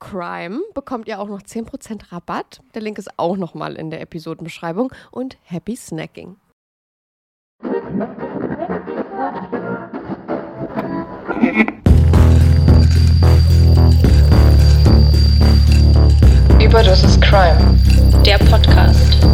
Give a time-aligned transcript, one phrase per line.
[0.00, 2.60] CRIME bekommt ihr auch noch 10% Rabatt.
[2.74, 4.92] Der Link ist auch nochmal in der Episodenbeschreibung.
[5.10, 6.36] Und happy snacking.
[16.60, 17.78] Überdosis Crime,
[18.24, 19.26] der Podcast.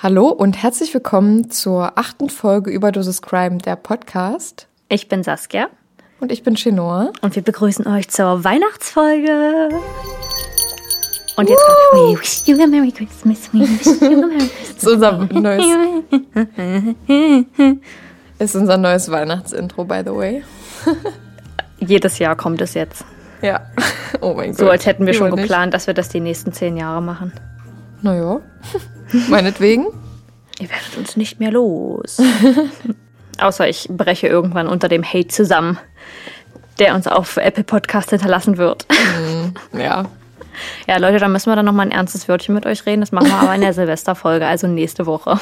[0.00, 4.68] Hallo und herzlich willkommen zur achten Folge Überdosis Crime, der Podcast.
[4.88, 5.68] Ich bin Saskia
[6.20, 7.12] Und ich bin Chenoa.
[7.22, 9.68] und wir begrüßen euch zur Weihnachtsfolge.
[11.36, 13.48] Und jetzt kommt We wish you a Merry Christmas.
[13.52, 15.64] We wish you a Merry Das ist unser neues,
[18.38, 20.42] ist unser neues Weihnachtsintro, by the way.
[21.78, 23.04] Jedes Jahr kommt es jetzt.
[23.42, 23.60] Ja.
[24.20, 24.58] Oh mein Gott.
[24.58, 25.42] So als hätten wir schon nicht.
[25.42, 27.32] geplant, dass wir das die nächsten zehn Jahre machen.
[28.02, 28.40] Naja.
[29.28, 29.86] Meinetwegen.
[30.58, 32.20] Ihr werdet uns nicht mehr los.
[33.40, 35.78] Außer ich breche irgendwann unter dem Hate zusammen,
[36.78, 38.86] der uns auf Apple Podcast hinterlassen wird.
[39.72, 40.04] Ja.
[40.86, 43.00] Ja, Leute, da müssen wir dann nochmal ein ernstes Wörtchen mit euch reden.
[43.00, 45.38] Das machen wir aber in der Silvesterfolge, also nächste Woche.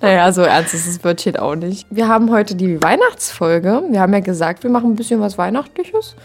[0.00, 1.86] Naja, so ernst ist das Wörtchen auch nicht.
[1.90, 3.82] Wir haben heute die Weihnachtsfolge.
[3.90, 6.16] Wir haben ja gesagt, wir machen ein bisschen was Weihnachtliches.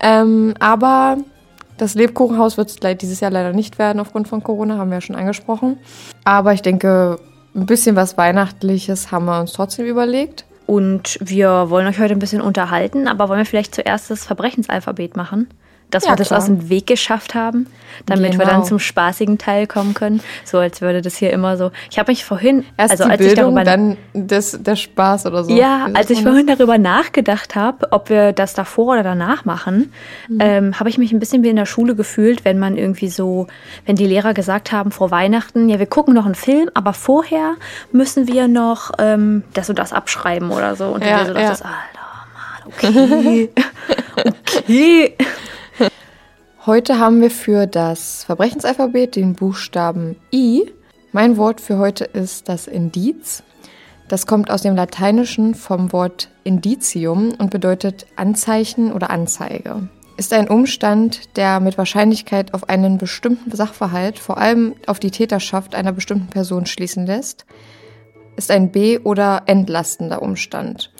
[0.00, 1.16] Ähm, aber
[1.78, 5.00] das Lebkuchenhaus wird es dieses Jahr leider nicht werden aufgrund von Corona, haben wir ja
[5.02, 5.78] schon angesprochen.
[6.24, 7.18] Aber ich denke,
[7.54, 10.45] ein bisschen was Weihnachtliches haben wir uns trotzdem überlegt.
[10.66, 15.16] Und wir wollen euch heute ein bisschen unterhalten, aber wollen wir vielleicht zuerst das Verbrechensalphabet
[15.16, 15.48] machen?
[15.90, 16.40] Dass Ja, wir das klar.
[16.40, 17.68] aus dem Weg geschafft haben,
[18.06, 18.50] damit wir Genau.
[18.50, 20.20] dann zum spaßigen Teil kommen können.
[20.44, 21.70] So als würde das hier immer so.
[21.90, 25.26] Ich habe mich vorhin, Erst also die als ich Bildung, darüber dann das, der Spaß
[25.26, 25.56] oder so.
[25.56, 29.92] ja, als ich vorhin darüber nachgedacht habe, ob wir das davor oder danach machen,
[30.28, 30.38] Mhm.
[30.40, 33.46] ähm, habe ich mich ein bisschen wie in der Schule gefühlt, wenn man irgendwie so,
[33.86, 37.54] wenn die Lehrer gesagt haben vor Weihnachten, ja, wir gucken noch einen Film, aber vorher
[37.92, 40.86] müssen wir noch ähm, das und das abschreiben oder so.
[40.88, 41.48] Und Ja, dann so ja.
[41.50, 41.76] das, Alter,
[42.34, 42.72] Mann,
[43.06, 43.50] okay,
[44.16, 45.16] okay.
[46.66, 50.72] Heute haben wir für das Verbrechensalphabet den Buchstaben I.
[51.12, 53.44] Mein Wort für heute ist das Indiz.
[54.08, 59.88] Das kommt aus dem Lateinischen vom Wort Indicium und bedeutet Anzeichen oder Anzeige.
[60.16, 65.76] Ist ein Umstand, der mit Wahrscheinlichkeit auf einen bestimmten Sachverhalt, vor allem auf die Täterschaft
[65.76, 67.46] einer bestimmten Person schließen lässt,
[68.34, 70.92] ist ein be- oder entlastender Umstand.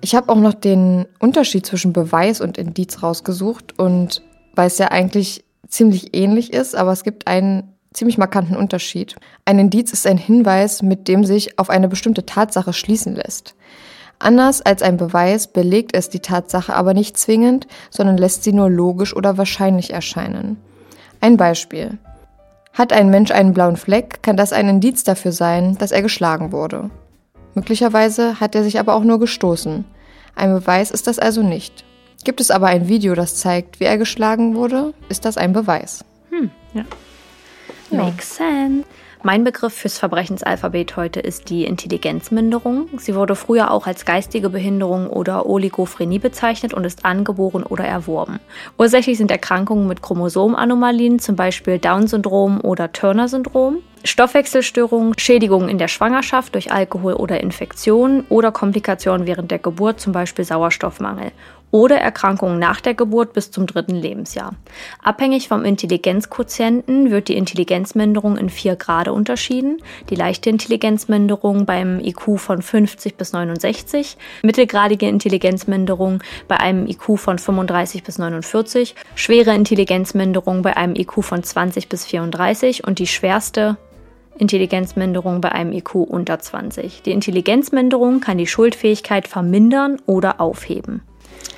[0.00, 4.20] Ich habe auch noch den Unterschied zwischen Beweis und Indiz rausgesucht und
[4.54, 9.16] weil es ja eigentlich ziemlich ähnlich ist, aber es gibt einen ziemlich markanten Unterschied.
[9.44, 13.54] Ein Indiz ist ein Hinweis, mit dem sich auf eine bestimmte Tatsache schließen lässt.
[14.18, 18.70] Anders als ein Beweis belegt es die Tatsache aber nicht zwingend, sondern lässt sie nur
[18.70, 20.56] logisch oder wahrscheinlich erscheinen.
[21.20, 21.98] Ein Beispiel.
[22.72, 26.52] Hat ein Mensch einen blauen Fleck, kann das ein Indiz dafür sein, dass er geschlagen
[26.52, 26.90] wurde.
[27.54, 29.84] Möglicherweise hat er sich aber auch nur gestoßen.
[30.34, 31.84] Ein Beweis ist das also nicht.
[32.24, 36.04] Gibt es aber ein Video, das zeigt, wie er geschlagen wurde, ist das ein Beweis.
[37.90, 38.84] Makes sense.
[39.22, 42.88] Mein Begriff fürs Verbrechensalphabet heute ist die Intelligenzminderung.
[42.98, 48.38] Sie wurde früher auch als geistige Behinderung oder Oligophrenie bezeichnet und ist angeboren oder erworben.
[48.76, 53.78] Ursächlich sind Erkrankungen mit Chromosomanomalien, zum Beispiel Down-Syndrom oder Turner-Syndrom.
[54.04, 60.12] Stoffwechselstörungen, Schädigungen in der Schwangerschaft durch Alkohol oder Infektionen oder Komplikationen während der Geburt, zum
[60.12, 61.32] Beispiel Sauerstoffmangel.
[61.74, 64.54] Oder Erkrankungen nach der Geburt bis zum dritten Lebensjahr.
[65.02, 69.78] Abhängig vom Intelligenzquotienten wird die Intelligenzminderung in vier Grade unterschieden.
[70.08, 77.40] Die leichte Intelligenzminderung beim IQ von 50 bis 69, mittelgradige Intelligenzminderung bei einem IQ von
[77.40, 83.78] 35 bis 49, schwere Intelligenzminderung bei einem IQ von 20 bis 34 und die schwerste
[84.38, 87.02] Intelligenzminderung bei einem IQ unter 20.
[87.02, 91.02] Die Intelligenzminderung kann die Schuldfähigkeit vermindern oder aufheben.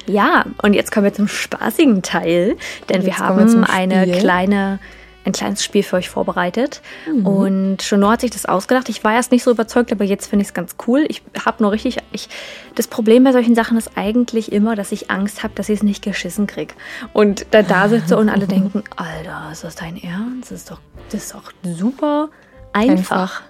[0.06, 2.56] Ja, und jetzt kommen wir zum spaßigen Teil,
[2.88, 4.78] denn wir Jetzt wir haben zum eine kleine,
[5.24, 6.80] ein kleines Spiel für euch vorbereitet.
[7.06, 7.26] Mhm.
[7.26, 8.88] Und Chono hat sich das ausgedacht.
[8.88, 11.04] Ich war erst nicht so überzeugt, aber jetzt finde ich es ganz cool.
[11.08, 11.98] Ich habe nur richtig.
[12.12, 12.28] Ich,
[12.74, 15.82] das Problem bei solchen Sachen ist eigentlich immer, dass ich Angst habe, dass ich es
[15.82, 16.74] nicht geschissen krieg.
[17.12, 20.50] Und da da sitze und alle denken, Alter, ist das dein Ernst?
[20.50, 20.80] Das ist doch,
[21.10, 22.28] das ist doch super
[22.72, 23.42] einfach.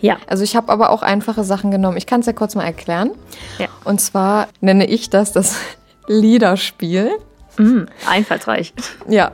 [0.00, 0.18] Ja.
[0.26, 1.96] Also ich habe aber auch einfache Sachen genommen.
[1.96, 3.10] Ich kann es ja kurz mal erklären.
[3.58, 3.66] Ja.
[3.84, 5.56] Und zwar nenne ich das das
[6.06, 7.10] Liederspiel.
[7.58, 8.72] Mm, einfallsreich.
[9.08, 9.32] Ja,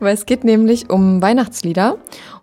[0.00, 1.96] weil es geht nämlich um Weihnachtslieder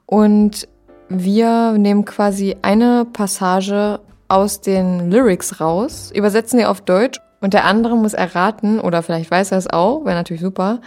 [0.05, 0.67] und
[1.07, 7.65] wir nehmen quasi eine Passage aus den Lyrics raus, übersetzen die auf Deutsch und der
[7.65, 10.79] andere muss erraten, oder vielleicht weiß er es auch, wäre natürlich super,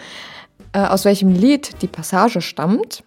[0.73, 3.03] äh, aus welchem Lied die Passage stammt.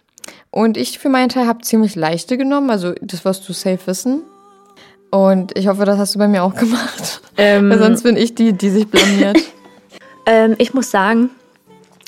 [0.51, 4.23] Und ich für meinen Teil habe ziemlich leichte genommen, also das wirst du safe wissen.
[5.09, 7.21] Und ich hoffe, das hast du bei mir auch gemacht.
[7.37, 9.37] Ähm, Weil sonst bin ich die, die sich blamiert.
[10.29, 11.29] Ähm, ich muss sagen,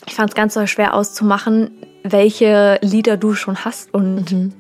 [0.06, 1.72] ich fand es ganz so schwer auszumachen,
[2.04, 4.52] welche Lieder du schon hast und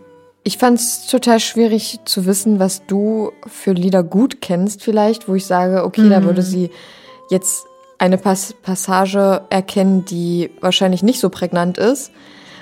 [0.43, 5.35] Ich fand es total schwierig zu wissen, was du für Lieder gut kennst, vielleicht, wo
[5.35, 6.71] ich sage, okay, da würde sie
[7.29, 7.65] jetzt
[7.97, 12.11] eine Pas Passage erkennen, die wahrscheinlich nicht so prägnant ist.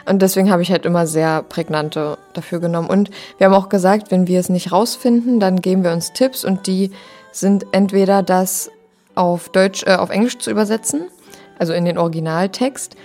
[0.08, 2.90] Und deswegen habe ich halt immer sehr prägnante dafür genommen.
[2.90, 6.46] Und wir haben auch gesagt, wenn wir es nicht rausfinden, dann geben wir uns Tipps
[6.46, 6.92] und die
[7.32, 8.72] sind entweder das
[9.16, 11.08] auf Deutsch, äh, auf Englisch zu übersetzen,
[11.60, 12.96] also in den Originaltext,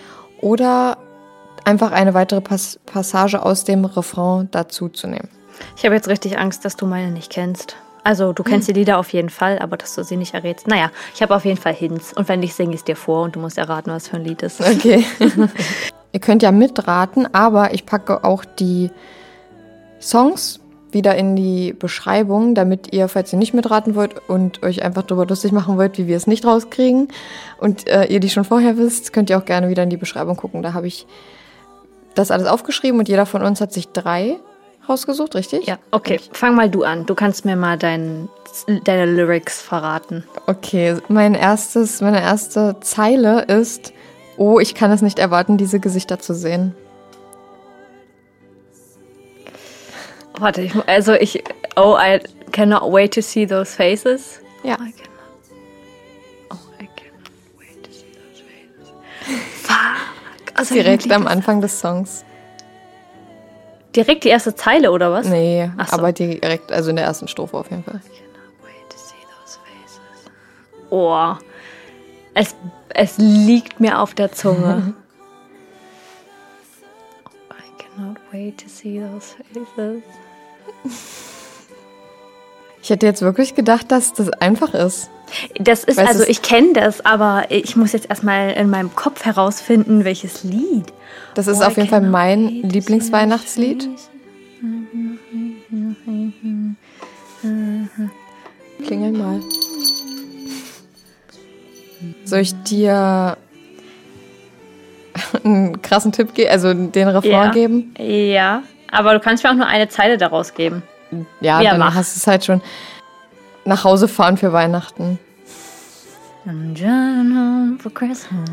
[0.41, 0.99] oder
[1.65, 5.29] einfach eine weitere Pas Passage aus dem Refrain dazu zu nehmen.
[5.77, 7.77] ich habe jetzt richtig Angst, dass du meine nicht kennst.
[8.05, 10.67] Also du kennst die Lieder auf jeden Fall, aber dass du sie nicht errätst.
[10.67, 12.13] Naja, ich habe auf jeden Fall Hints.
[12.13, 14.25] Und wenn ich singe ich es dir vor und du musst erraten, was für ein
[14.25, 14.61] Lied ist.
[14.61, 15.05] Okay.
[16.13, 18.91] Ihr könnt ja mitraten, aber ich packe auch die
[20.01, 25.03] Songs wieder in die Beschreibung, damit ihr, falls ihr nicht mitraten wollt und euch einfach
[25.03, 27.09] darüber lustig machen wollt, wie wir es nicht rauskriegen
[27.59, 30.37] und äh, ihr die schon vorher wisst, könnt ihr auch gerne wieder in die Beschreibung
[30.37, 30.63] gucken.
[30.63, 31.07] Da habe ich
[32.15, 34.37] das alles aufgeschrieben und jeder von uns hat sich drei
[34.89, 35.67] rausgesucht, richtig?
[35.67, 36.21] Ja, okay.
[36.33, 37.07] Fang mal du an.
[37.07, 38.29] Du kannst mir mal dein,
[38.85, 40.25] deine Lyrics verraten.
[40.47, 43.93] Okay, mein erstes, meine erste Zeile ist,
[44.37, 46.75] oh, ich kann es nicht erwarten, diese Gesichter zu sehen.
[50.39, 51.43] Warte, ich, also ich,
[51.77, 52.21] oh, I,
[52.53, 54.41] cannot wait to see those faces.
[54.63, 54.75] Ja.
[54.75, 55.13] I cannot.
[56.51, 58.93] Oh, I cannot wait to see those faces.
[59.63, 60.53] Fuck.
[60.55, 62.25] Also Direkt am Anfang des Songs.
[63.97, 65.27] Direkt die erste Zeile, oder was?
[65.29, 65.97] Nee, so.
[65.97, 68.01] aber direkt, also in der ersten Strophe auf jeden Fall.
[68.63, 70.01] Wait to see those faces.
[70.91, 71.35] Oh,
[72.35, 72.55] es,
[72.95, 74.95] es liegt mir auf der Zunge.
[77.51, 80.03] I cannot wait to see those faces.
[82.83, 85.09] Ich hätte jetzt wirklich gedacht, dass das einfach ist.
[85.59, 90.05] Das ist, also ich kenne das, aber ich muss jetzt erstmal in meinem Kopf herausfinden,
[90.05, 90.93] welches Lied.
[91.35, 93.89] Das ist Oh, auf I jeden Fall mein Lieblingsweihnachtslied.
[98.85, 99.41] Klingel mal.
[102.25, 103.37] Soll ich dir
[105.45, 107.51] einen krassen Tipp geben, also den Refrain Ja.
[107.51, 107.95] geben?
[107.99, 110.83] Ja, aber du kannst mir auch nur eine Zeile daraus geben.
[111.41, 111.95] Ja, Ja, dann mach.
[111.95, 112.63] hast du es halt schon.
[113.65, 115.19] Nach Hause fahren für Weihnachten.
[116.47, 118.49] I'm driving home for Christmas.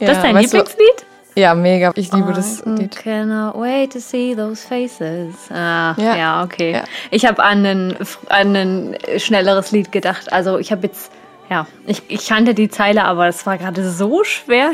[0.00, 1.06] Ja, das ist dein weißt du- Lieblingslied?
[1.36, 1.92] Ja, mega.
[1.94, 2.96] Ich liebe das I Lied.
[2.96, 5.34] cannot wait to see those faces.
[5.50, 6.16] Ah, Ja.
[6.16, 6.82] ja, okay.
[7.12, 7.96] Ich habe an ein,
[8.28, 10.32] an ein schnelleres Lied gedacht.
[10.32, 11.12] Also ich habe jetzt,
[11.50, 14.72] ja, ich, ich kannte die Zeile, aber es war gerade so schwer,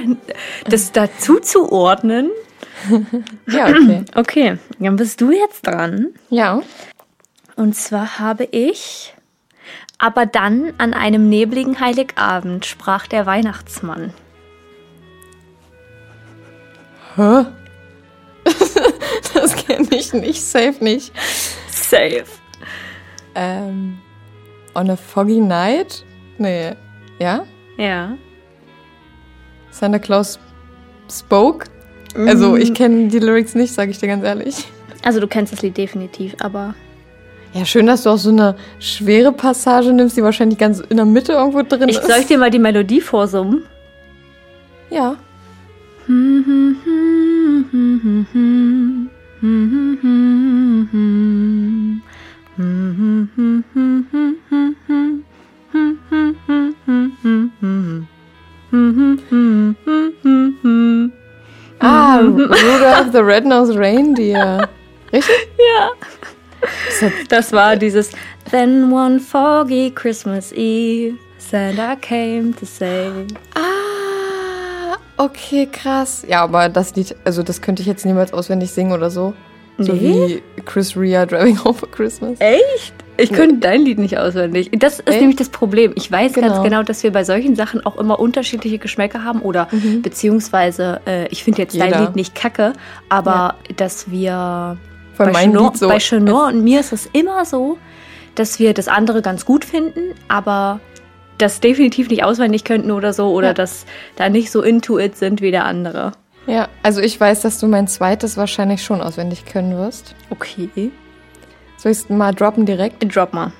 [0.68, 2.30] das dazu zu ordnen.
[3.46, 4.04] Ja, okay.
[4.14, 6.08] Okay, dann bist du jetzt dran.
[6.28, 6.60] Ja.
[7.56, 9.14] Und zwar habe ich,
[9.98, 14.12] aber dann an einem nebligen Heiligabend sprach der Weihnachtsmann.
[17.16, 17.46] Hä?
[19.34, 21.12] das kenne ich nicht, safe nicht.
[21.70, 22.24] Safe.
[23.34, 23.98] Ähm,
[24.74, 26.04] on a foggy night?
[26.38, 26.72] Nee.
[27.18, 27.44] Ja?
[27.76, 28.16] Ja.
[29.70, 30.38] Santa Claus
[31.10, 31.66] spoke?
[32.16, 34.66] Also, ich kenne die Lyrics nicht, sage ich dir ganz ehrlich.
[35.02, 36.74] Also du kennst das Lied definitiv, aber
[37.52, 41.06] Ja, schön, dass du auch so eine schwere Passage nimmst, die wahrscheinlich ganz in der
[41.06, 42.06] Mitte irgendwo drin ich ist.
[42.06, 43.64] soll ich dir mal die Melodie vorsummen?
[44.90, 45.16] ja.
[62.44, 64.68] Rudolph the Red-Nosed Reindeer.
[65.12, 65.48] Richtig?
[65.58, 65.90] Ja.
[67.28, 68.10] Das war dieses
[68.50, 73.10] Then one foggy Christmas Eve Santa came to say
[73.54, 76.24] Ah, okay, krass.
[76.26, 79.34] Ja, aber das Lied, also das könnte ich jetzt niemals auswendig singen oder so.
[79.78, 80.42] So Nee?
[80.56, 82.38] wie Chris Rea Driving Home for Christmas.
[82.40, 82.94] Echt?
[83.16, 84.70] Ich könnte dein Lied nicht auswendig.
[84.78, 85.20] Das ist Echt?
[85.20, 85.92] nämlich das Problem.
[85.94, 86.62] Ich weiß ganz Genau.
[86.62, 89.68] genau, dass wir bei solchen Sachen auch immer unterschiedliche Geschmäcker haben oder
[90.02, 92.00] beziehungsweise, äh, ich finde jetzt dein Jeder.
[92.00, 92.72] Lied nicht kacke,
[93.08, 94.76] aber dass wir
[95.14, 95.88] Von bei Lied so.
[95.88, 97.78] bei Chanor und mir ist es immer so,
[98.34, 100.80] dass wir das andere ganz gut finden, aber
[101.38, 103.54] das definitiv nicht auswendig könnten oder so oder Ja.
[103.54, 106.12] dass da nicht so into it sind wie der andere.
[106.46, 110.14] Ja, also ich weiß, dass du mein zweites wahrscheinlich schon auswendig können wirst.
[110.30, 110.90] Okay.
[111.84, 113.04] Soll ich es mal droppen direkt?
[113.14, 113.52] Drop mal.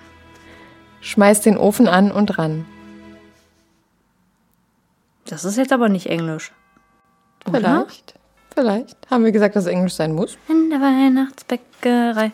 [1.03, 2.65] Schmeiß den Ofen an und ran.
[5.27, 6.51] Das ist jetzt aber nicht Englisch.
[7.47, 7.59] Oder?
[7.61, 8.15] Vielleicht.
[8.55, 8.97] Vielleicht.
[9.11, 10.39] Haben wir gesagt, dass es Englisch sein muss?
[10.49, 12.33] In der Weihnachtsbäckerei.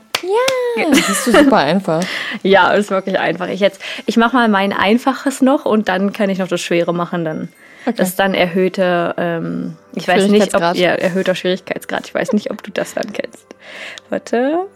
[0.77, 2.05] Das ist super einfach.
[2.45, 3.49] Ja, ist wirklich einfach.
[3.49, 6.95] Ich jetzt, ich mache mal mein einfaches noch und dann kann ich noch das Schwere
[6.95, 7.25] machen.
[7.25, 7.49] Dann
[7.97, 12.07] das ist dann erhöhte, ähm, ich weiß nicht, ob ja, erhöhter Schwierigkeitsgrad.
[12.07, 13.45] Ich weiß nicht, ob du das dann kennst.
[14.09, 14.69] Warte.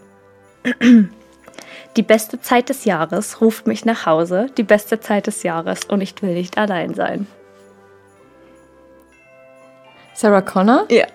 [1.95, 4.47] Die beste Zeit des Jahres ruft mich nach Hause.
[4.57, 7.27] Die beste Zeit des Jahres und ich will nicht allein sein.
[10.13, 10.85] Sarah Connor?
[10.89, 11.05] Ja.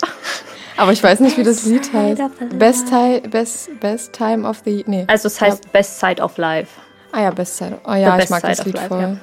[0.77, 2.23] Aber ich weiß nicht, wie das Lied heißt.
[2.59, 4.85] Best, ti best, best Time of the...
[4.87, 5.05] Nee.
[5.09, 6.81] Also es heißt Best Side of Life.
[7.13, 7.79] Ah ja, Best Side.
[7.85, 9.01] Oh ja, The ich mag das Lied Life, voll.
[9.03, 9.17] ja.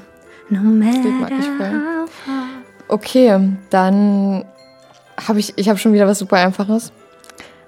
[0.49, 2.05] No matter mag ich voll.
[2.87, 4.45] Okay, dann
[5.27, 6.91] habe ich, ich habe schon wieder was super Einfaches.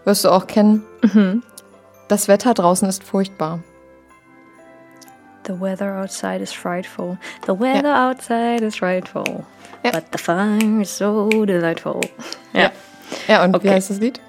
[0.05, 0.83] Wirst du auch kennen.
[1.01, 1.43] Mhm.
[2.09, 3.59] Das Wetter draußen ist furchtbar.
[5.47, 7.17] The weather outside is frightful.
[7.47, 9.45] The weather outside is frightful.
[9.83, 9.91] Ja.
[9.91, 12.01] But the fire is so delightful.
[12.53, 12.71] Ja.
[13.27, 13.69] Ja, und wie Okay.
[13.69, 14.19] heißt das Lied?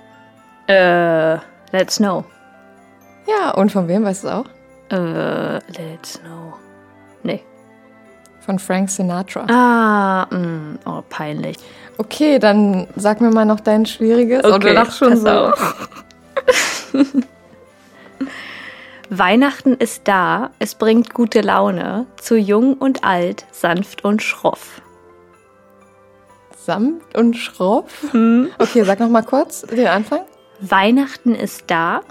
[0.69, 1.35] Äh,
[1.73, 2.25] let snow.
[3.27, 4.45] Ja, und von wem weißt du es auch?
[4.91, 6.55] Äh, let snow.
[7.23, 7.43] Nee.
[8.41, 9.47] Von Frank Sinatra.
[9.51, 11.57] Ah, mh, oh, peinlich.
[11.99, 14.45] Okay, dann sag mir mal noch dein schwieriges.
[14.45, 15.53] Oh, du lachst schon so.
[19.13, 24.81] Weihnachten ist da, es bringt gute Laune, zu jung und alt, sanft und schroff.
[26.57, 28.07] Samt und schroff.
[28.13, 28.51] Hm.
[28.61, 30.21] Okay, sag noch mal kurz den Anfang.
[30.61, 32.03] Weihnachten ist da,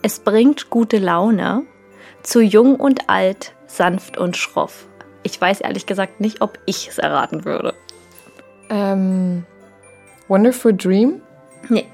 [0.00, 1.66] es bringt gute Laune,
[2.22, 4.86] Zu jung und alt, sanft und schroff.
[5.24, 7.74] Ich weiß ehrlich gesagt nicht, ob ich es erraten würde.
[8.70, 9.44] Ähm,
[10.28, 11.20] Wonderful Dream?
[11.68, 11.86] Nee.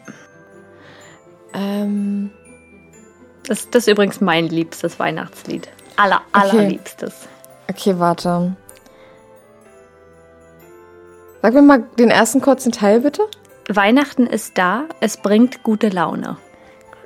[1.52, 2.30] Ähm,
[3.52, 5.68] Das, das ist übrigens mein liebstes Weihnachtslied.
[5.96, 6.48] Aller, Okay.
[6.48, 7.28] allerliebstes.
[7.68, 8.56] okay, warte.
[11.42, 13.20] Sag mir mal den ersten kurzen Teil bitte.
[13.68, 16.38] Weihnachten ist da, es bringt gute Laune.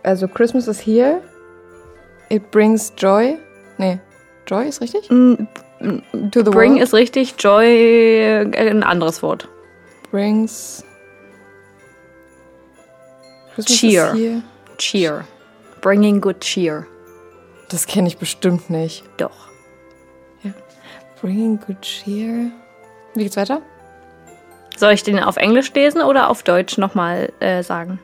[0.04, 1.20] Also Christmas is here.
[2.28, 3.38] It brings joy.
[3.78, 3.98] Nee,
[4.46, 5.10] joy ist richtig?
[5.10, 5.34] Mm,
[6.30, 6.82] To the Bring world.
[6.84, 9.48] ist richtig, Joy äh, ein anderes Wort.
[10.12, 10.84] brings
[13.56, 14.42] Christmas Cheer.
[14.78, 15.24] Cheer.
[15.86, 16.84] Bringing good cheer.
[17.68, 19.04] Das kenne ich bestimmt nicht.
[19.18, 19.46] Doch.
[21.20, 22.50] Bringing good cheer.
[23.14, 23.62] Wie geht's weiter?
[24.76, 28.00] Soll ich den auf Englisch lesen oder auf Deutsch nochmal äh, sagen?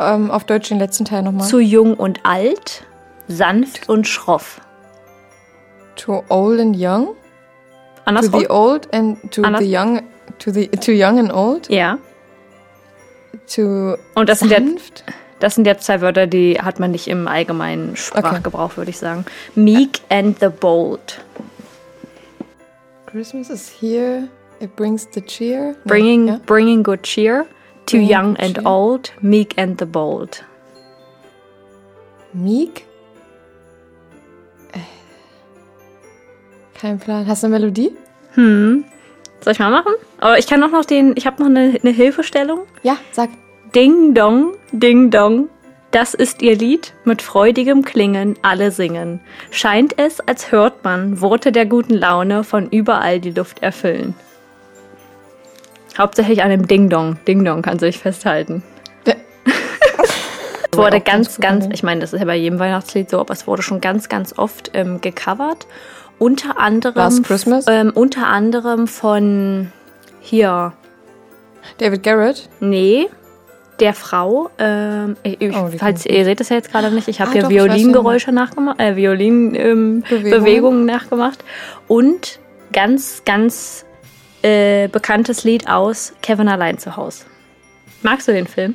[0.00, 1.46] Ähm, auf Deutsch den letzten Teil nochmal.
[1.46, 2.84] Zu jung und alt,
[3.28, 4.60] sanft und schroff.
[5.94, 7.06] To old and young.
[7.06, 7.14] To
[8.06, 8.40] Andersrum?
[8.40, 10.02] the old and to Anders- the young.
[10.40, 11.70] To the to young and old.
[11.70, 11.96] Ja.
[13.54, 15.04] To Und das sind, ja, sanft.
[15.40, 19.24] Das sind jetzt zwei Wörter, die hat man nicht im allgemeinen Sprachgebrauch, würde ich sagen.
[19.54, 21.20] Meek and the bold.
[23.06, 24.28] Christmas is here.
[24.60, 25.74] It brings the cheer.
[25.84, 26.40] Bringing, ja?
[26.46, 27.46] bringing good cheer.
[27.86, 28.66] To Bringing young and cheer.
[28.66, 30.44] old, meek and the bold.
[32.32, 32.84] Meek.
[34.72, 34.78] Äh.
[36.78, 37.26] Kein Plan.
[37.26, 37.90] Hast du eine Melodie?
[38.34, 38.84] Hm.
[39.40, 39.94] Soll ich mal machen?
[40.18, 42.66] Aber ich kann auch noch den, ich habe noch eine, eine Hilfestellung.
[42.82, 43.30] Ja, sag.
[43.74, 45.48] Ding dong, ding dong.
[45.92, 49.20] Das ist ihr Lied, mit freudigem Klingen alle singen.
[49.52, 54.14] Scheint es, als hört man Worte der guten Laune von überall die Luft erfüllen.
[55.96, 57.16] Hauptsächlich an dem Ding dong.
[57.28, 58.64] Ding dong kann sich festhalten.
[59.06, 59.14] Ja.
[60.72, 63.46] Es wurde ganz ganz, ich meine, das ist ja bei jedem Weihnachtslied so, aber es
[63.46, 65.68] wurde schon ganz, ganz oft ähm, gecovert.
[66.18, 67.66] Unter anderem, Last Christmas?
[67.68, 69.72] Ähm, unter anderem von
[70.20, 70.72] hier,
[71.78, 72.48] David Garrett.
[72.60, 73.08] Nee,
[73.80, 74.50] der Frau.
[74.58, 77.42] Ähm, ich, Oh, falls ihr seht das ja jetzt gerade nicht, ich habe Ah, hier
[77.42, 81.42] doch, Violingeräusche nachgemacht, äh, Violin-Bewegungen ähm, nachgemacht
[81.88, 82.38] und
[82.72, 83.84] ganz, ganz
[84.42, 87.24] äh, bekanntes Lied aus Kevin allein zu Hause.
[88.02, 88.74] Magst du den Film?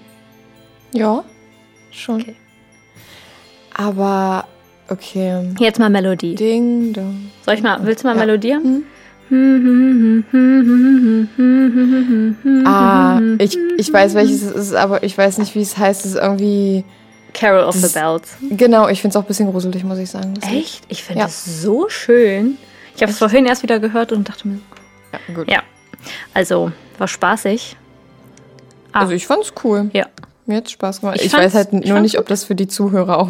[0.92, 1.24] Ja,
[1.92, 2.22] schon.
[2.22, 2.36] Okay.
[3.74, 4.46] Aber,
[4.90, 5.50] okay.
[5.60, 6.36] Jetzt mal Melodie.
[6.36, 7.32] Ding dong.
[7.44, 7.80] Soll ich mal?
[7.84, 8.22] Willst du mal Ja.
[8.26, 8.86] melodieren?
[12.66, 16.06] Ah, ich, ich weiß, welches es ist, aber ich weiß nicht, wie es heißt.
[16.06, 16.84] Es ist irgendwie.
[17.34, 18.36] Carol of the Bells.
[18.50, 20.34] Genau, ich finde es auch ein bisschen gruselig, muss ich sagen.
[20.40, 20.50] das.
[20.50, 20.84] Echt?
[20.88, 21.26] Ich finde Ja.
[21.26, 22.58] das so schön.
[22.96, 24.60] Ich habe es vorhin erst wieder gehört und dachte mir,
[25.12, 25.52] Ja, gut.
[25.52, 25.60] ja,
[26.34, 27.76] also war spaßig.
[28.94, 29.02] Ah.
[29.02, 29.90] Also, ich fand's cool.
[29.92, 30.06] Ja.
[30.46, 31.18] Mir hat's Spaß gemacht.
[31.20, 33.30] Ich Ich, weiß halt nur nicht, ob das für die Zuhörer auch,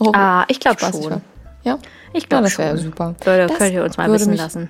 [0.00, 1.04] auch Ah, ich glaube schon.
[1.10, 1.20] war.
[1.64, 1.78] Ja?
[2.12, 3.14] Ich Ja, glaube das wäre super.
[3.24, 4.68] Würde, Das könnt ihr uns mal wissen lassen.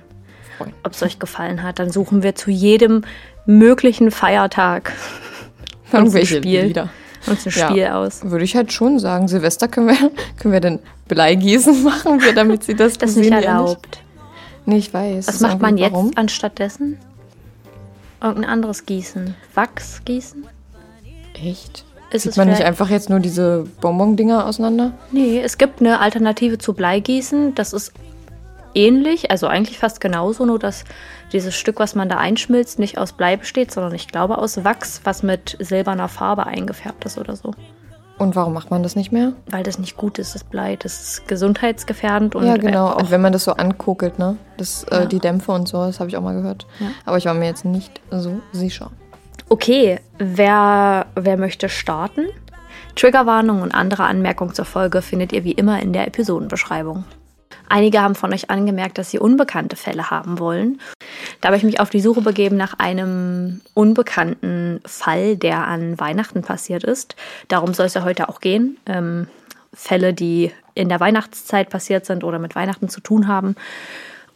[0.83, 1.79] Ob es euch gefallen hat.
[1.79, 3.03] Dann suchen wir zu jedem
[3.45, 4.93] möglichen Feiertag
[5.91, 6.63] Irgendwelche Spiel.
[6.63, 6.89] Lieder.
[7.27, 7.69] uns ein Ja.
[7.69, 8.21] Spiel aus.
[8.23, 9.27] Würde ich halt schon sagen.
[9.27, 9.95] Silvester können wir,
[10.39, 13.99] können wir denn Bleigießen machen, wir, damit sie das Das ist nicht ja erlaubt.
[14.65, 15.27] Nee, ich weiß.
[15.27, 16.11] Was macht man jetzt Warum?
[16.15, 16.97] anstattdessen?
[18.21, 19.35] Irgendein anderes Gießen.
[19.53, 20.45] Wachs gießen?
[21.41, 21.85] Echt?
[22.11, 24.93] Ist Sieht es man nicht einfach jetzt nur diese Bonbon-Dinger auseinander?
[25.11, 27.53] Nee, es gibt eine Alternative zu Bleigießen.
[27.55, 27.93] Das ist
[28.77, 30.85] ähnlich, also eigentlich fast genauso, nur dass
[31.33, 35.01] dieses Stück, was man da einschmilzt, nicht aus Blei besteht, sondern ich glaube aus Wachs,
[35.03, 37.53] was mit silberner Farbe eingefärbt ist oder so.
[38.17, 39.33] Und warum macht man das nicht mehr?
[39.49, 40.75] Weil das nicht gut ist, das Blei.
[40.75, 42.87] Das ist gesundheitsgefährdend und ja, genau.
[42.87, 44.37] auch wenn man das so ankokelt, ne?
[44.57, 45.01] Das, Ja.
[45.01, 46.65] äh, die Dämpfe und so, das habe ich auch mal gehört.
[46.79, 46.87] Ja.
[47.05, 48.89] Aber ich war mir jetzt nicht so sicher.
[49.49, 52.25] Okay, wer, wer möchte starten?
[52.95, 57.05] Triggerwarnung und andere Anmerkungen zur Folge findet ihr wie immer in der Episodenbeschreibung.
[57.69, 60.79] Einige haben von euch angemerkt, dass sie unbekannte Fälle haben wollen.
[61.41, 66.41] Da habe ich mich auf die Suche begeben nach einem unbekannten Fall, der an Weihnachten
[66.41, 67.15] passiert ist.
[67.47, 68.77] Darum soll es ja heute auch gehen.
[68.85, 69.27] Ähm,
[69.73, 73.55] Fälle, die in der Weihnachtszeit passiert sind oder mit Weihnachten zu tun haben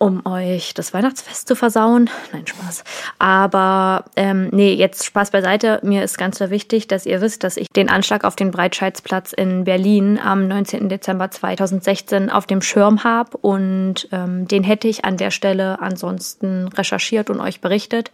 [0.01, 2.09] um euch das Weihnachtsfest zu versauen.
[2.33, 2.83] Nein, Spaß.
[3.19, 5.79] Aber ähm, nee, jetzt Spaß beiseite.
[5.83, 9.63] Mir ist ganz wichtig, dass ihr wisst, dass ich den Anschlag auf den Breitscheidsplatz in
[9.63, 10.89] Berlin am 19.
[10.89, 16.67] Dezember 2016 auf dem Schirm habe und ähm, den hätte ich an der Stelle ansonsten
[16.69, 18.09] recherchiert und euch berichtet.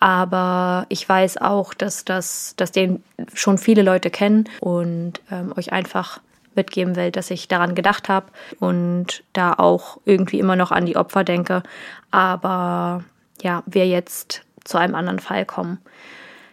[0.00, 5.72] Aber ich weiß auch, dass das, dass den schon viele Leute kennen und ähm, euch
[5.72, 6.18] einfach
[6.58, 8.26] mitgeben will, dass ich daran gedacht habe
[8.60, 11.62] und da auch irgendwie immer noch an die Opfer denke.
[12.10, 13.04] Aber
[13.40, 15.78] ja, wir jetzt zu einem anderen Fall kommen,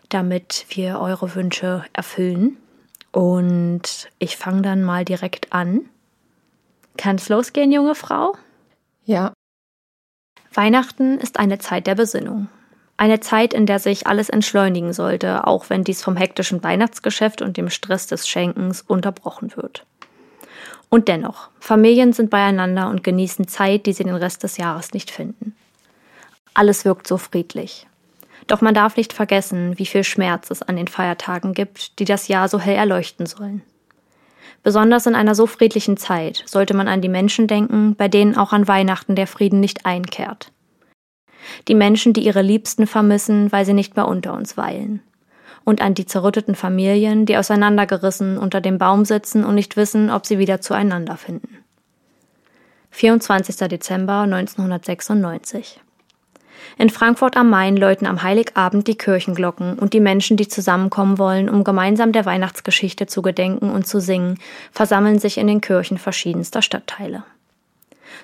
[0.08, 2.56] damit wir eure Wünsche erfüllen.
[3.12, 5.82] Und ich fange dann mal direkt an.
[6.98, 8.36] Kann es losgehen, junge Frau?
[9.04, 9.34] Ja.
[10.54, 12.48] Weihnachten ist eine Zeit der Besinnung.
[12.98, 17.58] Eine Zeit, in der sich alles entschleunigen sollte, auch wenn dies vom hektischen Weihnachtsgeschäft und
[17.58, 19.86] dem Stress des Schenkens unterbrochen wird.
[20.96, 25.12] Und dennoch, Familien sind beieinander und genießen Zeit, die sie den Rest des Jahres nicht
[25.12, 25.54] finden.
[26.54, 27.86] Alles wirkt so friedlich.
[28.48, 32.30] Doch man darf nicht vergessen, wie viel Schmerz es an den Feiertagen gibt, die das
[32.30, 33.62] Jahr so hell erleuchten sollen.
[34.64, 38.54] Besonders in einer so friedlichen Zeit sollte man an die Menschen denken, bei denen auch
[38.54, 40.54] an Weihnachten der Frieden nicht einkehrt.
[41.68, 45.02] Die Menschen, die ihre Liebsten vermissen, weil sie nicht mehr unter uns weilen
[45.66, 50.26] und an die zerrütteten Familien, die auseinandergerissen unter dem Baum sitzen und nicht wissen, ob
[50.26, 51.58] sie wieder zueinander finden.
[52.92, 53.58] 24.
[53.68, 55.82] Dezember 1996
[56.78, 61.50] in Frankfurt am Main läuten am Heiligabend die Kirchenglocken und die Menschen, die zusammenkommen wollen,
[61.50, 64.40] um gemeinsam der Weihnachtsgeschichte zu gedenken und zu singen,
[64.72, 67.24] versammeln sich in den Kirchen verschiedenster Stadtteile.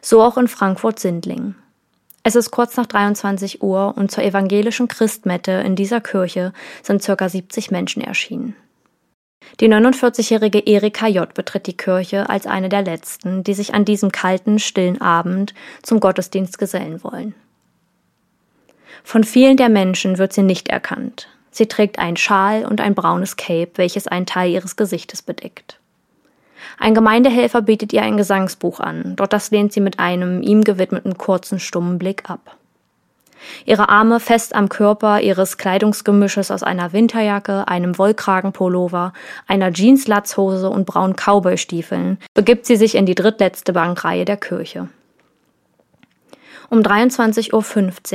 [0.01, 1.55] So auch in Frankfurt-Sindlingen.
[2.23, 6.53] Es ist kurz nach 23 Uhr und zur evangelischen Christmette in dieser Kirche
[6.83, 7.29] sind ca.
[7.29, 8.55] 70 Menschen erschienen.
[9.59, 11.33] Die 49-jährige Erika J.
[11.33, 15.99] betritt die Kirche als eine der letzten, die sich an diesem kalten, stillen Abend zum
[15.99, 17.33] Gottesdienst gesellen wollen.
[19.03, 21.27] Von vielen der Menschen wird sie nicht erkannt.
[21.49, 25.80] Sie trägt einen Schal und ein braunes Cape, welches einen Teil ihres Gesichtes bedeckt.
[26.79, 31.17] Ein Gemeindehelfer bietet ihr ein Gesangsbuch an, doch das lehnt sie mit einem ihm gewidmeten
[31.17, 32.57] kurzen, stummen Blick ab.
[33.65, 39.13] Ihre Arme fest am Körper ihres Kleidungsgemisches aus einer Winterjacke, einem Wollkragenpullover,
[39.47, 44.89] einer Jeans-Latzhose und braunen Cowboystiefeln begibt sie sich in die drittletzte Bankreihe der Kirche.
[46.69, 47.53] Um 23.15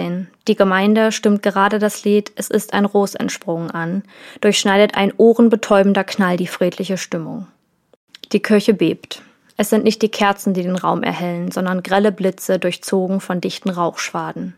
[0.08, 0.26] Uhr.
[0.48, 4.02] Die Gemeinde stimmt gerade das Lied Es ist ein Ros entsprungen an,
[4.40, 7.48] durchschneidet ein ohrenbetäubender Knall die friedliche Stimmung.
[8.32, 9.22] Die Kirche bebt.
[9.56, 13.70] Es sind nicht die Kerzen, die den Raum erhellen, sondern grelle Blitze durchzogen von dichten
[13.70, 14.54] Rauchschwaden.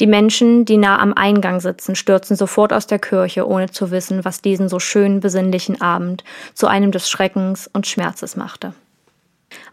[0.00, 4.24] Die Menschen, die nah am Eingang sitzen, stürzen sofort aus der Kirche, ohne zu wissen,
[4.24, 8.74] was diesen so schönen, besinnlichen Abend zu einem des Schreckens und Schmerzes machte.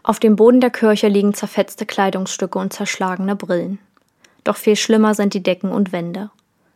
[0.02, 3.78] Auf dem Boden der Kirche liegen zerfetzte Kleidungsstücke und zerschlagene Brillen.
[4.44, 6.30] Doch viel schlimmer sind die Decken und Wände.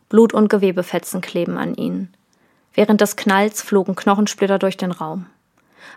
[0.09, 2.13] Blut- und Gewebefetzen kleben an ihnen.
[2.75, 5.27] Während des Knalls flogen Knochensplitter durch den Raum.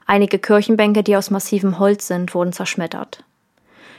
[0.08, 3.26] Einige Kirchenbänke, die aus massivem Holz sind, wurden zerschmettert.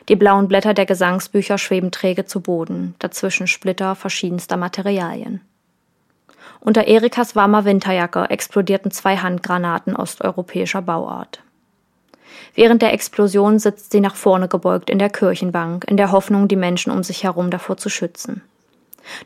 [0.09, 5.43] Die blauen Blätter der Gesangsbücher schweben träge zu Boden, dazwischen Splitter verschiedenster Materialien.
[6.61, 11.43] Unter Erikas warmer Winterjacke explodierten zwei Handgranaten osteuropäischer Bauart.
[12.55, 16.57] Während der Explosion sitzt sie nach vorne gebeugt in der Kirchenbank, in der Hoffnung, die
[16.57, 18.43] Menschen um sich herum davor zu schützen.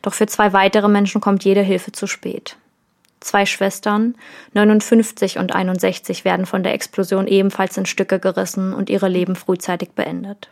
[0.03, 2.57] Doch für zwei weitere Menschen kommt jede Hilfe zu spät.
[3.23, 4.17] Zwei Schwestern,
[4.53, 9.93] 59 und 61, werden von der Explosion ebenfalls in Stücke gerissen und ihre Leben frühzeitig
[9.93, 10.49] beendet.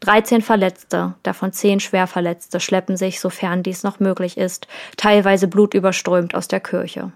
[0.00, 6.48] 13 Verletzte, davon 10 Schwerverletzte, schleppen sich, sofern dies noch möglich ist, teilweise blutüberströmt aus
[6.48, 7.12] der Kirche.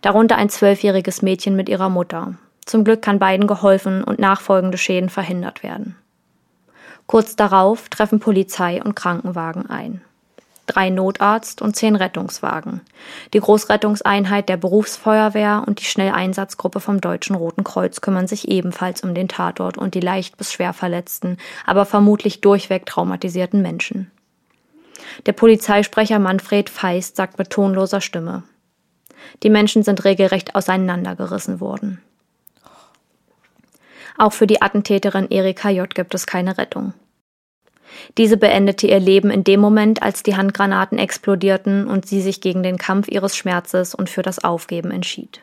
[0.00, 2.34] Darunter ein zwölfjähriges Mädchen mit ihrer Mutter.
[2.64, 5.96] Zum Glück kann beiden geholfen und nachfolgende Schäden verhindert werden.
[7.06, 10.02] Kurz darauf treffen Polizei und Krankenwagen ein.
[10.72, 12.80] Drei Notarzt und zehn Rettungswagen,
[13.34, 19.14] die Großrettungseinheit der Berufsfeuerwehr und die Schnelleinsatzgruppe vom Deutschen Roten Kreuz kümmern sich ebenfalls um
[19.14, 24.10] den Tatort und die leicht bis schwer verletzten, aber vermutlich durchweg traumatisierten Menschen.
[25.26, 28.42] Der Polizeisprecher Manfred Feist sagt mit tonloser Stimme.
[29.42, 32.00] Die Menschen sind regelrecht auseinandergerissen worden.
[34.16, 35.94] Auch für die Attentäterin Erika J.
[35.94, 36.94] gibt es keine Rettung.
[38.18, 42.62] Diese beendete ihr Leben in dem Moment, als die Handgranaten explodierten und sie sich gegen
[42.62, 45.42] den Kampf ihres Schmerzes und für das Aufgeben entschied.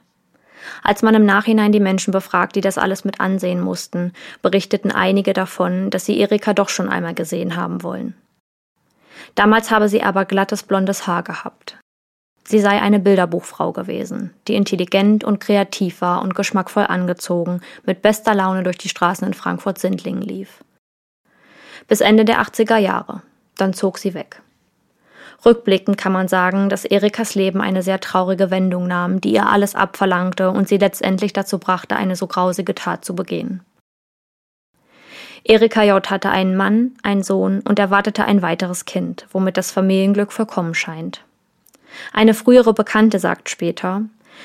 [0.83, 5.33] Als man im Nachhinein die Menschen befragt, die das alles mit ansehen mussten, berichteten einige
[5.33, 8.15] davon, dass sie Erika doch schon einmal gesehen haben wollen.
[9.35, 11.77] Damals habe sie aber glattes blondes Haar gehabt.
[12.43, 18.33] Sie sei eine Bilderbuchfrau gewesen, die intelligent und kreativ war und geschmackvoll angezogen, mit bester
[18.33, 20.63] Laune durch die Straßen in Frankfurt-Sindlingen lief.
[21.89, 23.23] Bis Ende der 80er Jahre.
[23.57, 24.41] Dann zog sie weg.
[25.45, 29.73] Rückblickend kann man sagen, dass Erikas Leben eine sehr traurige Wendung nahm, die ihr alles
[29.73, 33.61] abverlangte und sie letztendlich dazu brachte, eine so grausige Tat zu begehen.
[35.43, 36.09] Erika J.
[36.09, 41.23] hatte einen Mann, einen Sohn und erwartete ein weiteres Kind, womit das Familienglück vollkommen scheint.
[42.13, 44.03] Eine frühere Bekannte sagt später,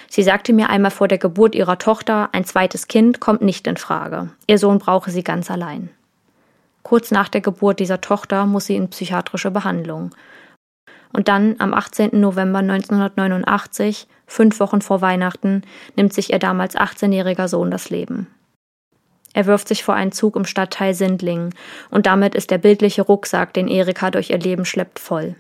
[0.08, 3.76] sie sagte mir einmal vor der Geburt ihrer Tochter, ein zweites Kind kommt nicht in
[3.76, 4.30] Frage.
[4.46, 5.90] Ihr Sohn brauche sie ganz allein.
[6.84, 10.14] Kurz nach der Geburt dieser Tochter muss sie in psychiatrische Behandlung.
[11.12, 12.10] Und dann, am 18.
[12.20, 15.62] November 1989, fünf Wochen vor Weihnachten,
[15.96, 18.26] nimmt sich ihr damals 18-jähriger Sohn das Leben.
[19.32, 21.54] Er wirft sich vor einen Zug im Stadtteil Sindlingen
[21.90, 25.36] und damit ist der bildliche Rucksack, den Erika durch ihr Leben schleppt, voll.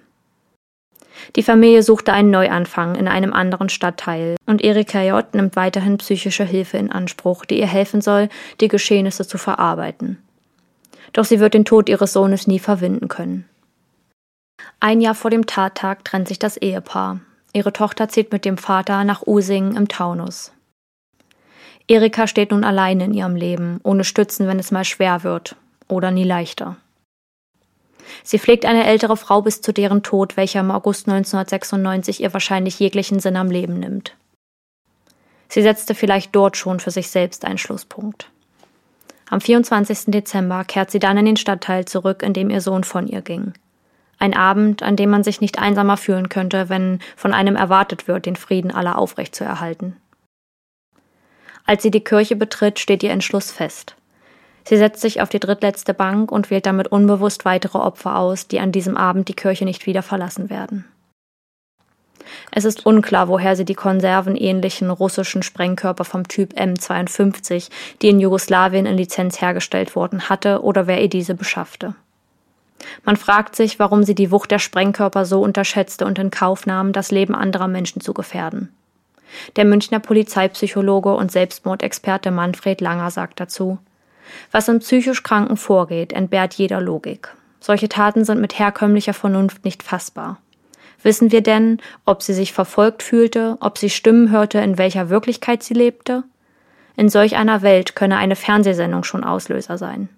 [1.36, 5.32] Die Familie suchte einen Neuanfang in einem anderen Stadtteil und Erika J.
[5.34, 8.28] nimmt weiterhin psychische Hilfe in Anspruch, die ihr helfen soll,
[8.60, 10.18] die Geschehnisse zu verarbeiten.
[11.14, 13.48] Doch sie wird den Tod ihres Sohnes nie verwinden können.
[14.80, 17.20] Ein Jahr vor dem Tattag trennt sich das Ehepaar.
[17.54, 20.52] Ihre Tochter zieht mit dem Vater nach Usingen im Taunus.
[21.86, 25.56] Erika steht nun allein in ihrem Leben, ohne Stützen, wenn es mal schwer wird
[25.88, 26.76] oder nie leichter.
[28.22, 32.78] Sie pflegt eine ältere Frau bis zu deren Tod, welcher im August 1996 ihr wahrscheinlich
[32.80, 34.16] jeglichen Sinn am Leben nimmt.
[35.48, 38.30] Sie setzte vielleicht dort schon für sich selbst einen Schlusspunkt.
[39.34, 40.12] Am 24.
[40.12, 43.52] Dezember kehrt sie dann in den Stadtteil zurück, in dem ihr Sohn von ihr ging.
[44.20, 48.26] Ein Abend, an dem man sich nicht einsamer fühlen könnte, wenn von einem erwartet wird,
[48.26, 49.96] den Frieden aller aufrechtzuerhalten.
[51.66, 53.96] Als sie die Kirche betritt, steht ihr Entschluss fest.
[54.62, 58.60] Sie setzt sich auf die drittletzte Bank und wählt damit unbewusst weitere Opfer aus, die
[58.60, 60.84] an diesem Abend die Kirche nicht wieder verlassen werden.
[62.50, 67.70] Es ist unklar, woher sie die konservenähnlichen russischen Sprengkörper vom Typ M52,
[68.02, 71.94] die in Jugoslawien in Lizenz hergestellt wurden, hatte oder wer ihr diese beschaffte.
[73.04, 76.92] Man fragt sich, warum sie die Wucht der Sprengkörper so unterschätzte und in Kauf nahm,
[76.92, 78.70] das Leben anderer Menschen zu gefährden.
[79.56, 83.78] Der Münchner Polizeipsychologe und Selbstmordexperte Manfred Langer sagt dazu,
[84.50, 87.34] was im psychisch Kranken vorgeht, entbehrt jeder Logik.
[87.60, 90.38] Solche Taten sind mit herkömmlicher Vernunft nicht fassbar.
[91.04, 95.62] Wissen wir denn, ob sie sich verfolgt fühlte, ob sie Stimmen hörte, in welcher Wirklichkeit
[95.62, 96.24] sie lebte?
[96.96, 100.08] In solch einer Welt könne eine Fernsehsendung schon Auslöser sein.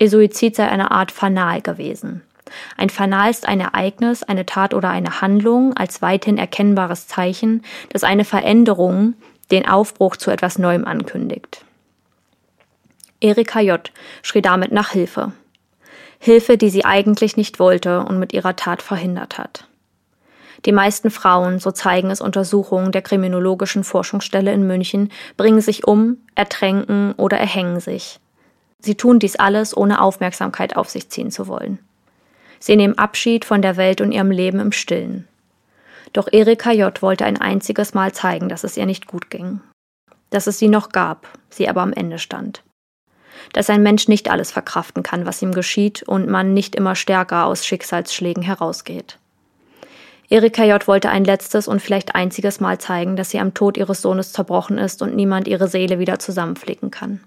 [0.00, 2.22] Ihr Suizid sei eine Art Fanal gewesen.
[2.76, 8.02] Ein Fanal ist ein Ereignis, eine Tat oder eine Handlung als weithin erkennbares Zeichen, das
[8.02, 9.14] eine Veränderung,
[9.52, 11.64] den Aufbruch zu etwas Neuem ankündigt.
[13.20, 13.92] Erika J.
[14.22, 15.32] schrie damit nach Hilfe.
[16.18, 19.68] Hilfe, die sie eigentlich nicht wollte und mit ihrer Tat verhindert hat.
[20.64, 26.18] Die meisten Frauen, so zeigen es Untersuchungen der Kriminologischen Forschungsstelle in München, bringen sich um,
[26.34, 28.20] ertränken oder erhängen sich.
[28.78, 31.78] Sie tun dies alles, ohne Aufmerksamkeit auf sich ziehen zu wollen.
[32.58, 35.26] Sie nehmen Abschied von der Welt und ihrem Leben im Stillen.
[36.12, 37.00] Doch Erika J.
[37.02, 39.60] wollte ein einziges Mal zeigen, dass es ihr nicht gut ging.
[40.30, 42.62] Dass es sie noch gab, sie aber am Ende stand.
[43.52, 47.46] Dass ein Mensch nicht alles verkraften kann, was ihm geschieht, und man nicht immer stärker
[47.46, 49.18] aus Schicksalsschlägen herausgeht.
[50.32, 50.88] Erika J.
[50.88, 54.78] wollte ein letztes und vielleicht einziges Mal zeigen, dass sie am Tod ihres Sohnes zerbrochen
[54.78, 57.20] ist und niemand ihre Seele wieder zusammenflicken kann.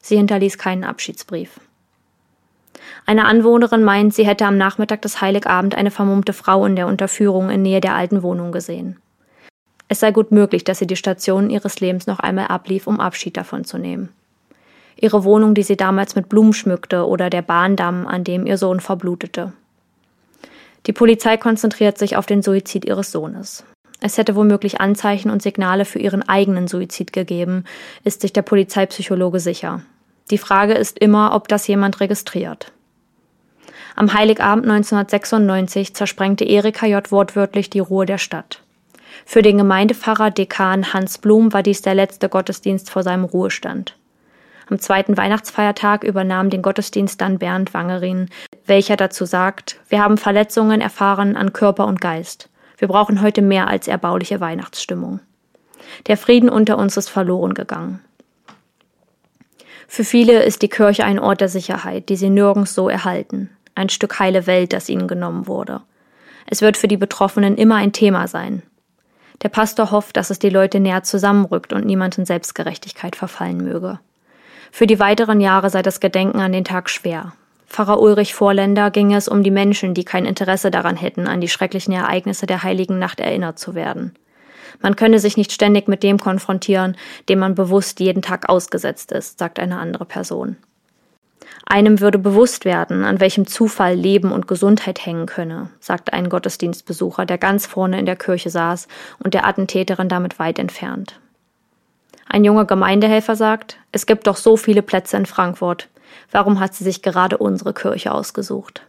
[0.00, 1.60] Sie hinterließ keinen Abschiedsbrief.
[3.04, 7.50] Eine Anwohnerin meint, sie hätte am Nachmittag des Heiligabend eine vermummte Frau in der Unterführung
[7.50, 8.96] in Nähe der alten Wohnung gesehen.
[9.88, 13.36] Es sei gut möglich, dass sie die Stationen ihres Lebens noch einmal ablief, um Abschied
[13.36, 14.08] davon zu nehmen.
[14.98, 18.80] Ihre Wohnung, die sie damals mit Blumen schmückte, oder der Bahndamm, an dem ihr Sohn
[18.80, 19.52] verblutete.
[20.86, 23.64] Die Polizei konzentriert sich auf den Suizid ihres Sohnes.
[24.00, 27.64] Es hätte womöglich Anzeichen und Signale für ihren eigenen Suizid gegeben,
[28.04, 29.82] ist sich der Polizeipsychologe sicher.
[30.30, 32.72] Die Frage ist immer, ob das jemand registriert.
[33.96, 37.10] Am Heiligabend 1996 zersprengte Erika J.
[37.10, 38.62] wortwörtlich die Ruhe der Stadt.
[39.24, 43.96] Für den Gemeindepfarrer Dekan Hans Blum war dies der letzte Gottesdienst vor seinem Ruhestand.
[44.68, 48.28] Am zweiten Weihnachtsfeiertag übernahm den Gottesdienst dann Bernd Wangerin,
[48.66, 52.48] welcher dazu sagt, wir haben Verletzungen erfahren an Körper und Geist.
[52.78, 55.20] Wir brauchen heute mehr als erbauliche Weihnachtsstimmung.
[56.08, 58.00] Der Frieden unter uns ist verloren gegangen.
[59.88, 63.88] Für viele ist die Kirche ein Ort der Sicherheit, die sie nirgends so erhalten ein
[63.88, 65.82] Stück heile Welt, das ihnen genommen wurde.
[66.46, 68.62] Es wird für die Betroffenen immer ein Thema sein.
[69.42, 74.00] Der Pastor hofft, dass es die Leute näher zusammenrückt und niemand in Selbstgerechtigkeit verfallen möge.
[74.76, 77.32] Für die weiteren Jahre sei das Gedenken an den Tag schwer.
[77.66, 81.48] Pfarrer Ulrich Vorländer ging es um die Menschen, die kein Interesse daran hätten, an die
[81.48, 84.12] schrecklichen Ereignisse der heiligen Nacht erinnert zu werden.
[84.82, 86.94] Man könne sich nicht ständig mit dem konfrontieren,
[87.30, 90.58] dem man bewusst jeden Tag ausgesetzt ist, sagt eine andere Person.
[91.64, 97.24] Einem würde bewusst werden, an welchem Zufall Leben und Gesundheit hängen könne, sagte ein Gottesdienstbesucher,
[97.24, 98.88] der ganz vorne in der Kirche saß
[99.24, 101.18] und der Attentäterin damit weit entfernt.
[102.36, 105.88] Ein junger Gemeindehelfer sagt, es gibt doch so viele Plätze in Frankfurt.
[106.30, 108.82] Warum hat sie sich gerade unsere Kirche ausgesucht?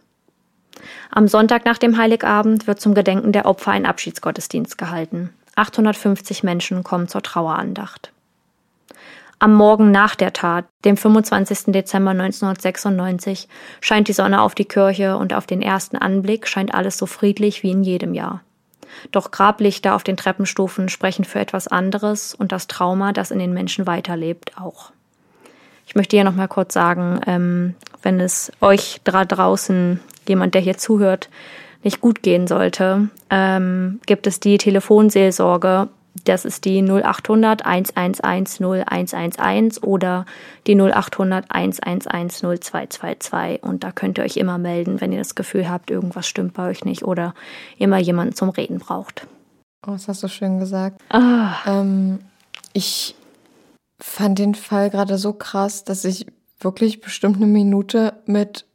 [1.10, 5.32] Am Sonntag nach dem Heiligabend wird zum Gedenken der Opfer ein Abschiedsgottesdienst gehalten.
[5.56, 8.12] 850 Menschen kommen zur Trauerandacht.
[9.38, 11.72] Am Morgen nach der Tat, dem 25.
[11.72, 13.48] Dezember 1996,
[13.80, 17.62] scheint die Sonne auf die Kirche und auf den ersten Anblick scheint alles so friedlich
[17.62, 18.42] wie in jedem Jahr.
[19.12, 23.52] Doch Grablichter auf den Treppenstufen sprechen für etwas anderes und das Trauma, das in den
[23.52, 24.92] Menschen weiterlebt, auch.
[25.86, 30.76] ich möchte hier nochmal kurz sagen, ähm, wenn es euch da draußen, jemand, der hier
[30.76, 31.30] zuhört,
[31.82, 35.88] nicht gut gehen sollte, ähm, gibt es die Telefonseelsorge.
[36.28, 40.26] Das ist die 0800 111 0111 oder
[40.66, 43.62] die 0800 111 0222.
[43.62, 46.68] Und da könnt ihr euch immer melden, wenn ihr das Gefühl habt, irgendwas stimmt bei
[46.68, 47.34] euch nicht oder
[47.78, 49.26] mal jemanden zum Reden braucht.
[49.86, 51.00] Oh, das hast du schön gesagt.
[51.08, 51.54] Ah.
[51.66, 52.18] Ähm,
[52.74, 53.14] ich
[53.98, 56.26] fand den Fall gerade so krass, dass ich
[56.60, 58.66] wirklich bestimmt eine Minute mit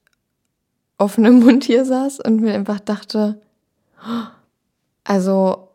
[0.97, 3.39] offenem Mund hier saß und mir einfach dachte,
[5.03, 5.69] also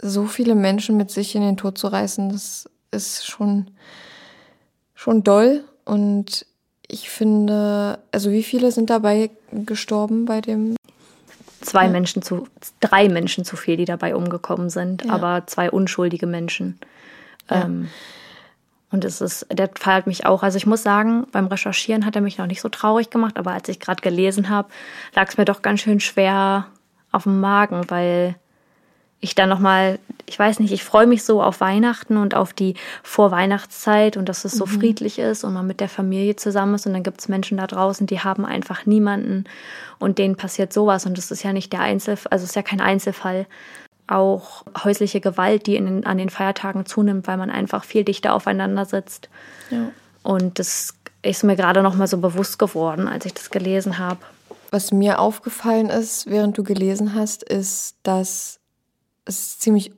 [0.00, 3.70] so viele Menschen mit sich in den Tod zu reißen, das ist schon,
[4.94, 5.64] schon doll.
[5.84, 6.46] Und
[6.86, 10.76] ich finde, also wie viele sind dabei gestorben bei dem?
[11.60, 11.90] Zwei ja.
[11.90, 12.46] Menschen zu,
[12.80, 15.12] drei Menschen zu viel, die dabei umgekommen sind, ja.
[15.12, 16.78] aber zwei unschuldige Menschen.
[17.50, 17.64] Ja.
[17.64, 17.88] Ähm,
[18.90, 22.16] und es ist, der Fall hat mich auch, also ich muss sagen, beim Recherchieren hat
[22.16, 24.70] er mich noch nicht so traurig gemacht, aber als ich gerade gelesen habe,
[25.14, 26.66] lag es mir doch ganz schön schwer
[27.12, 28.36] auf dem Magen, weil
[29.20, 32.74] ich dann nochmal, ich weiß nicht, ich freue mich so auf Weihnachten und auf die
[33.02, 34.70] Vorweihnachtszeit und dass es so mhm.
[34.70, 37.66] friedlich ist und man mit der Familie zusammen ist und dann gibt es Menschen da
[37.66, 39.44] draußen, die haben einfach niemanden
[39.98, 42.62] und denen passiert sowas und das ist ja nicht der Einzelfall, also es ist ja
[42.62, 43.46] kein Einzelfall.
[44.10, 48.86] Auch häusliche Gewalt, die den, an den Feiertagen zunimmt, weil man einfach viel dichter aufeinander
[48.86, 49.28] sitzt.
[49.68, 49.90] Ja.
[50.22, 54.20] Und das ist mir gerade nochmal so bewusst geworden, als ich das gelesen habe.
[54.70, 58.57] Was mir aufgefallen ist, während du gelesen hast, ist, dass
[59.28, 59.92] es ziemlich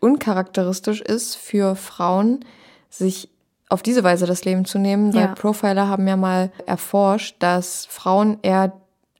[0.00, 2.44] uncharakteristisch ist für Frauen,
[2.90, 3.28] sich
[3.68, 5.20] auf diese Weise das Leben zu nehmen, ja.
[5.22, 8.72] weil Profiler haben ja mal erforscht, dass Frauen eher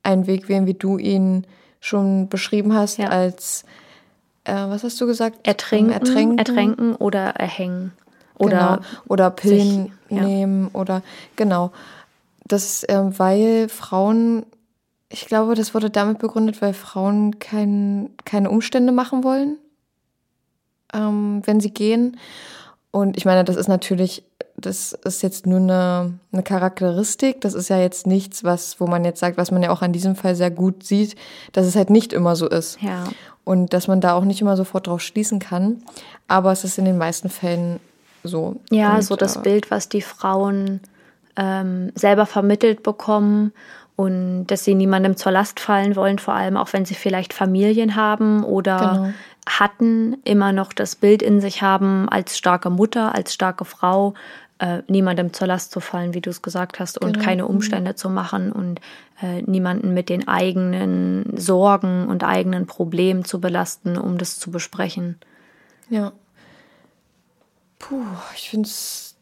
[0.02, 1.46] einen Weg wählen, wie du ihn
[1.80, 3.08] schon beschrieben hast, ja.
[3.08, 3.64] als
[4.44, 5.46] äh, was hast du gesagt?
[5.46, 7.92] Ertrinken, ertränken, ertränken oder erhängen.
[8.36, 9.02] Oder, genau.
[9.08, 10.22] oder Pillen sich, ja.
[10.22, 11.02] nehmen oder
[11.36, 11.72] genau.
[12.46, 14.44] Das, äh, weil Frauen
[15.14, 19.58] ich glaube, das wurde damit begründet, weil Frauen kein, keine Umstände machen wollen,
[20.92, 22.18] ähm, wenn sie gehen.
[22.90, 24.24] Und ich meine, das ist natürlich,
[24.56, 27.40] das ist jetzt nur eine, eine Charakteristik.
[27.42, 29.92] Das ist ja jetzt nichts, was, wo man jetzt sagt, was man ja auch an
[29.92, 31.14] diesem Fall sehr gut sieht,
[31.52, 32.82] dass es halt nicht immer so ist.
[32.82, 33.04] Ja.
[33.44, 35.84] Und dass man da auch nicht immer sofort drauf schließen kann.
[36.26, 37.78] Aber es ist in den meisten Fällen
[38.24, 38.56] so.
[38.70, 40.80] Ja, Und, so das äh, Bild, was die Frauen
[41.36, 43.52] ähm, selber vermittelt bekommen
[43.96, 47.94] und dass sie niemandem zur Last fallen wollen, vor allem auch wenn sie vielleicht Familien
[47.94, 49.14] haben oder genau.
[49.46, 54.14] hatten, immer noch das Bild in sich haben, als starke Mutter, als starke Frau,
[54.58, 57.24] äh, niemandem zur Last zu fallen, wie du es gesagt hast, und genau.
[57.24, 57.96] keine Umstände mhm.
[57.96, 58.80] zu machen und
[59.22, 65.18] äh, niemanden mit den eigenen Sorgen und eigenen Problemen zu belasten, um das zu besprechen.
[65.88, 66.12] Ja.
[67.78, 68.02] Puh,
[68.34, 69.13] ich finde es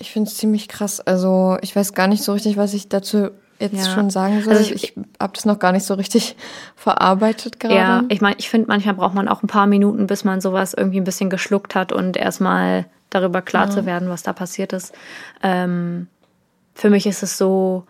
[0.00, 1.00] ich finde es ziemlich krass.
[1.00, 3.94] Also ich weiß gar nicht so richtig, was ich dazu jetzt ja.
[3.94, 4.54] schon sagen soll.
[4.54, 6.36] Also ich, ich habe das noch gar nicht so richtig
[6.76, 7.74] verarbeitet gerade.
[7.74, 10.74] Ja, ich meine, ich finde, manchmal braucht man auch ein paar Minuten, bis man sowas
[10.74, 13.70] irgendwie ein bisschen geschluckt hat und erstmal darüber klar ja.
[13.70, 14.94] zu werden, was da passiert ist.
[15.42, 16.08] Ähm,
[16.74, 17.84] für mich ist es so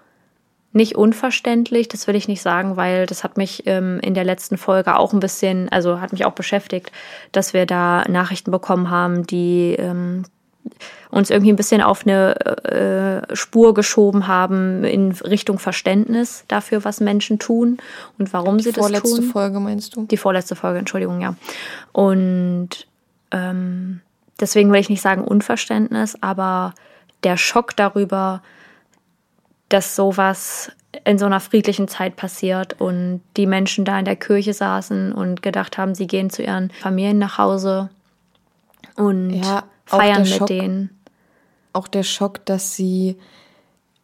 [0.72, 4.56] nicht unverständlich, das will ich nicht sagen, weil das hat mich ähm, in der letzten
[4.56, 6.92] Folge auch ein bisschen, also hat mich auch beschäftigt,
[7.32, 10.24] dass wir da Nachrichten bekommen haben, die ähm,
[11.10, 17.00] uns irgendwie ein bisschen auf eine äh, Spur geschoben haben in Richtung Verständnis dafür, was
[17.00, 17.78] Menschen tun
[18.18, 18.92] und warum Die sie das tun.
[18.92, 20.04] Die vorletzte Folge meinst du?
[20.04, 21.34] Die vorletzte Folge, Entschuldigung, ja.
[21.92, 22.86] Und
[23.32, 24.00] ähm,
[24.38, 26.74] deswegen will ich nicht sagen Unverständnis, aber
[27.24, 28.42] der Schock darüber,
[29.68, 30.72] dass sowas
[31.04, 35.42] in so einer friedlichen Zeit passiert und die Menschen da in der Kirche saßen und
[35.42, 37.90] gedacht haben, sie gehen zu ihren Familien nach Hause
[38.96, 39.62] und ja,
[39.98, 40.90] feiern mit Schock, denen.
[41.72, 43.16] Auch der Schock, dass sie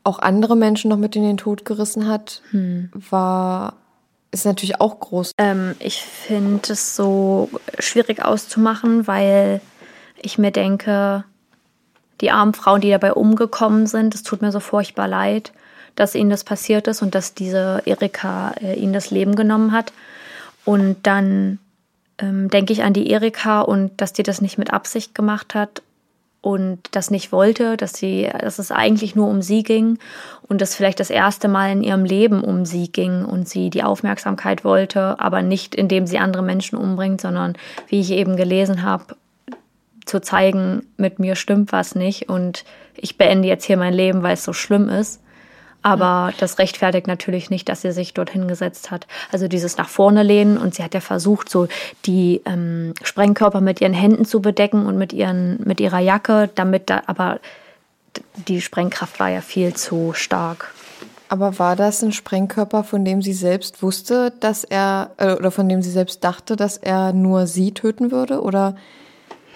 [0.04, 2.90] auch andere Menschen noch mit in den Tod gerissen hat, hm.
[2.92, 3.74] war
[4.30, 5.32] ist natürlich auch groß.
[5.38, 9.60] Ähm, ich finde es so schwierig auszumachen, weil
[10.20, 11.24] ich mir denke,
[12.20, 15.52] die armen Frauen, die dabei umgekommen sind, es tut mir so furchtbar leid,
[15.94, 19.92] dass ihnen das passiert ist und dass diese Erika äh, ihnen das Leben genommen hat.
[20.64, 21.58] Und dann
[22.18, 25.82] ähm, denke ich an die Erika und dass die das nicht mit Absicht gemacht hat
[26.46, 29.98] und das nicht wollte, dass sie, dass es eigentlich nur um sie ging
[30.48, 33.82] und dass vielleicht das erste Mal in ihrem Leben um sie ging und sie die
[33.82, 37.54] Aufmerksamkeit wollte, aber nicht indem sie andere Menschen umbringt, sondern
[37.88, 39.16] wie ich eben gelesen habe,
[40.04, 42.64] zu zeigen, mit mir stimmt was nicht und
[42.94, 45.20] ich beende jetzt hier mein Leben, weil es so schlimm ist.
[45.86, 49.06] Aber das rechtfertigt natürlich nicht, dass sie sich dorthin gesetzt hat.
[49.30, 51.68] Also dieses nach vorne lehnen und sie hat ja versucht, so
[52.06, 56.90] die ähm, Sprengkörper mit ihren Händen zu bedecken und mit, ihren, mit ihrer Jacke, damit
[56.90, 57.38] da, aber
[58.48, 60.74] die Sprengkraft war ja viel zu stark.
[61.28, 65.68] Aber war das ein Sprengkörper, von dem sie selbst wusste, dass er, äh, oder von
[65.68, 68.42] dem sie selbst dachte, dass er nur sie töten würde?
[68.42, 68.74] Oder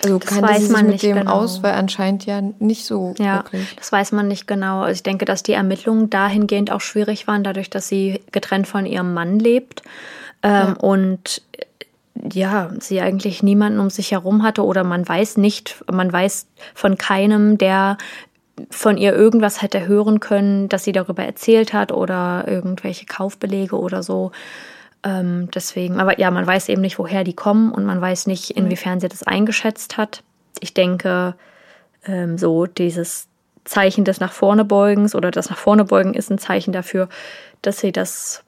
[0.02, 1.32] also Das kannte weiß man mit nicht dem genau.
[1.32, 3.74] aus, weil anscheinend ja nicht so Ja, wirklich.
[3.76, 4.80] das weiß man nicht genau.
[4.80, 8.86] Also ich denke, dass die Ermittlungen dahingehend auch schwierig waren, dadurch, dass sie getrennt von
[8.86, 9.82] ihrem Mann lebt
[10.42, 10.72] ähm, Ja.
[10.80, 11.42] und
[12.32, 16.98] ja, sie eigentlich niemanden um sich herum hatte oder man weiß nicht, man weiß von
[16.98, 17.96] keinem, der
[18.68, 24.02] von ihr irgendwas hätte hören können, dass sie darüber erzählt hat oder irgendwelche Kaufbelege oder
[24.02, 24.32] so.
[25.02, 28.50] Ähm, deswegen, aber ja, man weiß eben nicht, woher die kommen und man weiß nicht,
[28.50, 30.22] inwiefern sie das eingeschätzt hat.
[30.60, 31.34] Ich denke,
[32.04, 33.28] ähm, so dieses
[33.64, 37.08] Zeichen des nach vorne beugens oder das nach vorne beugen ist ein Zeichen dafür,
[37.62, 38.42] dass sie das,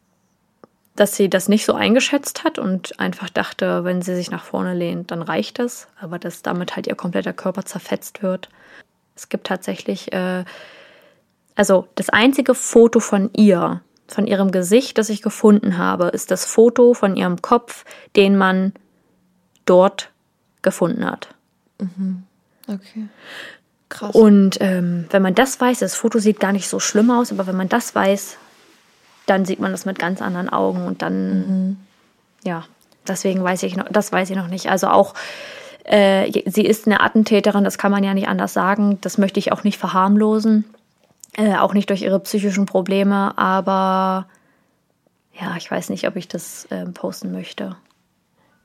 [0.96, 4.74] dass sie das nicht so eingeschätzt hat und einfach dachte, wenn sie sich nach vorne
[4.74, 8.48] lehnt, dann reicht das, aber dass damit halt ihr kompletter Körper zerfetzt wird.
[9.14, 10.44] Es gibt tatsächlich, äh,
[11.54, 16.44] also das einzige Foto von ihr, von ihrem Gesicht, das ich gefunden habe, ist das
[16.44, 17.84] Foto von ihrem Kopf,
[18.16, 18.72] den man
[19.64, 20.10] dort
[20.62, 21.28] gefunden hat.
[22.68, 23.08] Okay.
[23.88, 24.14] Krass.
[24.14, 27.46] Und ähm, wenn man das weiß, das Foto sieht gar nicht so schlimm aus, aber
[27.46, 28.38] wenn man das weiß,
[29.26, 31.76] dann sieht man das mit ganz anderen Augen und dann,
[32.42, 32.64] ja,
[33.06, 34.70] deswegen weiß ich noch, das weiß ich noch nicht.
[34.70, 35.14] Also auch,
[35.84, 38.98] äh, sie ist eine Attentäterin, das kann man ja nicht anders sagen.
[39.02, 40.64] Das möchte ich auch nicht verharmlosen,
[41.36, 44.26] äh, auch nicht durch ihre psychischen Probleme, aber
[45.40, 47.76] ja, ich weiß nicht, ob ich das ähm, posten möchte.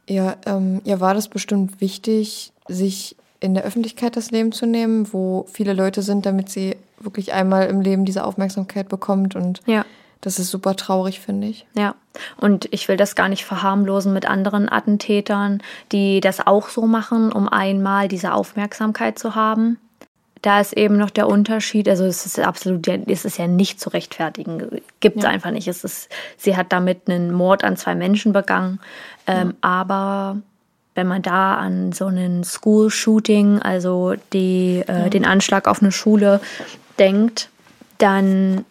[0.10, 5.12] Ja, ähm, ihr war das bestimmt wichtig, sich in der Öffentlichkeit das Leben zu nehmen,
[5.14, 9.36] wo viele Leute sind, damit sie wirklich einmal im Leben diese Aufmerksamkeit bekommt.
[9.36, 9.86] Und Ja.
[10.22, 11.68] das ist super traurig, finde ich.
[11.76, 11.96] Ja,
[12.38, 15.62] und ich will das gar nicht verharmlosen mit anderen Attentätern,
[15.92, 19.78] die das auch so machen, um einmal diese Aufmerksamkeit zu haben.
[20.48, 23.82] Da ist eben noch der Unterschied, also es ist absolut, ja- es ist ja nicht
[23.82, 25.30] zu rechtfertigen, gibt es Ja.
[25.30, 25.68] einfach nicht.
[25.68, 28.80] Es ist, sie hat damit einen Mord an zwei Menschen begangen,
[29.28, 30.38] ähm, aber
[30.96, 36.40] wenn man da an so einen School-Shooting, also die, äh, den Anschlag auf eine Schule
[36.98, 37.50] denkt,
[37.98, 38.64] dann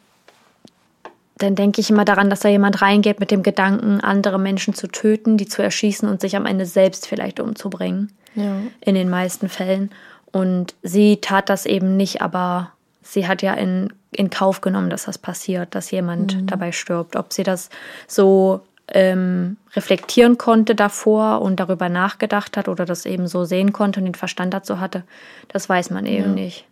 [1.39, 4.87] dann denke ich immer daran, dass da jemand reingeht mit dem Gedanken, andere Menschen zu
[4.89, 8.11] töten, die zu erschießen und sich am Ende selbst vielleicht umzubringen.
[8.35, 8.57] Ja.
[8.81, 9.91] In den meisten Fällen.
[10.37, 12.71] Und sie tat das eben nicht, aber
[13.01, 17.17] sie hat ja in, in Kauf genommen, dass das passiert, dass jemand dabei stirbt.
[17.17, 17.71] Ob sie das
[18.07, 23.99] so ähm, reflektieren konnte davor und darüber nachgedacht hat oder das eben so sehen konnte
[24.01, 25.05] und den Verstand dazu hatte,
[25.49, 26.67] das weiß man eben nicht.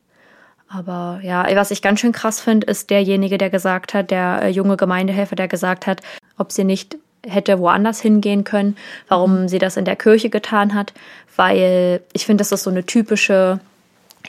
[0.68, 4.48] Aber ja, was ich ganz schön krass finde, ist derjenige, der gesagt hat, der äh,
[4.48, 6.02] junge Gemeindehelfer, der gesagt hat,
[6.36, 8.76] ob sie nicht hätte woanders hingehen können,
[9.08, 10.92] warum sie das in der Kirche getan hat,
[11.36, 13.60] weil ich finde, das ist so eine typische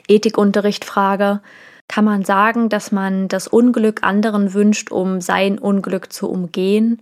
[0.08, 1.41] Ethikunterrichtfrage.
[1.88, 7.00] Kann man sagen, dass man das Unglück anderen wünscht, um sein Unglück zu umgehen?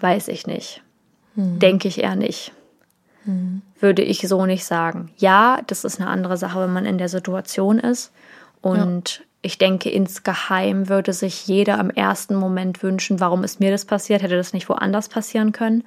[0.00, 0.82] Weiß ich nicht.
[1.34, 2.52] Denke ich eher nicht
[3.80, 5.10] würde ich so nicht sagen.
[5.16, 8.12] Ja, das ist eine andere Sache, wenn man in der Situation ist.
[8.62, 13.84] Und ich denke, insgeheim würde sich jeder am ersten Moment wünschen, warum ist mir das
[13.84, 14.22] passiert?
[14.22, 15.84] Hätte das nicht woanders passieren können?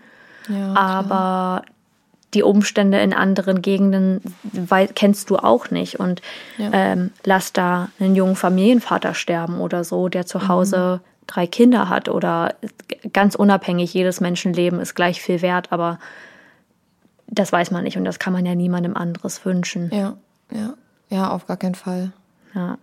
[0.47, 1.64] Ja, Aber
[2.34, 4.22] die Umstände in anderen Gegenden
[4.95, 5.99] kennst du auch nicht.
[5.99, 6.22] Und
[6.57, 6.70] Ja.
[6.74, 12.07] ähm, lass da einen jungen Familienvater sterben oder so, der zu Hause drei Kinder hat
[12.10, 12.55] oder
[13.14, 15.99] ganz unabhängig, jedes Menschenleben ist gleich viel wert, aber
[17.28, 19.91] das weiß man nicht und das kann man ja niemandem anderes wünschen.
[19.93, 20.14] Ja,
[20.51, 20.74] ja.
[21.10, 22.12] Ja, auf gar keinen Fall.
[22.55, 22.78] Ja.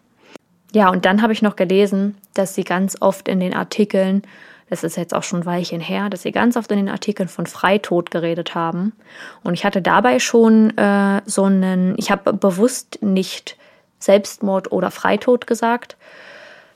[0.76, 4.20] Ja, und dann habe ich noch gelesen, dass sie ganz oft in den Artikeln,
[4.68, 7.30] das ist jetzt auch schon ein Weilchen her, dass sie ganz oft in den Artikeln
[7.30, 8.92] von Freitod geredet haben.
[9.42, 13.56] Und ich hatte dabei schon äh, so einen, ich habe bewusst nicht
[14.00, 15.96] Selbstmord oder Freitod gesagt,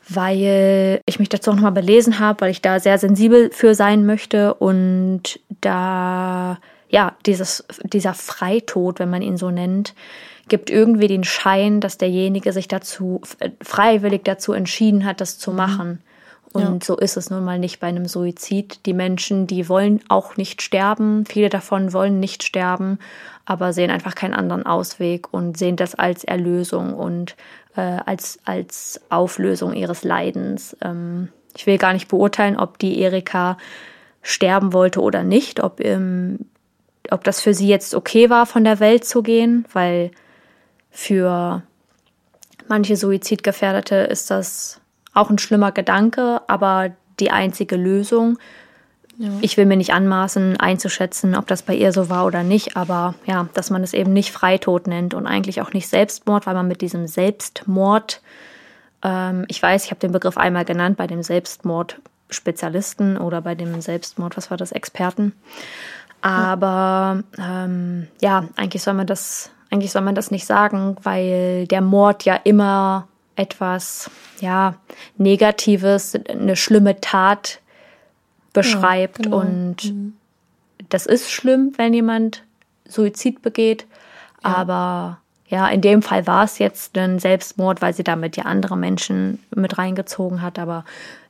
[0.08, 4.06] weil ich mich dazu auch nochmal belesen habe, weil ich da sehr sensibel für sein
[4.06, 9.92] möchte und da, ja, dieses, dieser Freitod, wenn man ihn so nennt,
[10.50, 15.52] gibt irgendwie den Schein, dass derjenige sich dazu äh, freiwillig dazu entschieden hat, das zu
[15.52, 16.00] machen.
[16.52, 18.84] Und so ist es nun mal nicht bei einem Suizid.
[18.84, 21.24] Die Menschen, die wollen auch nicht sterben.
[21.24, 22.98] Viele davon wollen nicht sterben,
[23.44, 27.36] aber sehen einfach keinen anderen Ausweg und sehen das als Erlösung und
[27.76, 30.76] äh, als, als Auflösung ihres Leidens.
[30.82, 33.56] Ähm, ich will gar nicht beurteilen, ob die Erika
[34.22, 36.40] sterben wollte oder nicht, ob, ähm,
[37.10, 40.10] ob das für sie jetzt okay war, von der Welt zu gehen, weil
[40.90, 41.62] für
[42.68, 44.80] manche Suizidgefährdete ist das
[45.14, 48.38] auch ein schlimmer Gedanke, aber die einzige Lösung.
[49.42, 53.14] Ich will mir nicht anmaßen, einzuschätzen, ob das bei ihr so war oder nicht, aber
[53.26, 56.68] ja, dass man es eben nicht Freitod nennt und eigentlich auch nicht Selbstmord, weil man
[56.68, 58.22] mit diesem Selbstmord,
[59.02, 63.82] ähm, ich weiß, ich habe den Begriff einmal genannt bei dem Selbstmord-Spezialisten oder bei dem
[63.82, 65.34] Selbstmord, was war das, Experten.
[66.22, 71.80] Aber ähm, ja, eigentlich soll man das, eigentlich soll man das nicht sagen, weil der
[71.80, 74.10] Mord ja immer etwas,
[74.40, 74.74] ja,
[75.16, 77.60] Negatives, eine schlimme Tat
[78.52, 79.22] beschreibt.
[79.22, 79.40] genau.
[79.40, 79.94] Und
[80.88, 82.42] das ist schlimm, wenn jemand
[82.86, 83.86] Suizid begeht.
[84.42, 88.76] Aber ja, in dem Fall war es jetzt ein Selbstmord, weil sie damit ja andere
[88.76, 90.58] Menschen mit reingezogen hat.
[90.58, 90.84] Aber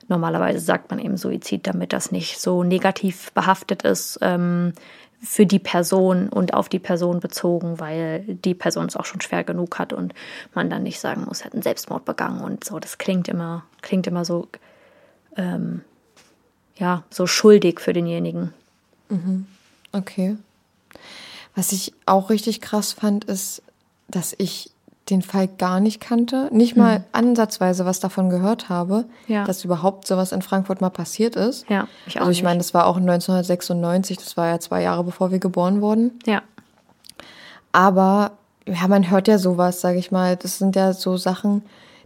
[0.09, 4.73] normalerweise sagt man eben Suizid, damit das nicht so negativ behaftet ist ähm,
[5.23, 9.45] für die Person und auf die Person bezogen, weil die Person es auch schon schwer
[9.45, 10.15] genug hat und
[10.55, 12.79] man dann nicht sagen muss, hat einen Selbstmord begangen und so.
[12.79, 14.49] Das klingt immer, klingt immer so,
[15.37, 15.83] ähm,
[16.77, 18.55] ja, so schuldig für denjenigen.
[19.93, 20.37] Okay.
[21.55, 23.63] Was ich auch richtig krass fand, ist,
[24.09, 24.70] dass ich
[25.11, 29.45] den Fall gar nicht kannte, nicht mal ansatzweise was davon gehört habe, Ja.
[29.45, 31.69] dass überhaupt sowas in Frankfurt mal passiert ist.
[31.69, 32.45] Ja, ich Also ich nicht.
[32.45, 36.19] meine, das war auch 1996, das war ja zwei Jahre bevor wir geboren wurden.
[36.27, 36.43] Ja,
[37.73, 38.33] Aber
[38.67, 40.37] ja, man hört ja sowas, sage ich mal.
[40.37, 41.63] Das sind ja so Sachen,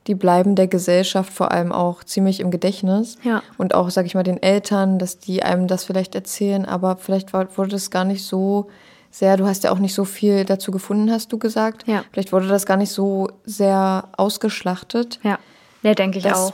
[0.07, 3.17] die bleiben der Gesellschaft vor allem auch ziemlich im Gedächtnis.
[3.23, 3.43] Ja.
[3.59, 6.67] Und auch, sage ich mal, den Eltern, dass die einem das vielleicht erzählen.
[6.67, 8.69] Aber vielleicht wurde das gar nicht so
[9.15, 11.87] sehr, du hast ja auch nicht so viel dazu gefunden, hast du gesagt.
[11.87, 12.03] Ja.
[12.11, 15.21] Vielleicht wurde das gar nicht so sehr ausgeschlachtet.
[15.23, 15.39] ja.
[15.83, 16.53] Ja, denke ich Das- auch.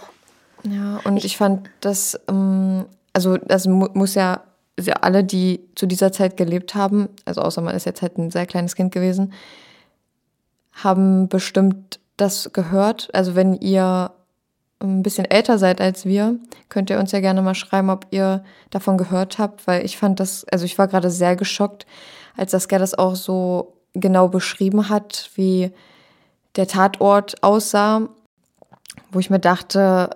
[0.64, 2.84] Ja, und ich, fand das, ähm,
[3.14, 4.42] also das mu muss ja,
[5.00, 8.44] alle, die zu dieser Zeit gelebt haben, also außer man ist jetzt halt ein sehr
[8.46, 9.32] kleines Kind gewesen,
[10.72, 13.08] haben bestimmt das gehört.
[13.14, 14.10] Also wenn ihr
[14.80, 16.36] ein bisschen älter seid als wir,
[16.68, 20.20] könnt ihr uns ja gerne mal schreiben, ob ihr davon gehört habt, weil ich fand
[20.20, 21.86] das, also ich war gerade sehr geschockt,
[22.36, 25.72] als Saskia das auch so genau beschrieben hat, wie
[26.56, 28.08] der Tatort aussah,
[29.12, 30.10] wo ich mir dachte,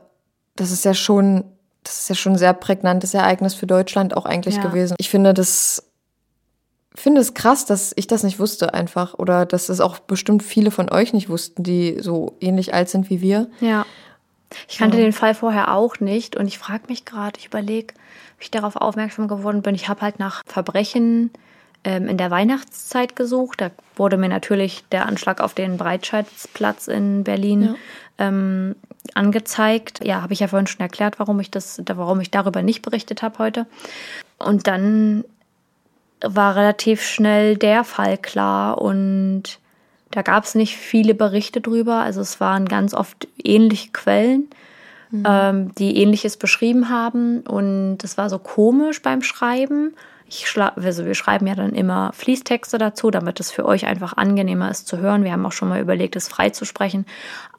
[0.56, 1.44] das ist ja schon,
[1.82, 4.62] das ist ja schon ein sehr prägnantes Ereignis für Deutschland auch eigentlich Ja.
[4.62, 4.94] gewesen.
[4.98, 5.90] Ich finde das,
[6.94, 10.70] finde es krass, dass ich das nicht wusste einfach oder dass es auch bestimmt viele
[10.70, 13.48] von euch nicht wussten, die so ähnlich alt sind wie wir.
[13.60, 13.84] Ja.
[14.68, 17.94] Ich kannte den Fall vorher auch nicht und ich frage mich gerade, ich überlege,
[18.38, 19.74] wie ich darauf aufmerksam geworden bin.
[19.74, 21.32] Ich habe halt nach Verbrechen
[21.85, 23.61] ähm, in der Weihnachtszeit gesucht.
[23.61, 27.76] Da wurde mir natürlich der Anschlag auf den Breitscheidplatz in Berlin
[28.18, 28.74] ähm,
[29.14, 30.05] angezeigt.
[30.05, 33.22] Ja, habe ich ja vorhin schon erklärt, warum ich das, warum ich darüber nicht berichtet
[33.22, 33.66] habe heute.
[34.39, 35.24] Und dann
[36.20, 39.59] war relativ schnell der Fall klar und
[40.11, 41.97] da gab es nicht viele Berichte drüber.
[41.97, 44.49] Also es waren ganz oft ähnliche Quellen,
[45.12, 47.41] ähm, die ähnliches beschrieben haben.
[47.41, 49.93] Und es war so komisch beim Schreiben.
[50.37, 54.16] Ich schla also wir schreiben ja dann immer Fließtexte dazu, damit es für euch einfach
[54.16, 55.22] angenehmer ist zu hören.
[55.22, 57.07] Wir haben auch schon mal überlegt, es frei zu sprechen.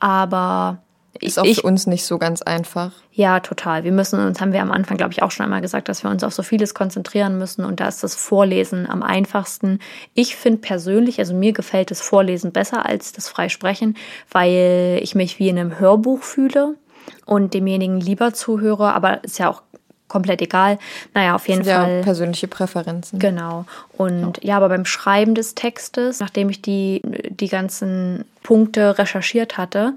[0.01, 0.79] Aber
[1.21, 2.91] Ist auch ich, für uns nicht so ganz einfach.
[3.11, 3.85] ja, total.
[3.85, 6.11] Wir müssen uns, haben wir am Anfang, glaube ich, auch schon einmal gesagt, dass wir
[6.11, 9.79] uns auf so vieles konzentrieren müssen und da ist das Vorlesen am einfachsten.
[10.13, 13.95] Ich finde persönlich, also mir gefällt das Vorlesen besser als das Freisprechen,
[14.29, 16.75] weil ich mich wie in einem Hörbuch fühle
[17.25, 19.61] und demjenigen lieber zuhöre, aber ist ja auch
[20.07, 20.77] komplett egal.
[21.13, 22.01] Naja, auf jeden Ja, Fall.
[22.01, 23.19] persönliche Präferenzen.
[23.19, 23.65] Genau.
[23.97, 24.57] Und ja.
[24.57, 29.95] aber beim Schreiben des Textes, nachdem ich die, die ganzen Punkte recherchiert hatte,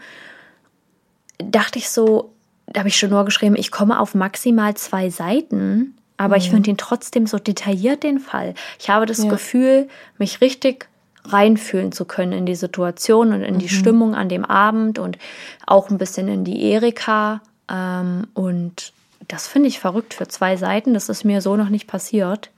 [1.39, 2.31] dachte ich so,
[2.67, 6.71] da habe ich schon nur geschrieben, ich komme auf maximal zwei Seiten, aber ich finde
[6.71, 8.55] ihn trotzdem so detailliert, den Fall.
[8.79, 9.31] Ich habe das Ja.
[9.31, 9.89] Gefühl,
[10.19, 10.89] mich richtig
[11.25, 15.19] reinfühlen zu können in die Situation und in die Stimmung an dem Abend und
[15.67, 17.41] auch ein bisschen in die Erika.
[17.71, 18.93] Ähm, und
[19.29, 20.95] das finde ich verrückt für zwei Seiten.
[20.95, 22.51] Das ist mir so noch nicht passiert.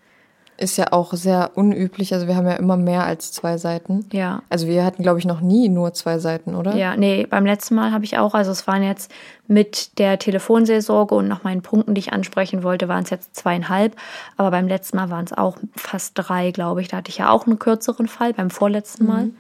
[0.57, 2.13] Ist ja auch sehr unüblich.
[2.13, 4.07] Also wir haben ja immer mehr als zwei Seiten.
[4.13, 4.43] Ja.
[4.51, 6.77] Also wir hatten, glaube ich, noch nie nur zwei Seiten, oder?
[6.77, 9.11] Ja, nee, beim letzten Mal habe ich auch, also es waren jetzt
[9.47, 13.97] mit der Telefonseelsorge und noch meinen Punkten, die ich ansprechen wollte, waren es jetzt zweieinhalb.
[14.37, 16.89] Aber beim letzten Mal waren es auch fast drei, glaube ich.
[16.89, 19.31] Da hatte ich ja auch einen kürzeren Fall beim vorletzten Mal.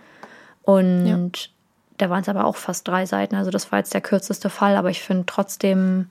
[0.62, 1.50] Und
[1.98, 3.34] da waren es aber auch fast drei Seiten.
[3.34, 6.06] Also das war jetzt der kürzeste Fall, aber ich finde trotzdem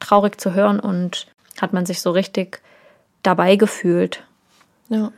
[0.00, 1.26] traurig zu hören und
[1.60, 2.60] hat man sich so richtig
[3.22, 4.24] dabei gefühlt.
[4.88, 5.12] Ja,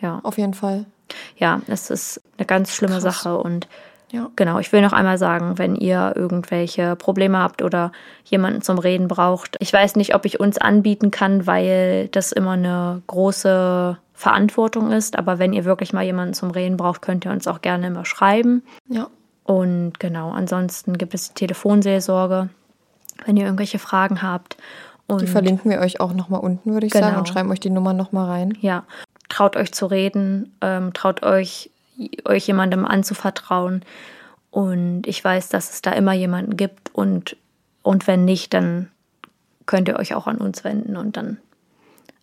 [0.00, 0.20] Ja.
[0.22, 0.84] auf jeden Fall.
[1.36, 3.22] ja, es ist eine ganz schlimme Krass.
[3.22, 3.66] Sache und
[4.10, 4.30] Ja.
[4.36, 7.92] genau, ich will noch einmal sagen, wenn ihr irgendwelche Probleme habt oder
[8.24, 12.52] jemanden zum Reden braucht, ich weiß nicht, ob ich uns anbieten kann, weil das immer
[12.52, 17.30] eine große Verantwortung ist, aber wenn ihr wirklich mal jemanden zum Reden braucht, könnt ihr
[17.32, 18.62] uns auch gerne immer schreiben.
[18.88, 19.08] Ja.
[19.44, 22.48] Und genau, ansonsten gibt es die Telefonseelsorge.
[23.24, 24.56] Wenn ihr irgendwelche Fragen habt.
[25.06, 27.06] Und Die verlinken wir euch auch nochmal unten, würde ich Genau.
[27.06, 28.56] sagen, und schreiben euch die Nummer nochmal rein.
[28.60, 28.84] Ja,
[29.28, 31.70] traut euch zu reden, ähm, traut euch,
[32.26, 33.82] euch jemandem anzuvertrauen.
[34.50, 36.94] Und ich weiß, dass es da immer jemanden gibt.
[36.94, 37.36] Und,
[37.82, 38.90] und wenn nicht, dann
[39.66, 41.38] könnt ihr euch auch an uns wenden und dann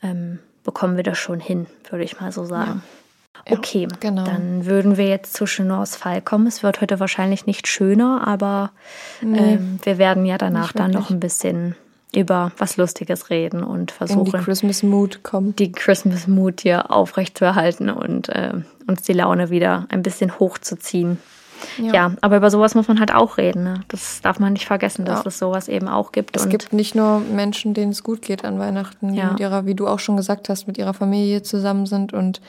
[0.02, 2.82] ähm, bekommen wir das schon hin, würde ich mal so sagen.
[2.84, 2.90] Ja,
[3.50, 4.24] okay, genau.
[4.24, 6.48] dann würden wir jetzt zu Chenors Fall kommen.
[6.48, 8.72] Es wird heute wahrscheinlich nicht schöner, aber
[9.22, 11.76] ähm, wir werden ja danach dann noch ein bisschen
[12.16, 15.56] über was Lustiges reden und In die versuchen, Christmas Mood kommen.
[15.58, 18.54] die Christmas Mood hier aufrechtzuerhalten und äh,
[18.88, 21.18] uns die Laune wieder ein bisschen hochzuziehen.
[21.82, 22.12] Ja.
[22.22, 23.64] aber über sowas muss man halt auch reden.
[23.64, 23.80] Ne?
[23.88, 25.28] Das darf man nicht vergessen, dass Ja.
[25.28, 26.36] es sowas eben auch gibt.
[26.36, 29.32] Es gibt nicht nur Menschen, denen es gut geht an Weihnachten, die Ja.
[29.32, 32.42] mit ihrer, wie du auch schon gesagt hast, mit ihrer Familie zusammen sind und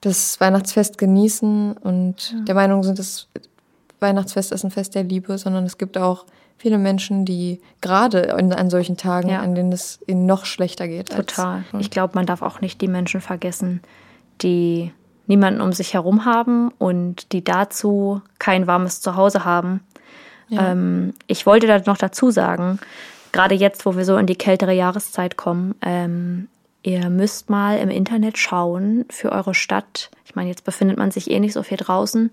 [0.00, 3.28] das Weihnachtsfest genießen und der Meinung sind, das
[4.00, 6.24] Weihnachtsfest ist ein Fest der Liebe, sondern es gibt auch
[6.56, 9.40] viele Menschen, die gerade in, an solchen Tagen, Ja.
[9.40, 11.10] an denen es ihnen noch schlechter geht.
[11.10, 11.64] Total.
[11.72, 13.80] Als, Ich glaube, man darf auch nicht die Menschen vergessen,
[14.42, 14.92] die
[15.26, 19.80] niemanden um sich herum haben und die dazu kein warmes Zuhause haben.
[20.50, 22.78] Ähm, ich wollte da noch dazu sagen,
[23.32, 26.48] gerade jetzt, wo wir so in die kältere Jahreszeit kommen, ähm,
[26.82, 30.10] ihr müsst mal im Internet schauen für eure Stadt.
[30.24, 32.30] Ich meine, jetzt befindet man sich eh nicht so viel draußen,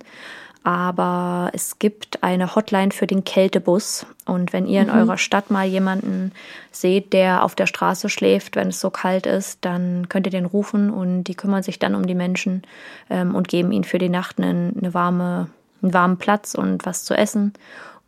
[0.63, 4.07] aber es gibt eine Hotline für den Kältebus.
[4.25, 6.31] Und wenn ihr in eurer Stadt mal jemanden
[6.71, 10.45] seht, der auf der Straße schläft, wenn es so kalt ist, dann könnt ihr den
[10.45, 12.63] rufen und die kümmern sich dann um die Menschen
[13.11, 15.49] ähm, und geben ihnen für die Nacht einen, eine warme,
[15.83, 17.53] einen warmen Platz und was zu essen.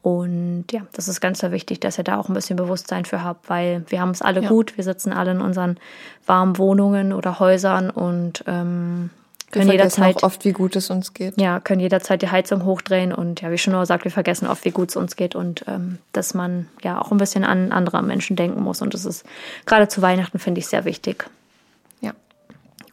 [0.07, 3.25] Und ja, das ist ganz sehr wichtig, dass ihr da auch ein bisschen Bewusstsein für
[3.25, 4.47] habt, weil wir haben es alle Ja.
[4.47, 4.77] gut.
[4.77, 5.77] Wir sitzen alle in unseren
[6.25, 9.09] warmen Wohnungen oder Häusern und ähm,
[9.51, 11.37] können jederzeit oft, wie gut es uns geht.
[11.37, 14.71] ja, können jederzeit die Heizung hochdrehen und ja, wie schon sagt, wir vergessen oft, wie
[14.71, 18.37] gut es uns geht und ähm, dass man ja auch ein bisschen an andere Menschen
[18.37, 19.25] denken muss und das ist
[19.65, 21.29] gerade zu Weihnachten finde ich sehr wichtig.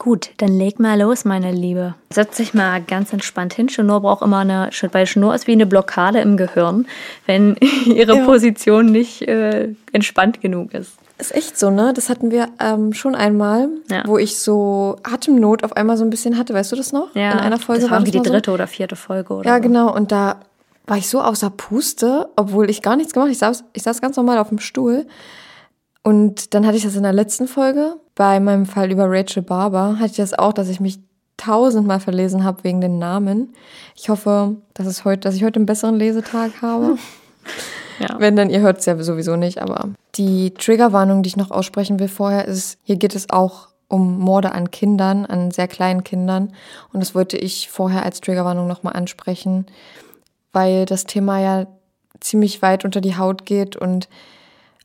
[0.05, 1.95] Gut, dann leg mal los, meine Liebe.
[2.11, 3.71] Setz dich mal ganz entspannt hin.
[3.71, 6.87] Schnur braucht immer eine, weil Schnur ist wie eine Blockade im Gehirn,
[7.25, 8.25] wenn ihre Ja.
[8.27, 10.93] Position nicht äh, entspannt genug ist.
[11.17, 11.95] Ist echt so, ne?
[11.95, 14.03] Das hatten wir ähm, schon einmal, Ja.
[14.05, 16.53] wo ich so Atemnot auf einmal so ein bisschen hatte.
[16.53, 17.15] Weißt du das noch?
[17.15, 18.31] Ja, In einer Folge das war irgendwie die mal so.
[18.33, 19.63] dritte oder vierte Folge oder Ja, so.
[19.63, 19.95] genau.
[19.95, 20.37] Und da
[20.87, 23.33] war ich so außer Puste, obwohl ich gar nichts gemacht habe.
[23.33, 25.07] Ich saß, ich saß ganz normal auf dem Stuhl.
[26.05, 27.97] Und dann hatte ich das in der letzten Folge.
[28.15, 31.01] Bei meinem Fall über Rachel Barber hatte ich das auch, dass ich mich
[31.39, 33.55] tausendmal verlesen habe wegen den Namen.
[33.97, 36.97] Ich hoffe, dass, es heute, dass ich heute einen besseren Lesetag habe.
[38.01, 38.17] Ja.
[38.19, 39.63] Wenn, dann ihr hört es ja sowieso nicht.
[39.63, 44.19] Aber die Triggerwarnung, die ich noch aussprechen will vorher, ist, hier geht es auch um
[44.19, 46.53] Morde an Kindern, an sehr kleinen Kindern.
[46.93, 49.67] Und das wollte ich vorher als Triggerwarnung nochmal ansprechen,
[50.53, 51.67] weil das Thema ja
[52.19, 54.09] ziemlich weit unter die Haut geht und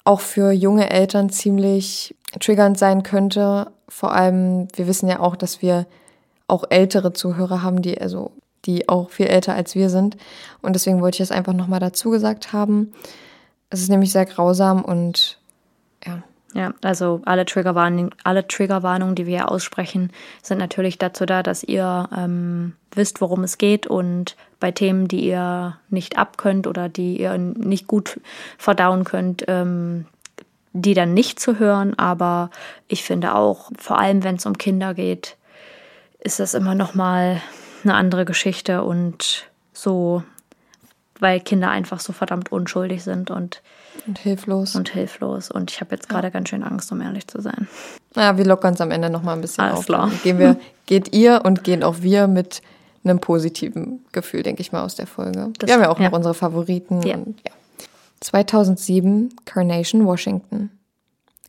[0.09, 3.71] auch für junge Eltern ziemlich triggernd sein könnte.
[3.87, 5.85] Vor allem, wir wissen ja auch, dass wir
[6.47, 8.31] auch ältere Zuhörer haben, die also
[8.65, 10.17] die auch viel älter als wir sind.
[10.63, 12.91] Und deswegen wollte ich das einfach nochmal dazu gesagt haben.
[13.69, 15.37] Es ist nämlich sehr grausam und
[16.03, 16.23] ja,
[16.55, 21.63] Ja, also alle Triggerwarnungen, alle Triggerwarnungen, die wir hier aussprechen, sind natürlich dazu da, dass
[21.63, 27.19] ihr ähm, wisst, worum es geht und bei Themen, die ihr nicht abkönnt oder die
[27.19, 28.19] ihr nicht gut
[28.57, 30.05] verdauen könnt, ähm,
[30.73, 31.97] die dann nicht zu hören.
[31.99, 32.49] Aber
[32.87, 35.37] ich finde auch, vor allem wenn es um Kinder geht,
[36.19, 37.41] ist das immer noch mal
[37.83, 40.23] eine andere Geschichte und so,
[41.19, 43.61] weil Kinder einfach so verdammt unschuldig sind und
[44.07, 44.75] und hilflos.
[44.75, 45.51] und hilflos.
[45.51, 47.67] Und ich habe jetzt gerade ganz schön Angst, um ehrlich zu sein.
[48.15, 49.85] naja, wir lockern es am Ende nochmal ein bisschen Alles auf.
[49.85, 50.11] klar.
[50.23, 52.61] Gehen wir, geht ihr und gehen auch wir mit
[53.03, 55.51] einem positiven Gefühl, denke ich mal, aus der Folge.
[55.59, 56.09] Das- wir haben ja auch ja.
[56.09, 57.01] noch unsere Favoriten.
[57.03, 57.15] Ja.
[57.15, 57.53] Und, ja.
[58.21, 60.71] 2007, Carnation, Washington.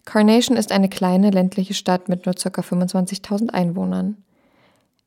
[0.04, 2.62] Carnation ist eine kleine ländliche Stadt mit nur ca.
[2.62, 4.16] 25.000 Einwohnern.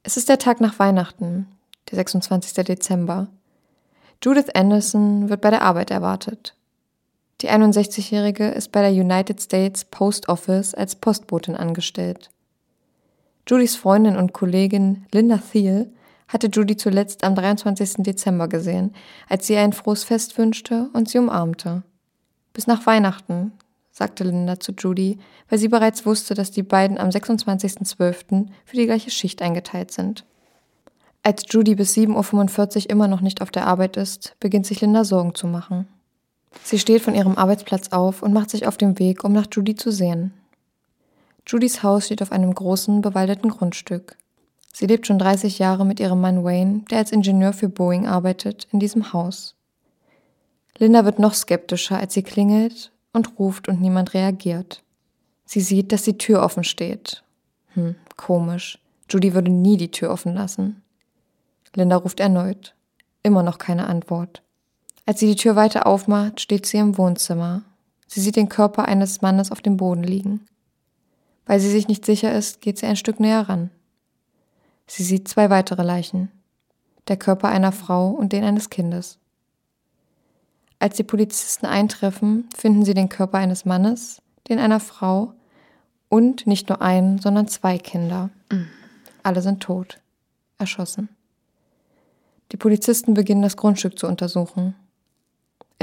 [0.04, 1.48] Es ist der Tag nach Weihnachten,
[1.90, 2.54] der 26.
[2.66, 3.28] Dezember.
[4.22, 6.56] Judith Anderson wird bei der Arbeit erwartet.
[7.44, 12.30] Die 61-Jährige ist bei der United States Post Office als Postbotin angestellt.
[13.46, 15.92] Judys Freundin und Kollegin Linda Thiel
[16.30, 17.96] hatte Judy zuletzt am 23.
[17.98, 18.96] Dezember gesehen,
[19.28, 21.84] als sie ein frohes Fest wünschte und sie umarmte.
[22.54, 23.52] Bis nach Weihnachten,
[23.92, 25.20] sagte Linda zu Judy,
[25.50, 28.46] weil sie bereits wusste, dass die beiden am 26.12.
[28.64, 30.24] für die gleiche Schicht eingeteilt sind.
[31.24, 35.04] Als Judy bis 7.45 Uhr immer noch nicht auf der Arbeit ist, beginnt sich Linda
[35.04, 35.90] Sorgen zu machen.
[36.64, 39.76] Sie steht von ihrem Arbeitsplatz auf und macht sich auf den Weg, um nach Judy
[39.76, 40.34] zu sehen.
[41.46, 44.18] Judys Haus steht auf einem großen, bewaldeten Grundstück.
[44.72, 48.68] Sie lebt schon 30 Jahre mit ihrem Mann Wayne, der als Ingenieur für Boeing arbeitet,
[48.72, 49.56] in diesem Haus.
[50.78, 54.82] Linda wird noch skeptischer, als sie klingelt und ruft und niemand reagiert.
[55.46, 57.24] Sie sieht, dass die Tür offen steht.
[57.74, 58.80] Hm, komisch.
[59.10, 60.82] Judy würde nie die Tür offen lassen.
[61.76, 62.74] Linda ruft erneut.
[63.22, 64.42] Immer noch keine Antwort.
[65.06, 67.64] Als sie die Tür weiter aufmacht, steht sie im Wohnzimmer.
[68.08, 70.46] Sie sieht den Körper eines Mannes auf dem Boden liegen.
[71.46, 73.70] Weil sie sich nicht sicher ist, geht sie ein Stück näher ran.
[74.88, 76.32] Sie sieht zwei weitere Leichen.
[77.08, 79.20] Der Körper einer Frau und den eines Kindes.
[80.80, 85.34] Als die Polizisten eintreffen, finden sie den Körper eines Mannes, den einer Frau
[86.10, 88.30] und nicht nur einen, sondern zwei Kinder.
[89.24, 90.00] Alle sind tot,
[90.58, 91.10] erschossen.
[92.52, 94.76] Die Polizisten beginnen das Grundstück zu untersuchen.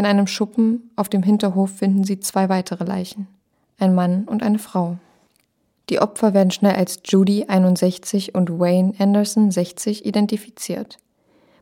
[0.00, 3.26] In einem Schuppen auf dem Hinterhof finden sie zwei weitere Leichen,
[3.78, 4.96] ein Mann und eine Frau.
[5.90, 10.96] Die Opfer werden schnell als Judy 61 und Wayne Anderson 60 identifiziert.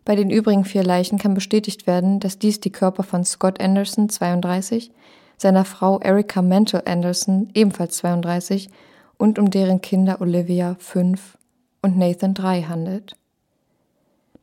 [0.04, 4.08] Bei den übrigen vier Leichen kann bestätigt werden, dass dies die Körper von Scott Anderson
[4.08, 4.92] 32,
[5.36, 8.70] seiner Frau Erica Mantle Anderson ebenfalls 32
[9.16, 11.36] und um deren Kinder Olivia 5
[11.82, 13.16] und Nathan 3 handelt.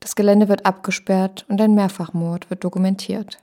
[0.02, 3.40] Das Gelände wird abgesperrt und ein Mehrfachmord wird dokumentiert.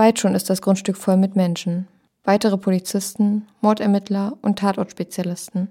[0.00, 1.86] Bald schon ist das Grundstück voll mit Menschen,
[2.24, 5.68] weitere Polizisten, Mordermittler und Tatortspezialisten.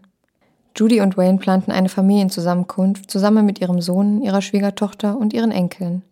[0.75, 6.03] Judy und Wayne planten eine Familienzusammenkunft zusammen mit ihrem Sohn, ihrer Schwiegertochter und ihren Enkeln.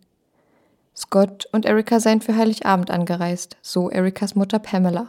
[0.96, 5.06] Scott und Erika seien für Heiligabend angereist, so Erikas Mutter Pamela.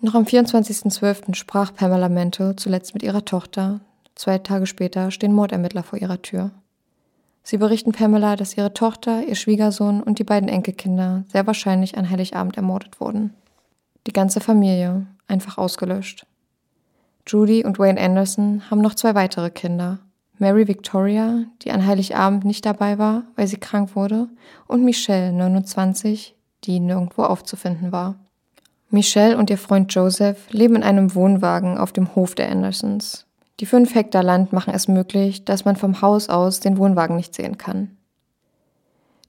[0.00, 1.34] Noch am 24.12.
[1.34, 3.80] sprach Pamela Mantle zuletzt mit ihrer Tochter.
[4.14, 6.52] Zwei Tage später stehen Mordermittler vor ihrer Tür.
[7.48, 12.10] Sie berichten Pamela, dass ihre Tochter, ihr Schwiegersohn und die beiden Enkelkinder sehr wahrscheinlich an
[12.10, 13.32] Heiligabend ermordet wurden.
[14.06, 16.26] Die ganze Familie einfach ausgelöscht.
[17.26, 19.98] Judy und Wayne Anderson haben noch zwei weitere Kinder.
[20.36, 24.28] Mary Victoria, die an Heiligabend nicht dabei war, weil sie krank wurde,
[24.66, 28.16] und Michelle, 29, die nirgendwo aufzufinden war.
[28.90, 33.24] Michelle und ihr Freund Joseph leben in einem Wohnwagen auf dem Hof der Andersons.
[33.60, 37.34] Die fünf Hektar Land machen es möglich, dass man vom Haus aus den Wohnwagen nicht
[37.34, 37.96] sehen kann.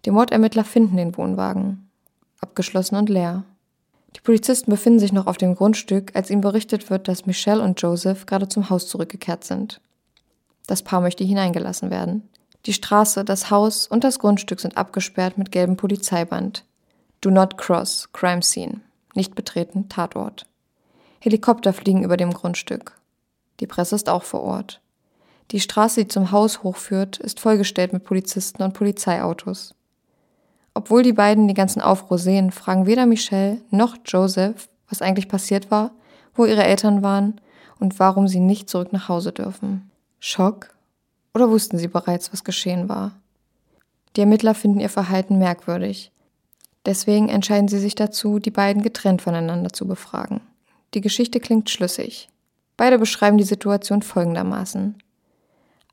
[0.05, 1.89] Die Mordermittler finden den Wohnwagen.
[2.39, 3.43] Abgeschlossen und leer.
[4.15, 7.82] Die Polizisten befinden sich noch auf dem Grundstück, als ihnen berichtet wird, dass Michelle und
[7.82, 9.82] Joseph gerade zum Haus zurückgekehrt sind.
[10.67, 12.30] Das Paar möchte hineingelassen werden.
[12.65, 16.65] Die Straße, das Haus und das Grundstück sind abgesperrt mit gelbem Polizeiband.
[17.21, 18.82] Do not cross, crime scene.
[19.15, 20.45] Nicht betreten, Tatort.
[21.19, 22.98] Helikopter fliegen über dem Grundstück.
[23.60, 24.82] Die Presse ist auch vor Ort.
[25.51, 29.74] Die Straße, die zum Haus hochführt, ist vollgestellt mit Polizisten und Polizeiautos.
[30.74, 35.72] Obwohl die beiden die ganzen Aufruhr sehen, fragen weder Michelle noch Joseph, was eigentlich passiert
[35.72, 35.91] war,
[36.36, 37.41] wo ihre Eltern waren
[37.80, 39.89] und warum sie nicht zurück nach Hause dürfen.
[40.20, 40.70] Schock?
[41.34, 43.14] Oder wussten sie bereits, was geschehen war?
[44.16, 46.12] Die Ermittler finden ihr Verhalten merkwürdig.
[46.86, 50.41] Deswegen entscheiden sie sich dazu, die beiden getrennt voneinander zu befragen.
[50.93, 52.30] Die Geschichte klingt schlüssig.
[52.80, 54.95] Beide beschreiben die Situation folgendermaßen.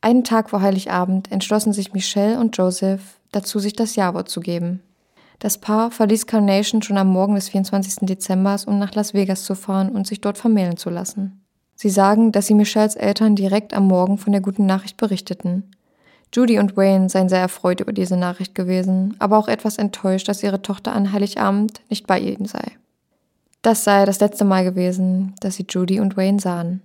[0.02, 4.84] Einen Tag vor Heiligabend entschlossen sich Michelle und Joseph dazu, sich das Ja-Wort zu geben.
[5.40, 8.06] Das Paar verließ Carnation schon am Morgen des 24.
[8.06, 11.44] Dezember, um nach Las Vegas zu fahren und sich dort vermählen zu lassen.
[11.74, 15.72] Sie sagen, dass sie Michelles Eltern direkt am Morgen von der guten Nachricht berichteten.
[16.32, 20.44] Judy und Wayne seien sehr erfreut über diese Nachricht gewesen, aber auch etwas enttäuscht, dass
[20.44, 22.76] ihre Tochter an Heiligabend nicht bei ihnen sei.
[23.66, 26.82] Das sei das letzte Mal gewesen, dass sie Judy und Wayne sahen.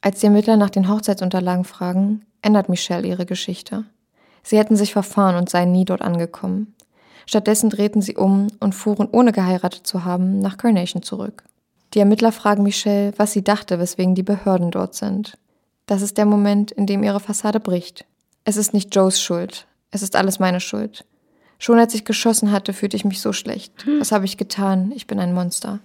[0.00, 3.86] Als die Ermittler nach den Hochzeitsunterlagen fragen, ändert Michelle ihre Geschichte.
[4.44, 6.76] Sie hätten sich verfahren und seien nie dort angekommen.
[7.26, 11.42] Stattdessen drehten sie um und fuhren, ohne geheiratet zu haben, nach Carnation zurück.
[11.92, 15.36] Die Ermittler fragen Michelle, was sie dachte, weswegen die Behörden dort sind.
[15.86, 18.04] Das ist der Moment, in dem ihre Fassade bricht.
[18.44, 19.66] Es ist nicht Joes Schuld.
[19.90, 21.04] Es ist alles meine Schuld.
[21.58, 23.84] Schon als ich geschossen hatte, fühlte ich mich so schlecht.
[23.98, 24.92] Was habe ich getan?
[24.94, 25.80] Ich bin ein Monster.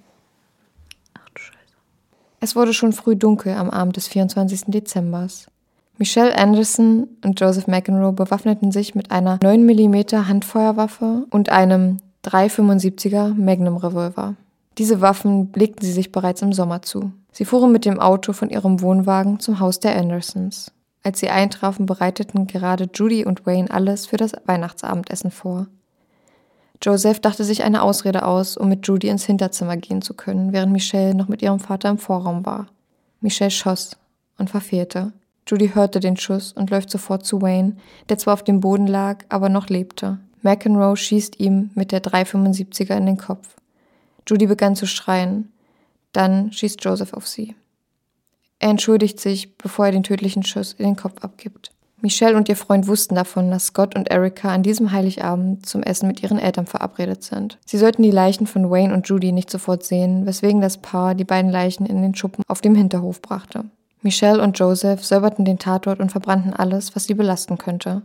[2.44, 4.64] Es wurde schon früh dunkel am Abend des 24.
[4.68, 5.46] Dezembers.
[6.00, 13.36] Michelle Anderson und Joseph McEnroe bewaffneten sich mit einer 9 mm Handfeuerwaffe und einem 375er
[13.36, 14.36] Magnum Revolver.
[14.80, 17.12] Diese Waffen legten sie sich bereits im Sommer zu.
[17.32, 20.72] Sie fuhren mit dem Auto von ihrem Wohnwagen zum Haus der Andersons.
[21.04, 25.68] Als sie eintrafen, bereiteten gerade Judy und Wayne alles für das Weihnachtsabendessen vor.
[26.84, 30.72] Joseph dachte sich eine Ausrede aus, um mit Judy ins Hinterzimmer gehen zu können, während
[30.72, 32.68] Michelle noch mit ihrem Vater im Vorraum war.
[33.20, 33.98] Michelle schoss
[34.40, 35.14] und verfehlte.
[35.48, 37.76] Judy hörte den Schuss und läuft sofort zu Wayne,
[38.10, 40.18] der zwar auf dem Boden lag, aber noch lebte.
[40.42, 43.56] McEnroe schießt ihm mit der 375er in den Kopf.
[44.28, 45.52] Judy begann zu schreien.
[46.14, 47.56] Dann schießt Joseph auf sie.
[48.60, 51.72] Er entschuldigt sich, bevor er den tödlichen Schuss in den Kopf abgibt.
[52.02, 56.08] Michelle und ihr Freund wussten davon, dass Scott und Erika an diesem Heiligabend zum Essen
[56.08, 57.60] mit ihren Eltern verabredet sind.
[57.66, 61.24] Sie sollten die Leichen von Wayne und Judy nicht sofort sehen, weswegen das Paar die
[61.24, 63.66] beiden Leichen in den Schuppen auf dem Hinterhof brachte.
[64.02, 68.02] Michelle und Joseph säuberten den Tatort und verbrannten alles, was sie belasten könnte.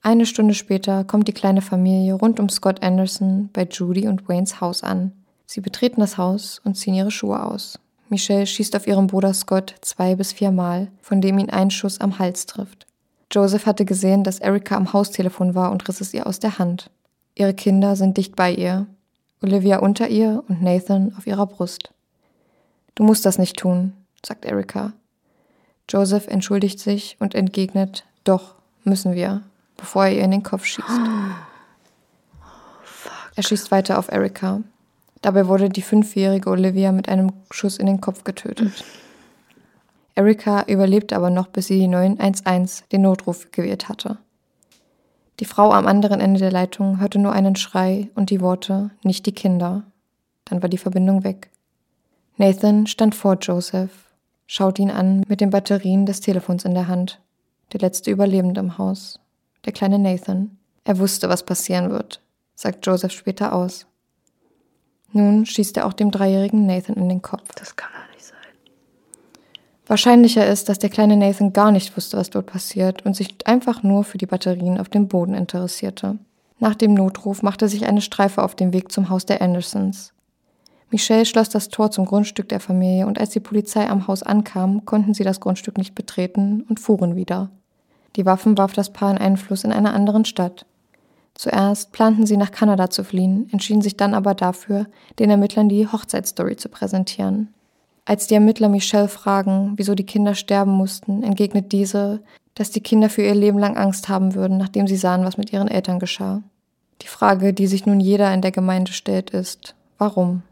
[0.00, 4.62] Eine Stunde später kommt die kleine Familie rund um Scott Anderson bei Judy und Waynes
[4.62, 5.12] Haus an.
[5.44, 7.78] Sie betreten das Haus und ziehen ihre Schuhe aus.
[8.08, 12.18] Michelle schießt auf ihren Bruder Scott zwei bis viermal, von dem ihn ein Schuss am
[12.18, 12.86] Hals trifft.
[13.32, 16.90] Joseph hatte gesehen, dass Erika am Haustelefon war und riss es ihr aus der Hand.
[17.34, 18.86] Ihre Kinder sind dicht bei ihr.
[19.42, 21.92] Olivia unter ihr und Nathan auf ihrer Brust.
[22.94, 23.92] Du musst das nicht tun,
[24.24, 24.92] sagt Erika.
[25.88, 28.54] Joseph entschuldigt sich und entgegnet, doch,
[28.84, 29.42] müssen wir,
[29.76, 30.88] bevor er ihr in den Kopf schießt.
[33.36, 34.62] er schießt weiter auf Erika.
[35.20, 38.84] Dabei wurde die fünfjährige Olivia mit einem Schuss in den Kopf getötet.
[40.16, 44.16] Erika überlebte aber noch, bis sie die 911 den Notruf gewählt hatte.
[45.40, 49.26] Die Frau am anderen Ende der Leitung hörte nur einen Schrei und die Worte nicht
[49.26, 49.84] die Kinder.
[50.46, 51.50] Dann war die Verbindung weg.
[52.38, 53.90] Nathan stand vor Joseph,
[54.46, 57.20] schaute ihn an mit den Batterien des Telefons in der Hand.
[57.74, 59.20] Der letzte Überlebende im Haus.
[59.66, 60.56] Der kleine Nathan.
[60.84, 62.22] Er wusste, was passieren wird,
[62.54, 63.86] sagt Joseph später aus.
[65.12, 67.54] Nun schießt er auch dem dreijährigen Nathan in den Kopf.
[67.56, 67.90] Das kann
[69.86, 73.82] Wahrscheinlicher ist, dass der kleine Nathan gar nicht wusste, was dort passiert und sich einfach
[73.84, 76.18] nur für die Batterien auf dem Boden interessierte.
[76.58, 80.12] Nach dem Notruf machte sich eine Streife auf den Weg zum Haus der Andersons.
[80.90, 84.84] Michelle schloss das Tor zum Grundstück der Familie und als die Polizei am Haus ankam,
[84.84, 87.50] konnten sie das Grundstück nicht betreten und fuhren wieder.
[88.16, 90.64] Die Waffen warf das Paar in einen Fluss in einer anderen Stadt.
[91.34, 94.86] Zuerst planten sie nach Kanada zu fliehen, entschieden sich dann aber dafür,
[95.18, 97.52] den Ermittlern die Hochzeitsstory zu präsentieren.
[98.06, 102.22] Als die Ermittler Michelle fragen, wieso die Kinder sterben mussten, entgegnet diese,
[102.54, 105.52] dass die Kinder für ihr Leben lang Angst haben würden, nachdem sie sahen, was mit
[105.52, 106.42] ihren Eltern geschah.
[107.02, 110.42] Die Frage, die sich nun jeder in der Gemeinde stellt, ist, warum?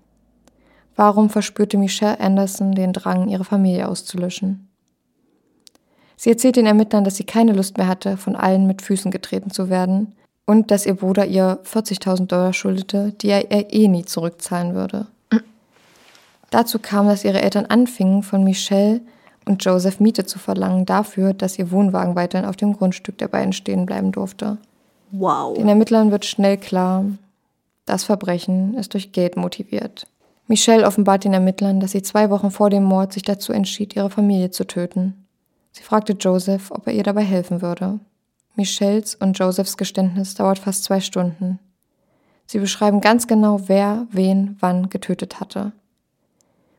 [0.97, 4.69] Warum verspürte Michelle Anderson den Drang, ihre Familie auszulöschen?
[6.17, 9.51] Sie erzählt den Ermittlern, dass sie keine Lust mehr hatte, von allen mit Füßen getreten
[9.51, 14.75] zu werden und dass ihr Bruder ihr 40.000 Dollar schuldete, die er, eh nie zurückzahlen
[14.75, 15.07] würde.
[16.55, 19.01] Dazu kam, dass ihre Eltern anfingen, von Michelle
[19.45, 23.53] und Joseph Miete zu verlangen dafür, dass ihr Wohnwagen weiterhin auf dem Grundstück der beiden
[23.53, 24.59] stehen bleiben durfte.
[25.11, 25.57] Wow.
[25.57, 27.07] Den Ermittlern wird schnell klar,
[27.87, 30.07] das Verbrechen ist durch Geld motiviert.
[30.47, 34.11] Michelle offenbart den Ermittlern, dass sie zwei Wochen vor dem Mord sich dazu entschied, ihre
[34.11, 35.27] Familie zu töten.
[35.73, 37.99] Sie fragte Joseph, ob er ihr dabei helfen würde.
[38.55, 41.59] Michelles und Josephs Geständnis dauert fast zwei Stunden.
[42.47, 45.73] Sie beschreiben ganz genau, wer wen wann getötet hatte.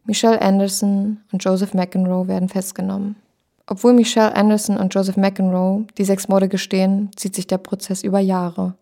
[0.05, 3.15] Michelle Anderson und Joseph McEnroe werden festgenommen.
[3.67, 8.19] Obwohl Michelle Anderson und Joseph McEnroe die sechs Morde gestehen, zieht sich der Prozess über
[8.19, 8.75] Jahre.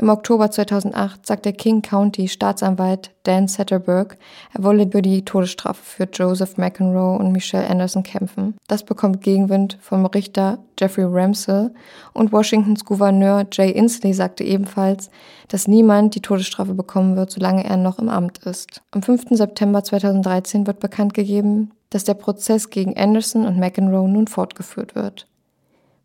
[0.00, 4.16] Im Oktober 2008 sagt der King County Staatsanwalt Dan Satterberg,
[4.54, 8.56] er wolle für die Todesstrafe für Joseph McEnroe und Michelle Anderson kämpfen.
[8.66, 11.74] Das bekommt Gegenwind vom Richter Jeffrey Ramsell
[12.14, 15.10] und Washingtons Gouverneur Jay Inslee sagte ebenfalls,
[15.48, 18.80] dass niemand die Todesstrafe bekommen wird, solange er noch im Amt ist.
[18.92, 19.24] Am 5.
[19.32, 25.26] September 2013 wird bekannt gegeben, dass der Prozess gegen Anderson und McEnroe nun fortgeführt wird.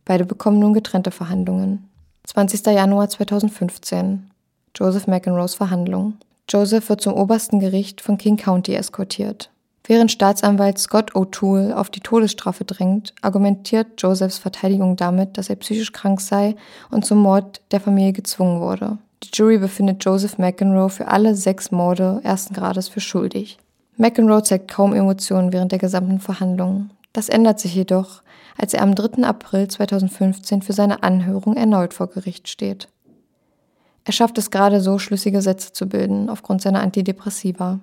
[0.04, 1.88] Beide bekommen nun getrennte Verhandlungen.
[2.28, 2.65] 20.
[2.65, 4.32] Januar 2015.
[4.76, 6.15] Joseph McEnroes Verhandlung.
[6.49, 9.51] Joseph wird zum obersten Gericht von King County eskortiert.
[9.86, 15.91] Während Staatsanwalt Scott O'Toole auf die Todesstrafe drängt, argumentiert Josephs Verteidigung damit, dass er psychisch
[15.91, 16.55] krank sei
[16.89, 18.97] und zum Mord der Familie gezwungen wurde.
[19.23, 23.59] Die Jury befindet Joseph McEnroe für alle sechs Morde ersten Grades für schuldig.
[23.97, 26.89] McEnroe zeigt kaum Emotionen während der gesamten Verhandlung.
[27.13, 28.23] Das ändert sich jedoch,
[28.58, 29.24] als er am 3.
[29.24, 32.89] April 2015 für seine Anhörung erneut vor Gericht steht.
[34.06, 37.80] Er schafft es gerade so, schlüssige Sätze zu bilden, aufgrund seiner Antidepressiva.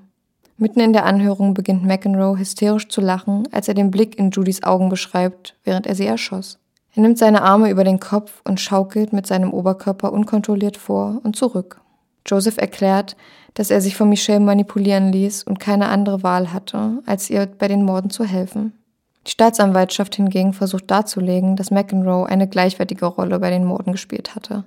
[0.56, 4.62] Mitten in der Anhörung beginnt McEnroe hysterisch zu lachen, als er den Blick in Judys
[4.62, 6.58] Augen beschreibt, während er sie erschoss.
[6.94, 11.36] Er nimmt seine Arme über den Kopf und schaukelt mit seinem Oberkörper unkontrolliert vor und
[11.36, 11.80] zurück.
[12.26, 13.16] Joseph erklärt,
[13.54, 17.66] dass er sich von Michelle manipulieren ließ und keine andere Wahl hatte, als ihr bei
[17.66, 18.72] den Morden zu helfen.
[19.26, 24.64] Die Staatsanwaltschaft hingegen versucht darzulegen, dass McEnroe eine gleichwertige Rolle bei den Morden gespielt hatte.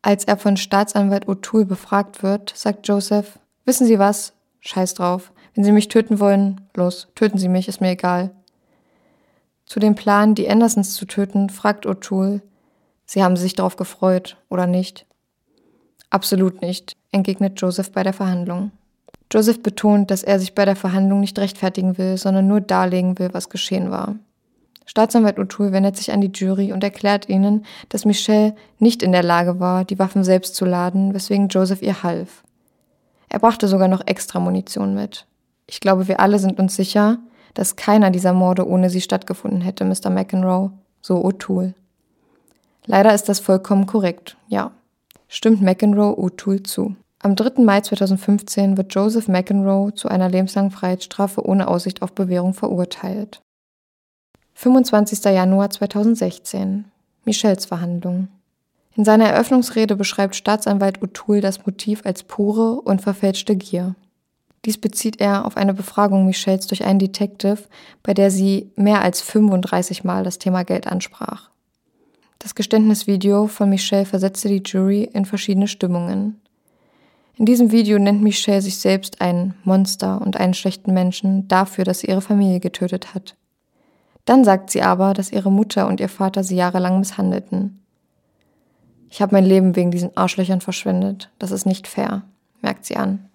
[0.00, 4.32] Als er von Staatsanwalt O'Toole befragt wird, sagt Joseph, wissen Sie was?
[4.60, 5.32] Scheiß drauf.
[5.54, 8.30] Wenn Sie mich töten wollen, los, töten Sie mich, ist mir egal.
[9.66, 12.40] Zu dem Plan, die Andersons zu töten, fragt O'Toole,
[13.04, 15.06] Sie haben sich darauf gefreut, oder nicht?
[16.10, 18.70] Absolut nicht, entgegnet Joseph bei der Verhandlung.
[19.32, 23.28] Joseph betont, dass er sich bei der Verhandlung nicht rechtfertigen will, sondern nur darlegen will,
[23.32, 24.16] was geschehen war.
[24.86, 29.22] Staatsanwalt O'Toole wendet sich an die Jury und erklärt ihnen, dass Michelle nicht in der
[29.22, 32.42] Lage war, die Waffen selbst zu laden, weswegen Joseph ihr half.
[33.28, 35.26] Er brachte sogar noch extra Munition mit.
[35.66, 37.18] Ich glaube, wir alle sind uns sicher,
[37.52, 40.08] dass keiner dieser Morde ohne sie stattgefunden hätte, Mr.
[40.08, 40.70] McEnroe,
[41.02, 41.74] so O'Toole.
[42.86, 44.70] Leider ist das vollkommen korrekt, ja.
[45.28, 46.96] Stimmt McEnroe O'Toole zu.
[47.20, 47.62] Am 3.
[47.64, 53.40] Mai 2015 wird Joseph McEnroe zu einer lebenslangen Freiheitsstrafe ohne Aussicht auf Bewährung verurteilt.
[54.54, 55.24] 25.
[55.24, 56.84] Januar 2016.
[57.24, 58.28] Michels Verhandlung.
[58.94, 63.96] In seiner Eröffnungsrede beschreibt Staatsanwalt O'Toole das Motiv als pure und verfälschte Gier.
[64.64, 67.58] Dies bezieht er auf eine Befragung Michels durch einen Detective,
[68.02, 71.50] bei der sie mehr als 35 Mal das Thema Geld ansprach.
[72.38, 76.40] Das Geständnisvideo von Michelle versetzte die Jury in verschiedene Stimmungen.
[77.38, 82.00] In diesem Video nennt Michelle sich selbst ein Monster und einen schlechten Menschen dafür, dass
[82.00, 83.36] sie ihre Familie getötet hat.
[84.24, 87.80] Dann sagt sie aber, dass ihre Mutter und ihr Vater sie jahrelang misshandelten.
[89.08, 91.30] Ich habe mein Leben wegen diesen Arschlöchern verschwendet.
[91.38, 92.24] Das ist nicht fair,
[92.60, 93.28] merkt sie an.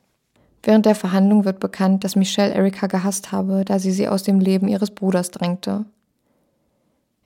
[0.64, 4.42] Während der Verhandlung wird bekannt, dass Michelle Erika gehasst habe, da sie sie aus dem
[4.42, 5.86] Leben ihres Bruders drängte.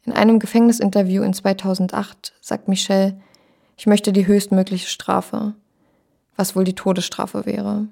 [0.05, 3.19] In einem Gefängnisinterview in 2008 sagt Michelle,
[3.77, 5.55] ich möchte die höchstmögliche Strafe,
[6.37, 7.87] was wohl die Todesstrafe wäre.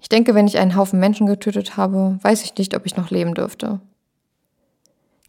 [0.00, 3.10] Ich denke, wenn ich einen Haufen Menschen getötet habe, weiß ich nicht, ob ich noch
[3.10, 3.80] leben dürfte.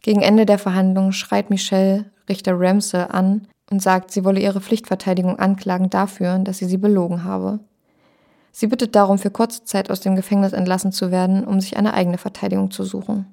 [0.02, 5.38] Gegen Ende der Verhandlung schreit Michelle Richter Ramsey an und sagt, sie wolle ihre Pflichtverteidigung
[5.38, 7.60] anklagen dafür, dass sie sie belogen habe.
[8.52, 11.94] Sie bittet darum, für kurze Zeit aus dem Gefängnis entlassen zu werden, um sich eine
[11.94, 13.26] eigene Verteidigung zu suchen.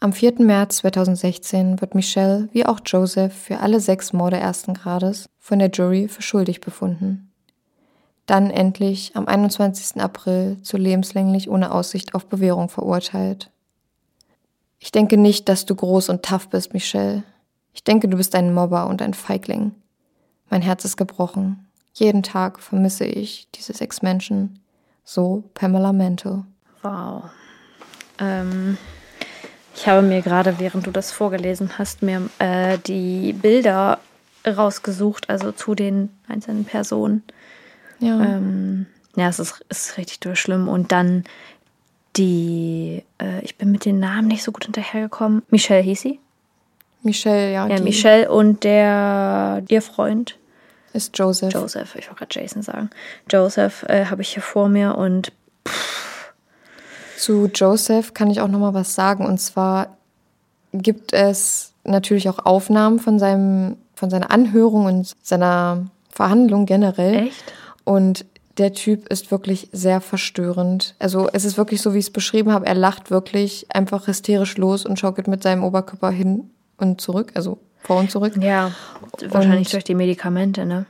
[0.00, 0.34] Am 4.
[0.38, 5.70] März 2016 wird Michelle, wie auch Joseph, für alle sechs Morde ersten Grades von der
[5.70, 7.27] Jury für schuldig befunden.
[8.28, 10.02] Dann endlich am 21.
[10.02, 13.50] April zu lebenslänglich ohne Aussicht auf Bewährung verurteilt.
[14.78, 17.22] Ich denke nicht, dass du groß und tough bist, Michelle.
[17.72, 19.72] Ich denke, du bist ein Mobber und ein Feigling.
[20.50, 21.66] Mein Herz ist gebrochen.
[21.94, 24.60] Jeden Tag vermisse ich diese sechs Menschen.
[25.04, 26.44] So Pamela Mantle.
[26.82, 27.30] Wow.
[28.18, 28.76] Ähm,
[29.74, 34.00] ich habe mir gerade, während du das vorgelesen hast, mir äh, die Bilder
[34.46, 37.22] rausgesucht, also zu den einzelnen Personen.
[38.00, 38.20] Ja.
[38.22, 38.86] Ähm,
[39.16, 40.68] ja, es ist, ist richtig durchschlimm.
[40.68, 41.24] Und dann
[42.16, 45.42] die, äh, ich bin mit den Namen nicht so gut hinterhergekommen.
[45.50, 46.20] Michelle hieß sie.
[47.02, 47.66] Michelle, ja.
[47.66, 50.36] Ja, die Michelle und der, ihr Freund.
[50.92, 51.52] ist Joseph.
[51.52, 52.90] Joseph, ich wollte gerade Jason sagen.
[53.30, 55.32] Joseph äh, habe ich hier vor mir und
[57.16, 59.26] Zu Joseph kann ich auch noch mal was sagen.
[59.26, 59.96] Und zwar
[60.72, 67.26] gibt es natürlich auch Aufnahmen von seinem, von seiner Anhörung und seiner Verhandlung generell.
[67.26, 67.52] echt?
[67.88, 68.24] Und
[68.58, 70.94] der Typ ist wirklich sehr verstörend.
[70.98, 72.66] Also es ist wirklich so, wie ich es beschrieben habe.
[72.66, 77.58] Er lacht wirklich einfach hysterisch los und schaukelt mit seinem Oberkörper hin und zurück, also
[77.82, 78.34] vor und zurück.
[78.40, 78.72] Ja,
[79.28, 80.86] wahrscheinlich Und- durch die Medikamente, ne?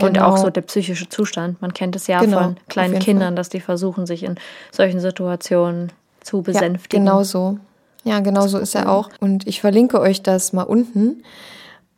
[0.00, 0.26] Und Genau.
[0.30, 1.62] auch so der psychische Zustand.
[1.62, 3.34] Man kennt es ja Genau, von kleinen Kindern, Fall.
[3.36, 4.34] dass die versuchen, sich in
[4.72, 7.04] solchen Situationen zu Ja, besänftigen.
[7.04, 7.58] genau so.
[8.02, 9.10] Ja, genau so ist er auch.
[9.20, 11.22] Und ich verlinke euch das mal unten.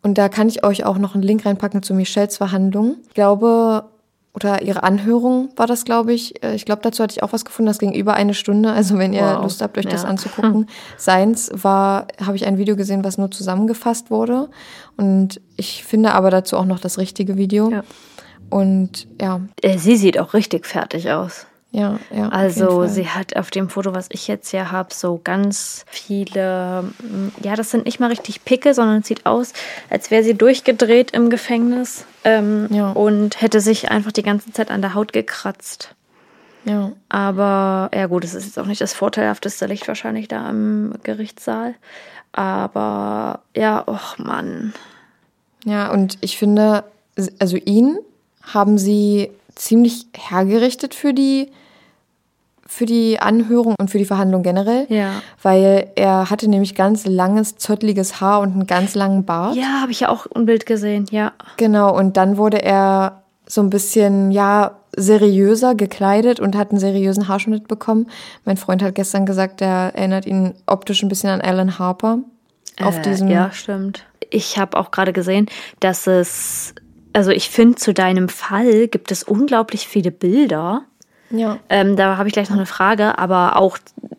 [0.02, 2.96] Und da kann ich euch auch noch einen Link reinpacken zu Michelles Verhandlung.
[3.08, 3.84] Ich glaube,
[4.36, 6.42] oder ihre Anhörung war das, glaube ich.
[6.44, 7.66] Äh, Ich glaube, dazu hatte ich auch was gefunden.
[7.68, 8.70] Das ging über eine Stunde.
[8.70, 9.42] Also wenn ihr Wow.
[9.42, 10.08] Lust habt, euch das Ja.
[10.08, 10.68] anzugucken.
[10.98, 14.48] Seins war, habe ich ein Video gesehen, was nur zusammengefasst wurde.
[14.98, 17.70] Und ich finde aber dazu auch noch das richtige Video.
[17.70, 17.82] Ja.
[18.50, 21.46] Und ja, Äh, Sie sieht auch richtig fertig aus.
[21.76, 22.30] Ja, ja.
[22.30, 27.44] Also sie hat auf dem Foto, was ich jetzt hier habe, so ganz viele, mm,
[27.44, 29.52] ja, das sind nicht mal richtig Picke, sondern es sieht aus,
[29.90, 32.92] als wäre sie durchgedreht im Gefängnis ähm, Ja.
[32.92, 35.94] und hätte sich einfach die ganze Zeit an der Haut gekratzt.
[36.64, 36.92] Ja.
[37.10, 41.74] Aber ja gut, es ist jetzt auch nicht das vorteilhafteste Licht wahrscheinlich da im Gerichtssaal.
[42.32, 44.72] Aber ja, och Mann.
[45.66, 46.84] Ja, und ich finde,
[47.38, 47.98] also ihn
[48.42, 51.50] haben sie ziemlich hergerichtet für die,
[52.66, 54.86] für die Anhörung und für die Verhandlung generell.
[54.88, 55.22] Ja.
[55.42, 59.54] Weil er hatte nämlich ganz langes, zottliges Haar und einen ganz langen Bart.
[59.56, 61.32] Ja, habe ich ja auch ein Bild gesehen, ja.
[61.56, 67.28] Genau, und dann wurde er so ein bisschen, ja, seriöser gekleidet und hat einen seriösen
[67.28, 68.06] Haarschnitt bekommen.
[68.46, 72.20] Mein Freund hat gestern gesagt, er erinnert ihn optisch ein bisschen an Alan Harper.
[72.82, 73.28] Auf Äh, diesem.
[73.28, 74.04] Ja, stimmt.
[74.30, 75.46] Ich habe auch gerade gesehen,
[75.80, 76.74] dass es,
[77.12, 80.82] also ich finde, zu deinem Fall gibt es unglaublich viele Bilder.
[81.30, 81.58] Ja.
[81.68, 83.78] Ähm, da habe ich gleich noch eine Frage, aber auch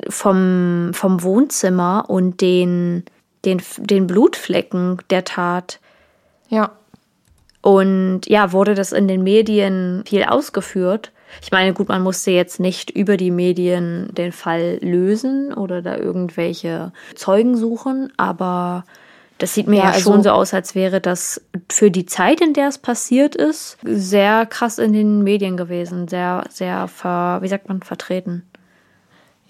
[0.10, 3.04] vom, vom Wohnzimmer und den,
[3.46, 5.80] den, den Blutflecken der Tat.
[6.50, 6.72] Ja.
[7.62, 11.12] Und ja, wurde das in den Medien viel ausgeführt.
[11.42, 15.98] Ich meine, gut, man musste jetzt nicht über die Medien den Fall lösen oder da
[15.98, 18.86] irgendwelche Zeugen suchen, aber
[19.38, 22.42] das sieht mir ja, ja also, schon so aus, als wäre das für die Zeit,
[22.42, 27.48] in der es passiert ist, sehr krass in den Medien gewesen, sehr, sehr, ver, wie
[27.48, 28.44] sagt man, vertreten.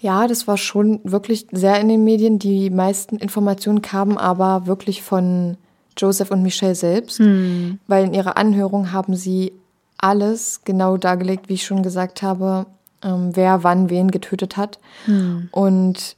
[0.00, 2.38] Ja, das war schon wirklich sehr in den Medien.
[2.38, 5.56] Die meisten Informationen kamen aber wirklich von
[5.96, 7.80] Joseph und Michelle selbst, hm.
[7.88, 9.52] weil in ihrer Anhörung haben sie
[9.96, 12.66] alles genau dargelegt, wie ich schon gesagt habe,
[13.02, 14.78] ähm, wer wann wen getötet hat.
[15.06, 15.48] Hm.
[15.50, 16.16] Und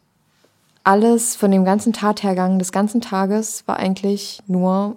[0.90, 4.96] alles von dem ganzen Tathergang des ganzen Tages war eigentlich nur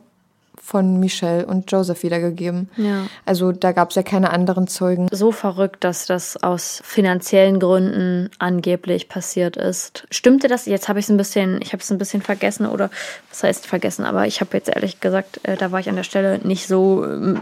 [0.60, 2.68] von Michelle und Joseph wiedergegeben.
[2.78, 3.06] Ja.
[3.28, 5.08] Also da gab es ja keine anderen Zeugen.
[5.12, 10.08] So verrückt, dass das aus finanziellen Gründen angeblich passiert ist.
[10.10, 10.66] Stimmte das?
[10.66, 12.90] Jetzt habe ich es ein bisschen, ich habe es ein bisschen vergessen oder
[13.30, 16.04] was heißt vergessen, aber ich habe jetzt ehrlich gesagt, äh, da war ich an der
[16.04, 17.36] Stelle nicht so äh,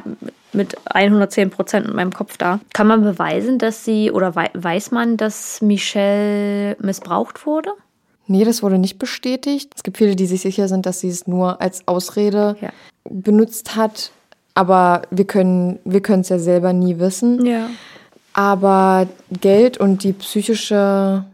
[0.51, 2.59] mit 110 Prozent in meinem Kopf da.
[2.73, 7.71] Kann man beweisen, dass sie oder weiß man, dass Michelle missbraucht wurde?
[8.27, 9.71] Nee, das wurde nicht bestätigt.
[9.75, 12.69] Es gibt viele, die sich sicher sind, dass sie es nur als Ausrede ja.
[13.09, 14.11] benutzt hat.
[14.53, 17.45] Aber wir können wir können es ja selber nie wissen.
[17.45, 17.69] Ja.
[18.33, 21.25] Aber Geld und die psychische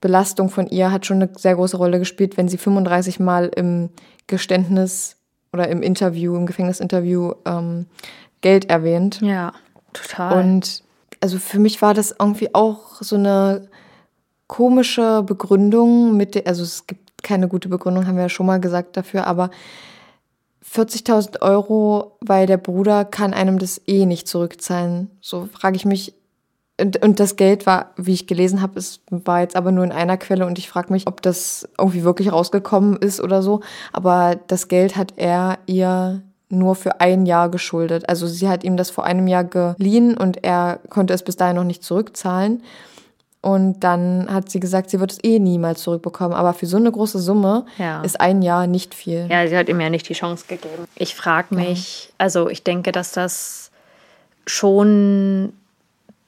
[0.00, 3.90] Belastung von ihr hat schon eine sehr große Rolle gespielt, wenn sie 35 Mal im
[4.26, 5.16] Geständnis
[5.52, 7.86] oder im Interview, im Gefängnisinterview ähm,
[8.40, 9.20] Geld erwähnt.
[9.22, 9.52] Ja,
[9.92, 10.44] total.
[10.44, 10.82] Und
[11.20, 13.68] also für mich war das irgendwie auch so eine
[14.46, 18.60] komische Begründung mit, der, also es gibt keine gute Begründung, haben wir ja schon mal
[18.60, 19.50] gesagt dafür, aber
[20.74, 25.10] 40.000 Euro, weil der Bruder kann einem das eh nicht zurückzahlen.
[25.20, 26.14] So frage ich mich.
[26.78, 29.92] Und, und das Geld war, wie ich gelesen habe, es war jetzt aber nur in
[29.92, 33.60] einer Quelle und ich frage mich, ob das irgendwie wirklich rausgekommen ist oder so.
[33.92, 38.08] Aber das Geld hat er ihr nur für ein Jahr geschuldet.
[38.08, 41.56] Also sie hat ihm das vor einem Jahr geliehen und er konnte es bis dahin
[41.56, 42.62] noch nicht zurückzahlen.
[43.40, 46.34] Und dann hat sie gesagt, sie wird es eh niemals zurückbekommen.
[46.36, 48.02] Aber für so eine große Summe ja.
[48.02, 49.26] ist ein Jahr nicht viel.
[49.30, 50.84] Ja, sie hat ihm ja nicht die Chance gegeben.
[50.96, 52.14] Ich frage mich, ja.
[52.18, 53.70] also ich denke, dass das
[54.46, 55.52] schon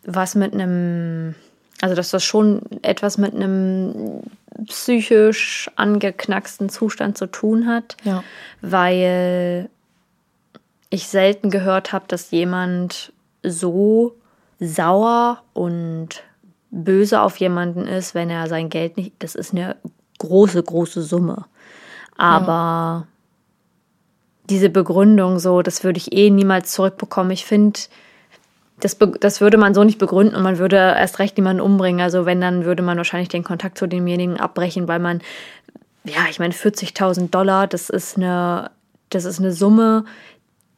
[0.04, 1.34] was mit einem,
[1.80, 4.22] also dass das schon etwas mit einem
[4.66, 7.96] psychisch angeknacksten Zustand zu tun hat.
[8.04, 8.22] Ja.
[8.60, 9.68] Weil
[10.90, 14.14] ich selten gehört habe, dass jemand so
[14.60, 16.22] sauer und
[16.70, 19.12] böse auf jemanden ist, wenn er sein Geld nicht.
[19.18, 19.76] Das ist eine
[20.18, 21.46] große, große Summe.
[22.16, 23.06] Aber ja.
[24.50, 27.30] diese Begründung so, das würde ich eh niemals zurückbekommen.
[27.30, 27.78] Ich finde,
[28.80, 32.00] das, das würde man so nicht begründen und man würde erst recht niemanden umbringen.
[32.00, 35.20] Also wenn, dann würde man wahrscheinlich den Kontakt zu demjenigen abbrechen, weil man,
[36.04, 38.70] ja, ich meine, 40.000 Dollar, das ist eine,
[39.10, 40.04] das ist eine Summe,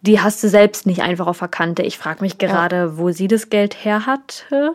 [0.02, 1.82] die hast du selbst nicht einfach auf der Kante.
[1.82, 2.98] Ich frage mich gerade, ja.
[2.98, 4.74] wo sie das Geld her hatte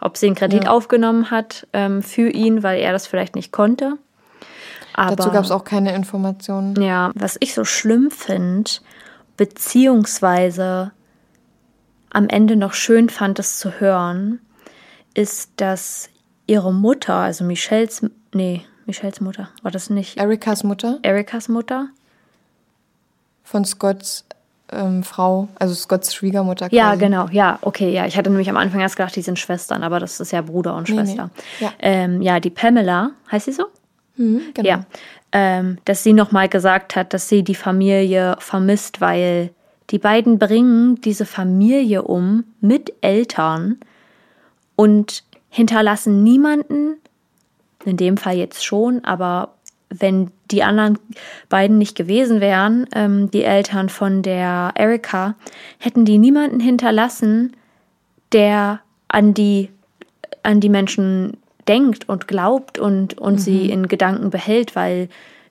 [0.00, 0.70] ob sie einen Kredit ja.
[0.70, 3.98] aufgenommen hat ähm, für ihn, weil er das vielleicht nicht konnte.
[4.94, 6.80] Aber, Dazu gab es auch keine Informationen.
[6.80, 8.70] Ja, was ich so schlimm finde,
[9.36, 10.92] beziehungsweise
[12.10, 14.40] am Ende noch schön fand, es zu hören,
[15.12, 16.08] ist, dass
[16.46, 20.16] ihre Mutter, also Michelles, nee, Michelles Mutter, war das nicht?
[20.16, 20.98] Erikas Mutter.
[21.02, 21.88] Erikas Mutter.
[23.42, 24.24] Von Scotts
[24.72, 26.68] ähm, Frau, also Scotts Schwiegermutter.
[26.68, 26.76] Quasi.
[26.76, 28.06] Ja, genau, ja, okay, ja.
[28.06, 30.74] Ich hatte nämlich am Anfang erst gedacht, die sind Schwestern, aber das ist ja Bruder
[30.74, 31.30] und Schwester.
[31.34, 31.64] Nee, nee.
[31.66, 31.72] Ja.
[31.78, 33.66] Ähm, ja, die Pamela, heißt sie so?
[34.16, 34.68] Mhm, genau.
[34.68, 34.86] Ja,
[35.32, 39.50] ähm, dass sie nochmal gesagt hat, dass sie die Familie vermisst, weil
[39.90, 43.78] die beiden bringen diese Familie um mit Eltern
[44.74, 46.96] und hinterlassen niemanden,
[47.84, 49.55] in dem Fall jetzt schon, aber
[49.88, 50.98] wenn die anderen
[51.48, 55.34] beiden nicht gewesen wären, ähm, die Eltern von der Erika,
[55.78, 57.56] hätten die niemanden hinterlassen,
[58.32, 59.70] der an die,
[60.42, 61.36] an die Menschen
[61.68, 63.38] denkt und glaubt und, und mhm.
[63.38, 65.08] sie in Gedanken behält, weil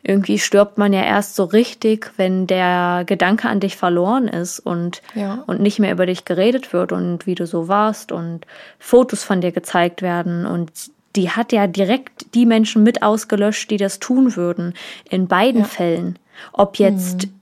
[0.07, 5.01] irgendwie stirbt man ja erst so richtig, wenn der Gedanke an dich verloren ist und,
[5.15, 5.43] ja.
[5.47, 8.45] und nicht mehr über dich geredet wird und wie du so warst und
[8.77, 10.71] Fotos von dir gezeigt werden und
[11.15, 14.73] die hat ja direkt die Menschen mit ausgelöscht, die das tun würden.
[15.09, 15.67] In beiden ja.
[15.67, 16.19] Fällen.
[16.51, 17.33] Ob jetzt mhm.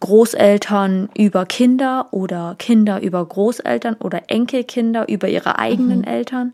[0.00, 6.04] Großeltern über Kinder oder Kinder über Großeltern oder Enkelkinder über ihre eigenen mhm.
[6.04, 6.52] Eltern.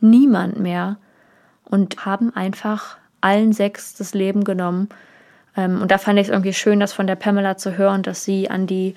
[0.00, 0.96] Niemand mehr.
[1.64, 4.88] Und haben einfach allen sechs das Leben genommen.
[5.56, 8.24] Ähm, und da fand ich es irgendwie schön, das von der Pamela zu hören, dass
[8.24, 8.94] sie an die,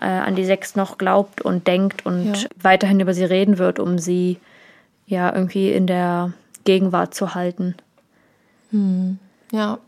[0.00, 2.48] äh, an die sechs noch glaubt und denkt und ja.
[2.60, 4.38] weiterhin über sie reden wird, um sie
[5.06, 6.32] ja irgendwie in der
[6.64, 7.74] Gegenwart zu halten.
[8.70, 9.18] Hm.
[9.52, 9.78] Ja,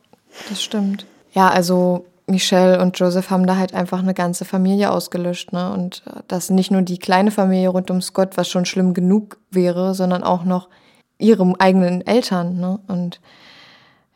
[0.49, 1.07] das stimmt.
[1.33, 5.73] Ja, also Michelle und Joseph haben da halt einfach eine ganze Familie ausgelöscht, ne?
[5.73, 9.39] Und äh, das nicht nur die kleine Familie rund um Scott, was schon schlimm genug
[9.51, 10.69] wäre, sondern auch noch
[11.19, 12.81] ihre eigenen Eltern, ne?
[12.89, 13.21] Und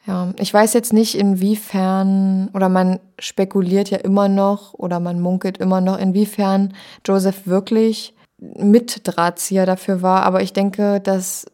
[0.07, 5.59] ja, ich weiß jetzt nicht, inwiefern, oder man spekuliert ja immer noch, oder man munkelt
[5.59, 6.73] immer noch, inwiefern
[7.07, 10.23] Joseph wirklich Mitdrahtzieher dafür war.
[10.23, 11.45] Aber ich denke, dass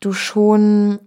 [0.00, 0.98] du schon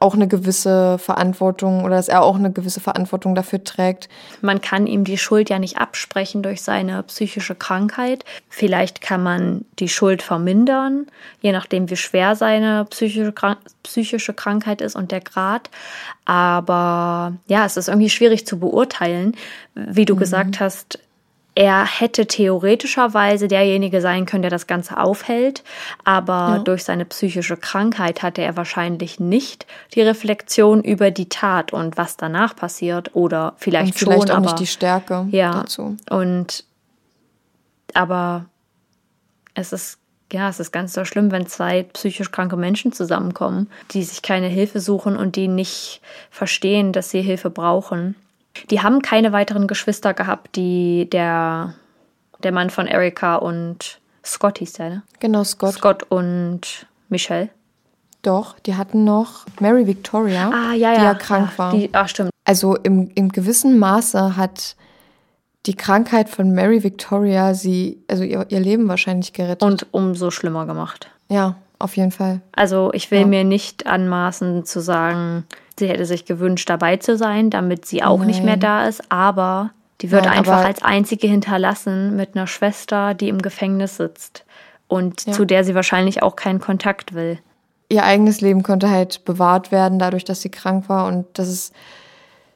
[0.00, 4.08] auch eine gewisse Verantwortung oder dass er auch eine gewisse Verantwortung dafür trägt.
[4.40, 8.24] Man kann ihm die Schuld ja nicht absprechen durch seine psychische Krankheit.
[8.48, 11.06] Vielleicht kann man die Schuld vermindern,
[11.40, 13.32] je nachdem, wie schwer seine psychische,
[13.82, 15.70] psychische Krankheit ist und der Grad.
[16.24, 19.36] Aber ja, es ist irgendwie schwierig zu beurteilen.
[19.74, 20.18] Wie du mhm.
[20.18, 20.98] gesagt hast,
[21.54, 25.62] er hätte theoretischerweise derjenige sein können, der das Ganze aufhält,
[26.02, 26.58] aber ja.
[26.58, 32.16] durch seine psychische Krankheit hatte er wahrscheinlich nicht die Reflexion über die Tat und was
[32.16, 35.96] danach passiert oder vielleicht, und vielleicht schon, auch aber nicht die Stärke ja, dazu.
[36.10, 36.64] Und
[37.94, 38.46] aber
[39.54, 39.98] es ist
[40.32, 44.48] ja, es ist ganz so schlimm, wenn zwei psychisch kranke Menschen zusammenkommen, die sich keine
[44.48, 46.00] Hilfe suchen und die nicht
[46.30, 48.16] verstehen, dass sie Hilfe brauchen.
[48.70, 51.74] Die haben keine weiteren Geschwister gehabt, die der,
[52.42, 55.02] der Mann von Erika und Scott hieß der, ne?
[55.20, 55.74] Genau, Scott.
[55.74, 57.50] Scott und Michelle.
[58.22, 61.72] Doch, die hatten noch Mary Victoria, ah, ja, ja, die ja krank ja, war.
[61.72, 62.30] Die, ah, stimmt.
[62.44, 64.76] Also im, im gewissen Maße hat
[65.66, 69.62] die Krankheit von Mary Victoria sie, also ihr, ihr Leben wahrscheinlich gerettet.
[69.62, 71.10] Und umso schlimmer gemacht.
[71.28, 72.40] Ja, auf jeden Fall.
[72.52, 73.26] Also ich will ja.
[73.26, 75.44] mir nicht anmaßen zu sagen,
[75.78, 78.26] sie hätte sich gewünscht, dabei zu sein, damit sie auch Nein.
[78.28, 79.70] nicht mehr da ist, aber
[80.00, 84.44] die wird Nein, einfach als einzige hinterlassen mit einer Schwester, die im Gefängnis sitzt
[84.88, 85.32] und ja.
[85.32, 87.38] zu der sie wahrscheinlich auch keinen Kontakt will.
[87.88, 91.74] Ihr eigenes Leben konnte halt bewahrt werden, dadurch, dass sie krank war und das ist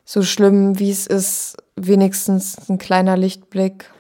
[0.05, 3.91] so schlimm, wie es ist, wenigstens ein kleiner Lichtblick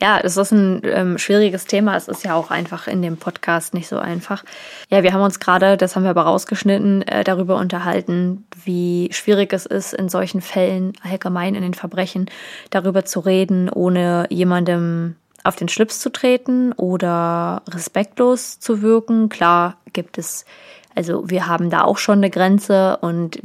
[0.00, 1.96] ja, es ist ein ähm, schwieriges Thema.
[1.96, 4.44] Es ist ja auch einfach in dem Podcast nicht so einfach.
[4.90, 9.52] Ja, wir haben uns gerade, das haben wir aber rausgeschnitten, äh, darüber unterhalten, wie schwierig
[9.52, 12.30] es ist, in solchen Fällen, allgemein in den Verbrechen,
[12.70, 19.28] darüber zu reden, ohne jemandem auf den Schlips zu treten oder respektlos zu wirken.
[19.28, 20.46] Klar gibt es,
[20.94, 23.38] also wir haben da auch schon eine Grenze und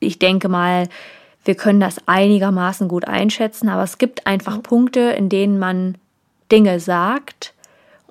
[0.00, 0.88] ich denke mal,
[1.44, 4.62] wir können das einigermaßen gut einschätzen, aber es gibt einfach.
[4.62, 5.96] Punkte, in denen man
[6.50, 7.54] Dinge sagt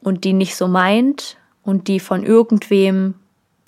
[0.01, 3.15] und die nicht so meint und die von irgendwem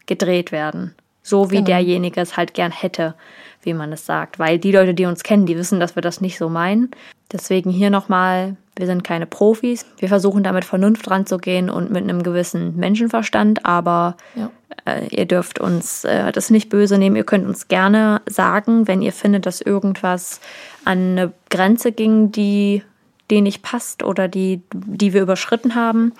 [0.06, 0.95] gedreht werden.
[1.22, 1.68] So wie genau.
[1.68, 3.15] derjenige es halt gern hätte,
[3.61, 4.40] wie man es sagt.
[4.40, 6.91] Weil die Leute, die uns kennen, die wissen, dass wir das nicht so meinen.
[7.31, 9.85] Deswegen hier nochmal, wir sind keine Profis.
[9.97, 14.49] Wir versuchen damit Vernunft ranzugehen und mit einem gewissen Menschenverstand, aber ja.
[14.85, 17.15] Äh, ihr dürft uns äh, das nicht böse nehmen.
[17.15, 20.41] Ihr könnt uns gerne sagen, wenn ihr findet, dass irgendwas
[20.83, 22.83] an eine Grenze ging, die,
[23.29, 26.13] die nicht passt oder die, die wir überschritten haben.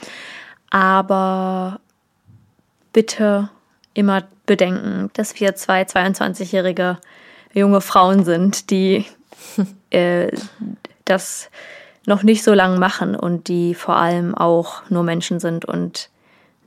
[0.69, 1.80] Aber
[2.93, 3.49] bitte
[3.93, 6.99] immer bedenken, dass wir zwei 22-jährige
[7.53, 9.05] junge Frauen sind, die
[9.89, 10.31] äh,
[11.05, 11.49] das
[12.05, 16.09] noch nicht so lange machen und die vor allem auch nur Menschen sind und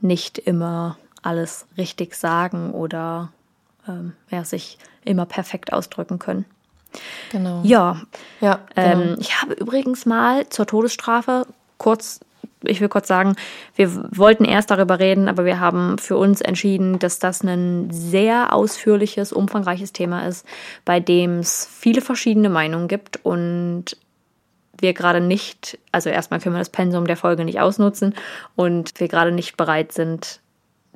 [0.01, 3.31] nicht immer alles richtig sagen oder
[3.87, 6.45] ähm, ja, sich immer perfekt ausdrücken können.
[7.31, 7.61] Genau.
[7.63, 8.01] Ja.
[8.39, 9.11] ja ähm, genau.
[9.13, 11.45] Ähm, ich habe übrigens mal zur Todesstrafe
[11.77, 12.19] kurz,
[12.63, 13.35] ich will kurz sagen,
[13.75, 18.53] wir wollten erst darüber reden, aber wir haben für uns entschieden, dass das ein sehr
[18.53, 20.45] ausführliches, umfangreiches Thema ist,
[20.85, 23.97] bei dem es viele verschiedene Meinungen gibt und
[24.79, 28.15] wir gerade nicht, also erstmal können wir das Pensum der Folge nicht ausnutzen
[28.55, 30.39] und wir gerade nicht bereit sind,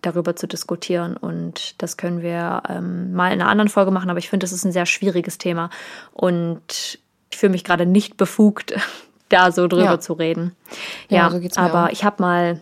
[0.01, 1.15] darüber zu diskutieren.
[1.17, 4.51] Und das können wir ähm, mal in einer anderen Folge machen, aber ich finde, das
[4.51, 5.69] ist ein sehr schwieriges Thema.
[6.11, 6.99] Und
[7.31, 8.73] ich fühle mich gerade nicht befugt,
[9.29, 9.99] da so drüber ja.
[9.99, 10.55] zu reden.
[11.09, 11.89] Ja, ja so aber auch.
[11.89, 12.61] ich habe mal,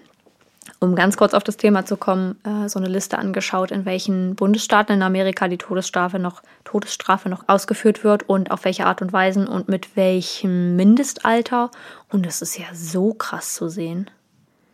[0.79, 4.35] um ganz kurz auf das Thema zu kommen, äh, so eine Liste angeschaut, in welchen
[4.35, 9.11] Bundesstaaten in Amerika die Todesstrafe noch, Todesstrafe noch ausgeführt wird und auf welche Art und
[9.11, 11.69] Weise und mit welchem Mindestalter.
[12.09, 14.09] Und das ist ja so krass zu sehen.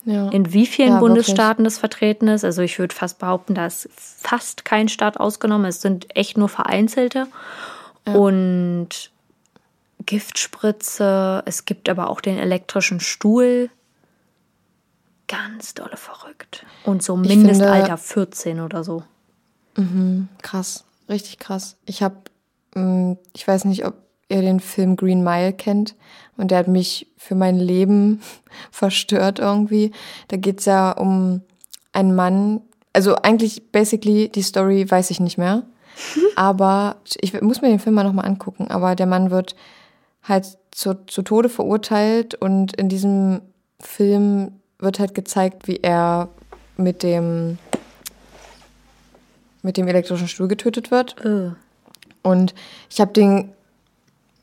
[0.05, 0.29] Ja.
[0.29, 1.73] In wie vielen ja, Bundesstaaten wirklich.
[1.73, 2.45] das vertreten ist.
[2.45, 5.65] Also ich würde fast behaupten, da ist fast kein Staat ausgenommen.
[5.65, 7.25] Es sind echt nur vereinzelte.
[8.05, 8.13] Ja.
[8.13, 9.09] Und
[10.05, 13.71] Giftspritze, es gibt aber auch den elektrischen Stuhl.
[15.27, 16.65] Ganz dolle verrückt.
[16.83, 19.03] Und so Mindestalter 14 oder so.
[19.75, 21.77] Mhm, krass, richtig krass.
[21.85, 22.15] Ich habe,
[22.75, 23.95] mm, ich weiß nicht, ob
[24.29, 25.95] ihr den Film Green Mile kennt.
[26.37, 28.21] Und der hat mich für mein Leben
[28.71, 29.91] verstört irgendwie.
[30.27, 31.41] Da geht's ja um
[31.93, 32.61] einen Mann.
[32.93, 35.63] Also eigentlich, basically, die Story weiß ich nicht mehr.
[36.35, 38.67] aber ich muss mir den Film mal nochmal angucken.
[38.69, 39.55] Aber der Mann wird
[40.23, 43.41] halt zu, zu Tode verurteilt und in diesem
[43.79, 46.29] Film wird halt gezeigt, wie er
[46.77, 47.57] mit dem
[49.61, 51.15] mit dem elektrischen Stuhl getötet wird.
[51.25, 51.51] Äh.
[52.21, 52.53] Und
[52.89, 53.51] ich habe den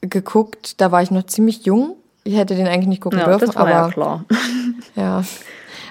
[0.01, 1.97] geguckt, da war ich noch ziemlich jung.
[2.25, 4.25] Ich hätte den eigentlich nicht gucken Ja, dürfen, das war aber ja klar.
[4.97, 5.25] ja,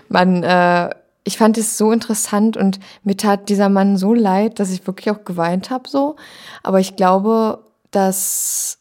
[0.10, 0.90] man, äh,
[1.24, 5.12] ich fand es so interessant und mir tat dieser Mann so leid, dass ich wirklich
[5.12, 6.16] auch geweint habe so.
[6.64, 7.60] Aber ich glaube,
[7.92, 8.80] dass,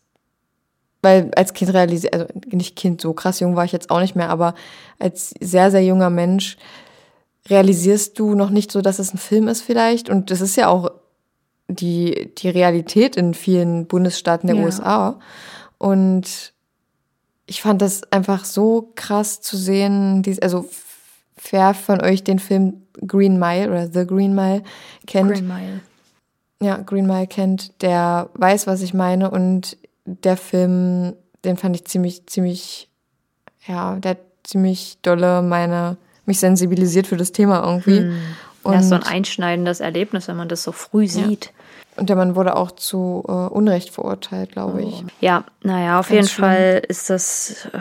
[1.02, 4.16] weil als Kind realisiert, also nicht Kind, so krass jung war ich jetzt auch nicht
[4.16, 4.55] mehr, aber
[4.98, 6.56] als sehr, sehr junger Mensch
[7.48, 10.10] realisierst du noch nicht so, dass es ein Film ist vielleicht.
[10.10, 10.90] Und das ist ja auch
[11.68, 14.64] die, die Realität in vielen Bundesstaaten der Ja.
[14.64, 15.18] USA.
[15.78, 16.52] Und
[17.47, 20.22] ich fand das einfach so krass zu sehen.
[20.22, 20.68] Dies, also
[21.51, 24.62] wer von euch den Film Green Mile oder The Green Mile
[25.06, 25.81] kennt, Green Mile.
[26.62, 29.31] ja, Green Mile kennt, der weiß, was ich meine.
[29.31, 29.77] Und
[30.24, 31.14] der Film,
[31.44, 32.88] den fand ich ziemlich, ziemlich,
[33.66, 35.96] ja, der hat ziemlich dolle meine,
[36.26, 38.00] mich sensibilisiert für das Thema irgendwie.
[38.00, 38.20] Hm.
[38.62, 41.52] Und, ja, ist so ein einschneidendes Erlebnis, wenn man das so früh sieht.
[41.96, 45.02] und der Mann wurde auch zu äh, Unrecht verurteilt, glaube ich.
[45.20, 46.44] Ja, naja, auf Ganz jeden schlimm.
[46.44, 47.78] Fall ist das, äh,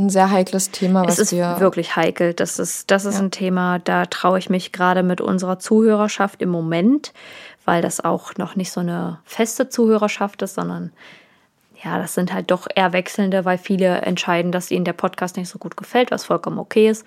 [0.00, 2.32] Ein sehr heikles Thema, was es ist wir wirklich heikel.
[2.32, 3.20] Das ist, das ist Ja.
[3.20, 7.12] ein Thema, da traue ich mich gerade mit unserer Zuhörerschaft im Moment,
[7.66, 10.90] weil das auch noch nicht so eine feste Zuhörerschaft ist, sondern
[11.84, 15.48] ja, das sind halt doch eher wechselnde, weil viele entscheiden, dass ihnen der Podcast nicht
[15.48, 17.04] so gut gefällt, was vollkommen okay ist.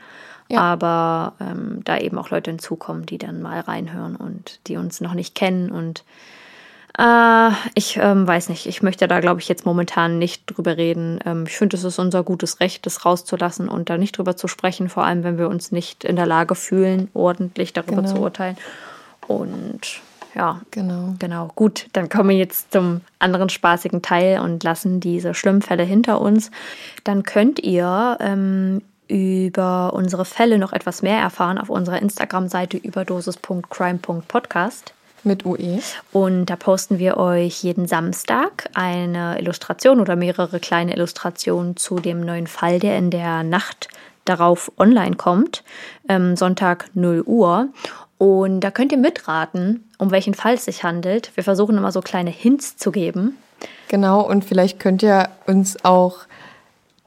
[0.49, 0.61] Ja.
[0.61, 5.13] Aber ähm, da eben auch Leute hinzukommen, die dann mal reinhören und die uns noch
[5.13, 6.03] nicht kennen und
[6.97, 11.19] äh, ich ähm, weiß nicht, ich möchte da, glaube ich, jetzt momentan nicht drüber reden.
[11.25, 14.47] Ähm, ich finde, es ist unser gutes Recht, das rauszulassen und da nicht drüber zu
[14.47, 18.13] sprechen, vor allem wenn wir uns nicht in der Lage fühlen, ordentlich darüber Genau.
[18.13, 18.57] zu urteilen.
[19.27, 20.01] Und
[20.35, 21.15] ja, genau.
[21.17, 21.49] genau.
[21.55, 26.19] Gut, dann kommen wir jetzt zum anderen spaßigen Teil und lassen diese schlimmen Fälle hinter
[26.19, 26.51] uns.
[27.03, 34.93] Dann könnt ihr ähm, über unsere Fälle noch etwas mehr erfahren auf unserer Instagram-Seite überdosis.crime.podcast.
[35.23, 35.45] Mit.
[35.45, 35.79] UE.
[36.11, 42.21] Und da posten wir euch jeden Samstag eine Illustration oder mehrere kleine Illustrationen zu dem
[42.21, 43.87] neuen Fall, der in der Nacht
[44.25, 45.63] darauf online kommt.
[46.09, 47.69] Ähm, Sonntag 0 Uhr.
[48.17, 51.31] Und da könnt ihr mitraten, um welchen Fall es sich handelt.
[51.35, 53.37] Wir versuchen immer so kleine Hints zu geben.
[53.87, 56.19] Genau, und vielleicht könnt ihr uns auch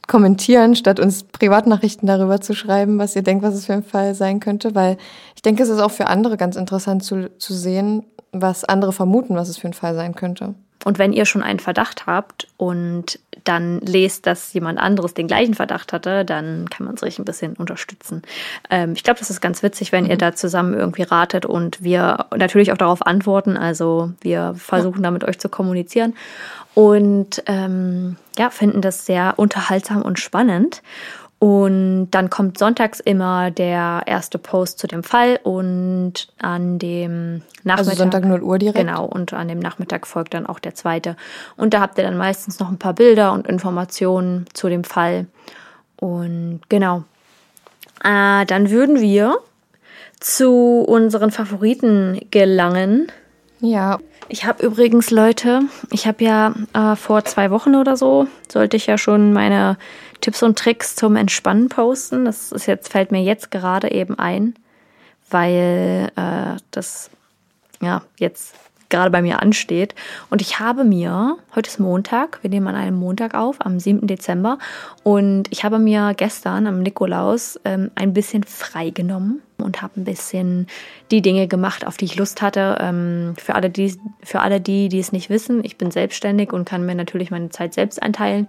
[0.06, 4.14] kommentieren, statt uns Privatnachrichten darüber zu schreiben, was ihr denkt, was es für ein Fall
[4.14, 4.96] sein könnte, weil
[5.36, 9.36] ich denke, es ist auch für andere ganz interessant zu, zu sehen, was andere vermuten,
[9.36, 10.54] was es für ein Fall sein könnte.
[10.84, 13.18] Und wenn ihr schon einen Verdacht habt und
[13.48, 17.54] dann lest, dass jemand anderes den gleichen Verdacht hatte, dann kann man sich ein bisschen
[17.56, 18.22] unterstützen.
[18.70, 22.26] Ähm, ich glaube, das ist ganz witzig, wenn ihr da zusammen irgendwie ratet und wir
[22.36, 23.56] natürlich auch darauf antworten.
[23.56, 26.14] Also wir versuchen da mit euch zu kommunizieren
[26.74, 30.82] und ähm, ja, finden das sehr unterhaltsam und spannend.
[31.40, 37.78] Und dann kommt sonntags immer der erste Post zu dem Fall und an dem Nachmittag.
[37.78, 38.78] Also Sonntag 0 Uhr direkt?
[38.78, 41.16] Genau, und an dem Nachmittag folgt dann auch der zweite.
[41.56, 45.26] Und da habt ihr dann meistens noch ein paar Bilder und Informationen zu dem Fall.
[45.96, 47.04] Und genau.
[48.02, 49.38] Äh, dann würden wir
[50.18, 53.12] zu unseren Favoriten gelangen.
[53.60, 53.98] Ja,
[54.28, 58.86] Ich habe übrigens, Leute, ich habe ja äh, vor zwei Wochen oder so, sollte ich
[58.86, 59.78] ja schon meine
[60.20, 62.24] Tipps und Tricks zum Entspannen posten.
[62.24, 64.54] Das ist jetzt, fällt mir jetzt gerade eben ein,
[65.30, 67.10] weil äh, das
[67.80, 68.54] ja jetzt
[68.88, 69.94] gerade bei mir ansteht.
[70.30, 74.06] Und ich habe mir, heute ist Montag, wir nehmen an einem Montag auf, am 7.
[74.06, 74.58] Dezember,
[75.02, 80.66] und ich habe mir gestern am Nikolaus ähm, ein bisschen freigenommen und habe ein bisschen
[81.10, 82.78] die Dinge gemacht, auf die ich Lust hatte.
[82.80, 86.68] Ähm, für, alle, die, für alle die, die es nicht wissen, ich bin selbstständig und
[86.68, 88.48] kann mir natürlich meine Zeit selbst einteilen.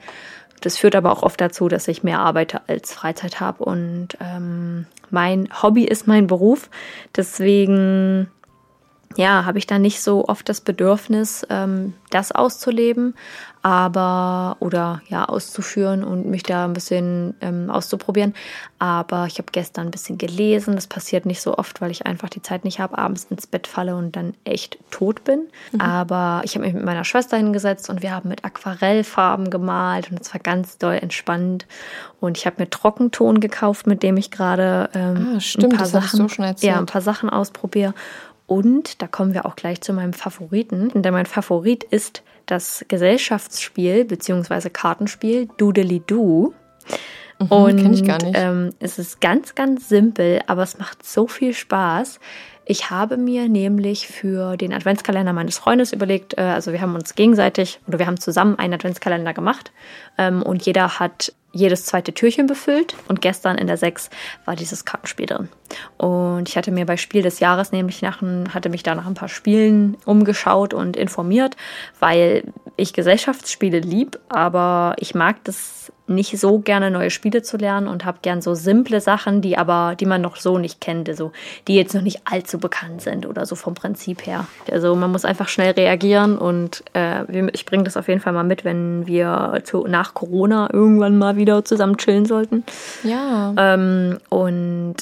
[0.62, 3.64] Das führt aber auch oft dazu, dass ich mehr arbeite als Freizeit habe.
[3.64, 6.70] Und ähm, mein Hobby ist mein Beruf.
[7.16, 8.30] Deswegen
[9.16, 13.16] ja, habe ich da nicht so oft das Bedürfnis, ähm, das auszuleben,
[13.62, 18.34] aber oder ja auszuführen und mich da ein bisschen ähm, auszuprobieren.
[18.80, 20.76] Aber ich habe gestern ein bisschen gelesen.
[20.76, 23.68] Das passiert nicht so oft, weil ich einfach die Zeit nicht habe, abends ins Bett
[23.68, 25.48] falle und dann echt tot bin.
[25.78, 30.22] Aber ich habe mich mit meiner Schwester hingesetzt und wir haben mit Aquarellfarben gemalt und
[30.22, 31.66] es war ganz doll entspannt.
[32.22, 35.86] Und ich habe mir Trockenton gekauft, mit dem ich gerade ähm, Ah, stimmt, ein paar
[35.86, 36.64] Sachen, erzählt.
[36.64, 37.94] ja, ein paar Sachen ausprobiere.
[38.48, 40.90] Und da kommen wir auch gleich zu meinem Favoriten.
[40.96, 44.70] Denn mein Favorit ist das Gesellschaftsspiel bzw.
[44.70, 46.54] Kartenspiel Doodly Doo.
[47.50, 48.36] und gar nicht.
[48.36, 52.20] Ähm, es ist ganz, ganz simpel, aber es macht so viel Spaß.
[52.72, 57.16] Ich habe mir nämlich für den Adventskalender meines Freundes überlegt, äh, also wir haben uns
[57.16, 59.72] gegenseitig oder wir haben zusammen einen Adventskalender gemacht
[60.20, 64.12] ähm, und jeder hat jedes zweite Türchen befüllt und gestern in der 6
[64.46, 65.50] war dieses Kartenspiel drin.
[65.98, 68.22] Und ich hatte mir bei Spiel des Jahres nämlich nach
[68.54, 71.58] hatte mich da nach ein paar Spielen umgeschaut und informiert,
[72.00, 72.44] weil
[72.80, 78.04] ich Gesellschaftsspiele lieb, aber ich mag das nicht so gerne neue Spiele zu lernen und
[78.04, 81.32] habe gern so simple Sachen, die aber, die man noch so nicht kennt, so,
[81.68, 84.48] die jetzt noch nicht allzu bekannt sind oder so vom Prinzip her.
[84.72, 88.44] Also man muss einfach schnell reagieren und äh, ich bringe das auf jeden Fall mal
[88.44, 92.64] mit, wenn wir zu, nach Corona irgendwann mal wieder zusammen chillen sollten.
[93.04, 93.54] Ja.
[93.56, 94.96] Ähm, und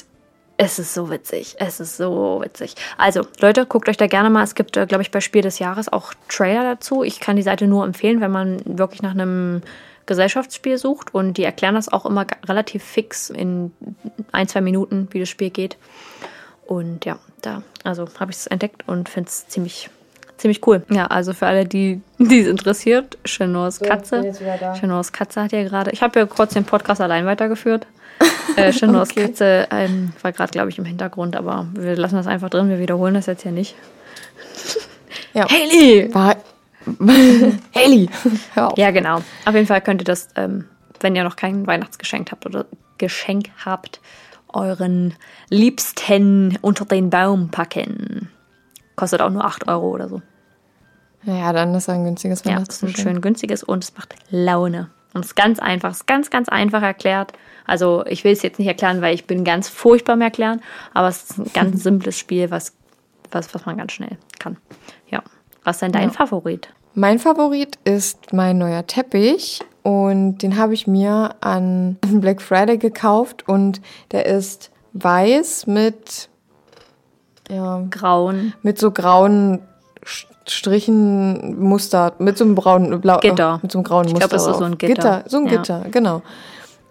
[0.60, 1.54] es ist so witzig.
[1.60, 2.74] Es ist so witzig.
[2.98, 4.42] Also, Leute, guckt euch da gerne mal.
[4.42, 7.04] Es gibt, äh, glaube ich, bei Spiel des Jahres auch Trailer dazu.
[7.04, 9.62] Ich kann die Seite nur empfehlen, wenn man wirklich nach einem
[10.06, 13.72] Gesellschaftsspiel sucht und die erklären das auch immer relativ fix in
[14.32, 15.76] ein, zwei Minuten, wie das Spiel geht.
[16.66, 19.90] Und ja, da, also habe ich es entdeckt und finde es ziemlich,
[20.38, 20.82] ziemlich cool.
[20.90, 24.32] Ja, also für alle, die die es interessiert, Chenors Katze.
[24.80, 27.86] Chenors Katze hat ja gerade, ich habe ja kurz den Podcast allein weitergeführt.
[28.56, 29.26] Äh, Chenors Okay.
[29.26, 32.78] Katze ähm, war gerade, glaube ich, im Hintergrund, aber wir lassen das einfach drin, wir
[32.78, 33.74] wiederholen das jetzt hier nicht.
[35.34, 35.46] Ja.
[35.48, 36.12] Haley!
[36.14, 36.36] War.
[37.74, 38.08] Haley!
[38.54, 38.78] Hör auf.
[38.78, 39.16] Ja, genau.
[39.44, 40.64] Auf jeden Fall könnt ihr das, ähm,
[41.00, 42.66] wenn ihr noch kein Weihnachtsgeschenk habt oder
[42.98, 44.00] Geschenk habt,
[44.52, 45.14] euren
[45.50, 48.30] Liebsten unter den Baum packen.
[48.96, 50.22] Kostet auch nur 8 Euro oder so.
[51.24, 52.98] Ja, dann ist ein günstiges Ja, ist ein Weihnachtsgeschenk.
[52.98, 54.88] schön günstiges und es macht Laune.
[55.14, 57.32] Und es ist ganz einfach, es ist ganz, ganz einfach erklärt.
[57.68, 60.60] Also ich will es jetzt nicht erklären, weil ich bin ganz furchtbar im Erklären,
[60.94, 62.72] aber es ist ein ganz simples Spiel, was,
[63.30, 64.56] was, was man ganz schnell kann.
[65.08, 65.22] Ja.
[65.64, 66.10] Was ist denn dein Ja.
[66.10, 66.68] Favorit?
[66.94, 73.46] Mein Favorit ist mein neuer Teppich und den habe ich mir an Black Friday gekauft
[73.48, 73.80] und
[74.10, 76.28] der ist weiß mit,
[77.50, 78.54] ja, Grauen.
[78.62, 79.60] mit so grauen
[80.48, 83.60] Strichen Muster, mit so einem braunen Blau, Gitter.
[83.62, 84.28] mit so einem grauen Ich Muster.
[84.28, 85.24] glaub, es ist so ein Gitter.
[85.26, 85.50] so ein Ja.
[85.56, 86.22] Gitter, genau.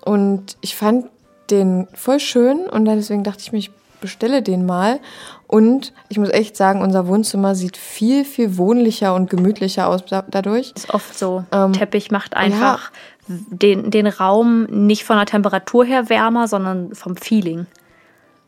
[0.08, 1.06] Und ich fand
[1.50, 3.72] den voll schön und deswegen dachte ich mir, ich
[4.02, 5.00] bestelle den mal.
[5.48, 10.26] Und ich muss echt sagen, unser Wohnzimmer sieht viel, viel wohnlicher und gemütlicher aus da-
[10.28, 10.74] dadurch.
[10.76, 11.44] ist oft so.
[11.52, 12.92] Ähm, Teppich macht einfach
[13.28, 17.66] den, den Raum nicht von der Temperatur her wärmer, sondern vom Feeling.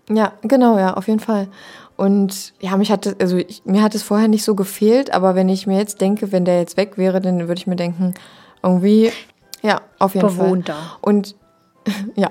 [0.10, 1.48] Ja, genau, ja, auf jeden Fall.
[1.96, 5.50] Und ja, mich hatte, also ich, mir hat es vorher nicht so gefehlt, aber wenn
[5.50, 8.14] ich mir jetzt denke, wenn der jetzt weg wäre, dann würde ich mir denken,
[8.64, 9.12] irgendwie,
[9.62, 10.74] ja, auf jeden Bewohnter.
[10.74, 10.98] Fall.
[11.02, 11.36] Und
[12.16, 12.30] ja,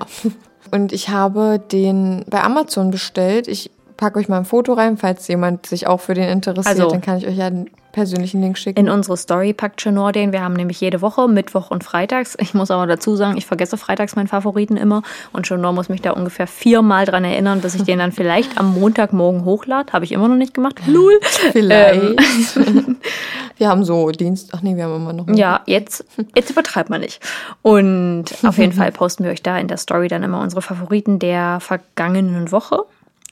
[0.71, 3.47] und ich habe den bei Amazon bestellt.
[3.47, 6.89] Ich packe euch mal ein Foto rein, falls jemand sich auch für den interessiert, Also-
[6.89, 7.49] dann kann ich euch ja
[7.91, 8.79] persönlichen Link schicken.
[8.79, 10.31] In unsere Story packt Chenor den.
[10.31, 12.37] Wir haben nämlich jede Woche, Mittwoch und Freitags.
[12.39, 15.03] Ich muss aber dazu sagen, ich vergesse freitags meinen Favoriten immer.
[15.33, 18.73] Und Chenor muss mich da ungefähr viermal dran erinnern, bis ich den dann vielleicht am
[18.73, 19.91] Montagmorgen hochlade.
[19.93, 20.79] Habe ich immer noch nicht gemacht.
[20.87, 21.19] Lul.
[21.51, 22.55] Vielleicht.
[23.57, 24.51] wir haben so Dienst.
[24.53, 25.27] Ach nee, wir haben immer noch.
[25.29, 26.05] Ja, jetzt,
[26.35, 27.21] jetzt übertreibt man nicht.
[27.61, 31.19] Und auf jeden Fall posten wir euch da in der Story dann immer unsere Favoriten
[31.19, 32.85] der vergangenen Woche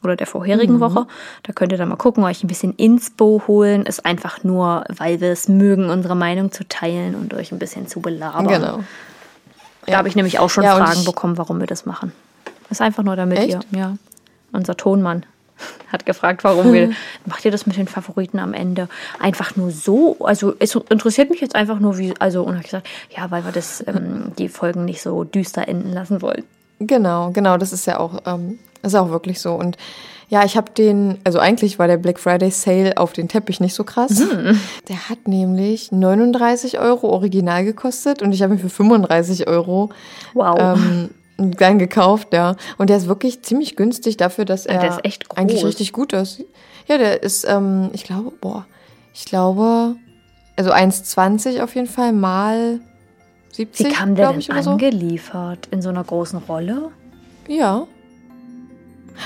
[0.03, 1.07] oder der vorherigen Woche.
[1.43, 3.85] Da könnt ihr dann mal gucken, euch ein bisschen Inspo holen.
[3.85, 7.87] Ist einfach nur, weil wir es mögen, unsere Meinung zu teilen und euch ein bisschen
[7.87, 8.47] zu belabern.
[8.47, 8.79] Genau.
[9.85, 12.11] Da habe ich nämlich auch schon Ja, Fragen bekommen, warum wir das machen.
[12.69, 13.49] Ist einfach nur damit Echt?
[13.49, 13.97] ihr, ja.
[14.51, 15.25] Unser Tonmann
[15.91, 16.91] hat gefragt, warum wir,
[17.25, 20.17] macht ihr das mit den Favoriten am Ende einfach nur so?
[20.19, 23.45] Also es interessiert mich jetzt einfach nur, wie, also, und habe ich gesagt, ja, weil
[23.45, 26.43] wir das, ähm, die Folgen nicht so düster enden lassen wollen.
[26.79, 29.53] Genau, genau, das ist ja auch, ähm, ist auch wirklich so.
[29.53, 29.77] Und
[30.29, 33.73] ja, ich habe den, also eigentlich war der Black Friday Sale auf den Teppich nicht
[33.73, 34.21] so krass.
[34.89, 39.89] Der hat nämlich 39 Euro original gekostet und ich habe ihn für 35 Euro
[40.33, 40.59] Wow.
[40.59, 42.55] ähm, dann gekauft, ja.
[42.77, 45.37] Und der ist wirklich ziemlich günstig dafür, dass er ist echt groß.
[45.37, 46.43] eigentlich richtig gut ist.
[46.87, 48.65] Ja, der ist, ähm, ich glaube, boah,
[49.13, 49.95] ich glaube,
[50.57, 52.79] also 1,20 auf jeden Fall mal
[53.53, 54.71] 70, wie kam der denn ich, oder so.
[54.71, 55.67] angeliefert?
[55.71, 56.89] In so einer großen Rolle?
[57.47, 57.87] Ja.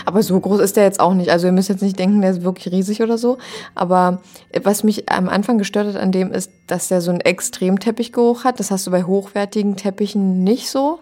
[0.05, 1.29] Aber so groß ist der jetzt auch nicht.
[1.29, 3.37] Also ihr müsst jetzt nicht denken, der ist wirklich riesig oder so.
[3.75, 4.21] Aber
[4.63, 8.43] was mich am Anfang gestört hat an dem ist, dass der so einen extremen Teppichgeruch
[8.43, 8.59] hat.
[8.59, 10.99] Das hast du bei hochwertigen Teppichen nicht so.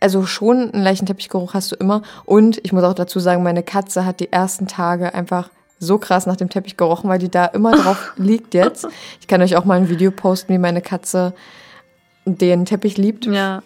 [0.00, 2.02] Also schon einen leichten Teppichgeruch hast du immer.
[2.24, 6.26] Und ich muss auch dazu sagen, meine Katze hat die ersten Tage einfach so krass
[6.26, 8.86] nach dem Teppich gerochen, weil die da immer drauf liegt jetzt.
[9.20, 11.34] Ich kann euch auch mal ein Video posten, wie meine Katze
[12.24, 13.26] den Teppich liebt.
[13.26, 13.62] Ja.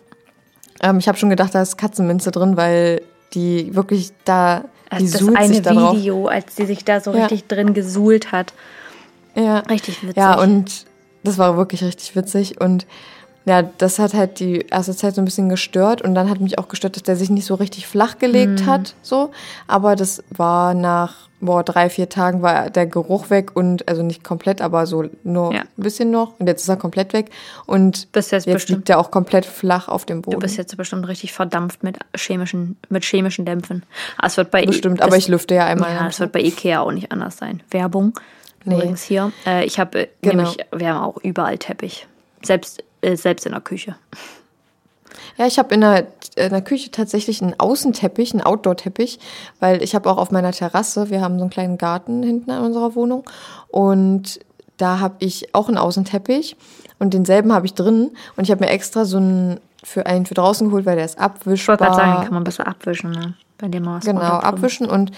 [0.81, 3.03] Ähm, ich habe schon gedacht, da ist Katzenminze drin, weil
[3.35, 5.93] die wirklich da, die Also das eine.
[5.97, 7.23] Video, als die sich da so Ja.
[7.27, 8.53] richtig drin gesuhlt hat.
[9.35, 9.59] Ja.
[9.61, 10.17] Richtig witzig.
[10.17, 10.85] ja, und
[11.25, 12.61] das war wirklich richtig witzig.
[12.61, 12.87] Und
[13.45, 16.03] ja, das hat halt die erste Zeit so ein bisschen gestört.
[16.03, 18.67] Und dann hat mich auch gestört, dass der sich nicht so richtig flach gelegt Mhm.
[18.67, 18.95] hat.
[19.03, 19.31] So.
[19.67, 24.25] Aber das war nach boah, drei, vier Tagen war der Geruch weg und, also nicht
[24.25, 25.61] komplett, aber so nur Ja.
[25.61, 26.39] ein bisschen noch.
[26.39, 27.31] Und jetzt ist er komplett weg.
[27.67, 30.37] Und jetzt jetzt bestimmt- liegt er auch komplett flach auf dem Boden.
[30.37, 33.85] Du bist jetzt bestimmt richtig verdampft mit chemischen, mit chemischen Dämpfen.
[34.17, 35.95] Ah, es wird bei Bestimmt, das- aber ich lüfte ja einmal.
[35.95, 37.63] Ja, es wird bei Ikea auch nicht anders sein.
[37.71, 38.15] Werbung
[38.65, 38.75] Nee.
[38.75, 39.33] übrigens hier.
[39.47, 40.43] Äh, ich habe äh, Genau.
[40.43, 42.07] nämlich, wir haben auch überall Teppich.
[42.43, 43.95] Selbst, äh, selbst in der Küche.
[45.39, 46.07] Ja, ich habe in der,
[46.37, 49.19] in der Küche tatsächlich einen Außenteppich, einen Outdoor-Teppich,
[49.61, 52.65] weil ich habe auch auf meiner Terrasse, wir haben so einen kleinen Garten hinten an
[52.65, 53.25] unserer Wohnung
[53.69, 54.41] und
[54.77, 56.57] da habe ich auch einen Außenteppich
[56.99, 60.35] und denselben habe ich drin und ich habe mir extra so einen für einen für
[60.35, 61.77] draußen geholt, weil der ist Ich wollte abwischbar.
[61.77, 63.35] gerade sagen, den kann man besser abwischen, ne?
[63.59, 65.13] Bei dem man was genau, abwischen und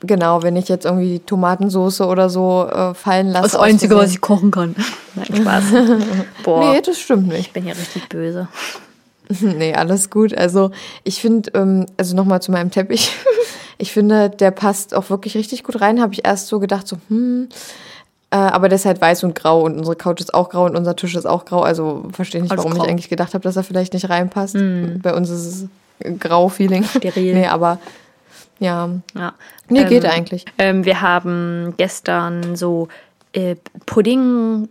[0.00, 3.52] genau, wenn ich jetzt irgendwie die Tomatensoße oder so äh, fallen lasse.
[3.52, 4.74] Das Einzige, was ich kochen kann.
[5.14, 5.64] Nein, Spaß.
[6.42, 7.40] Boah, Nee, das stimmt nicht.
[7.40, 8.48] ich bin hier richtig böse.
[9.40, 10.36] Nee, alles gut.
[10.36, 10.70] Also
[11.04, 13.10] ich finde, ähm, also nochmal zu meinem Teppich.
[13.82, 16.02] Ich finde, der passt auch wirklich richtig gut rein.
[16.02, 17.48] Habe ich erst so gedacht, so, hm.
[18.30, 20.76] Äh, aber der ist halt weiß und grau und unsere Couch ist auch grau und
[20.76, 21.62] unser Tisch ist auch grau.
[21.62, 22.84] Also verstehe nicht, Alles warum grau.
[22.84, 24.54] ich eigentlich gedacht habe, dass er vielleicht nicht reinpasst.
[25.02, 25.46] Bei uns ist
[26.02, 26.84] es grau-Feeling.
[26.84, 27.32] Steril.
[27.40, 27.78] nee, aber
[28.58, 28.90] ja.
[29.14, 29.32] Ja.
[29.70, 30.44] Nee, Ähm, geht eigentlich.
[30.58, 32.88] Ähm, wir haben gestern so
[33.32, 34.68] äh, Pudding,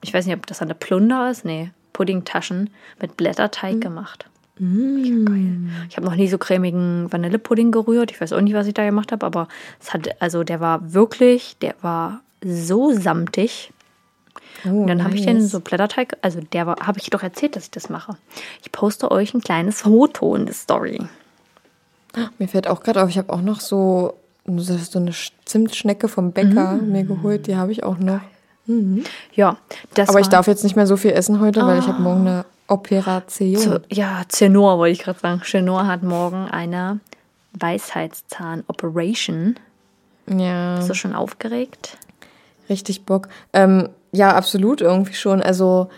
[0.00, 2.70] ich weiß nicht, ob das eine Plunder ist, nee, Puddingtaschen
[3.00, 4.26] mit Blätterteig gemacht.
[4.58, 5.56] Mega geil.
[5.88, 8.10] Ich habe noch nie so cremigen Vanillepudding gerührt.
[8.10, 9.48] Ich weiß auch nicht, was ich da gemacht habe, aber
[9.80, 13.72] es hat, also der war wirklich, der war so samtig.
[14.64, 17.64] Und dann habe ich den so Blätterteig, also der war, habe ich doch erzählt, dass
[17.64, 18.16] ich das mache.
[18.62, 21.00] Ich poste euch ein kleines Foto in die Story.
[22.38, 24.14] Mir fällt auch gerade auf, ich habe auch noch so,
[24.46, 26.92] so eine Sch- Zimtschnecke vom Bäcker Mm.
[26.92, 27.46] mir geholt.
[27.46, 28.20] Die habe ich auch noch.
[29.34, 29.56] Ja,
[29.94, 32.20] das Aber ich darf jetzt nicht mehr so viel essen heute, weil ich habe morgen
[32.20, 33.56] eine Operation.
[33.56, 35.42] Zu, ja, Zenor wollte ich gerade sagen.
[35.44, 37.00] Zenor hat morgen eine
[37.58, 39.56] Weisheitszahn-Operation.
[40.28, 41.98] Ja, Bist du schon aufgeregt?
[42.68, 43.28] richtig Bock.
[43.52, 45.42] Ähm, ja, absolut irgendwie schon.
[45.42, 45.88] Also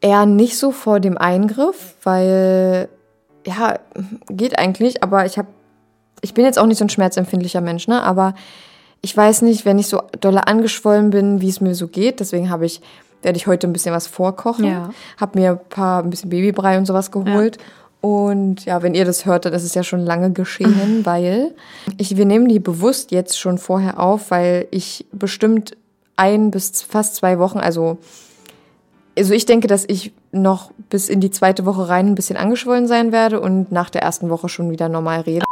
[0.00, 2.88] eher nicht so vor dem Eingriff, weil
[3.46, 3.78] ja,
[4.28, 5.48] geht eigentlich, aber ich habe
[6.22, 8.34] ich bin jetzt auch nicht so ein schmerzempfindlicher Mensch, ne, aber
[9.02, 12.50] ich weiß nicht, wenn ich so dolle angeschwollen bin, wie es mir so geht, deswegen
[12.50, 12.80] habe ich
[13.22, 14.64] werde ich heute ein bisschen was vorkochen.
[14.64, 14.90] Ja.
[15.18, 17.58] Habe mir ein paar ein bisschen Babybrei und sowas geholt.
[18.00, 21.54] Und ja, wenn ihr das hört, dann ist es ja schon lange geschehen, weil
[21.98, 25.76] ich, wir nehmen die bewusst jetzt schon vorher auf, weil ich bestimmt
[26.16, 27.98] ein bis fast zwei Wochen, also,
[29.16, 32.86] also ich denke, dass ich noch bis in die zweite Woche rein ein bisschen angeschwollen
[32.86, 35.44] sein werde und nach der ersten Woche schon wieder normal rede.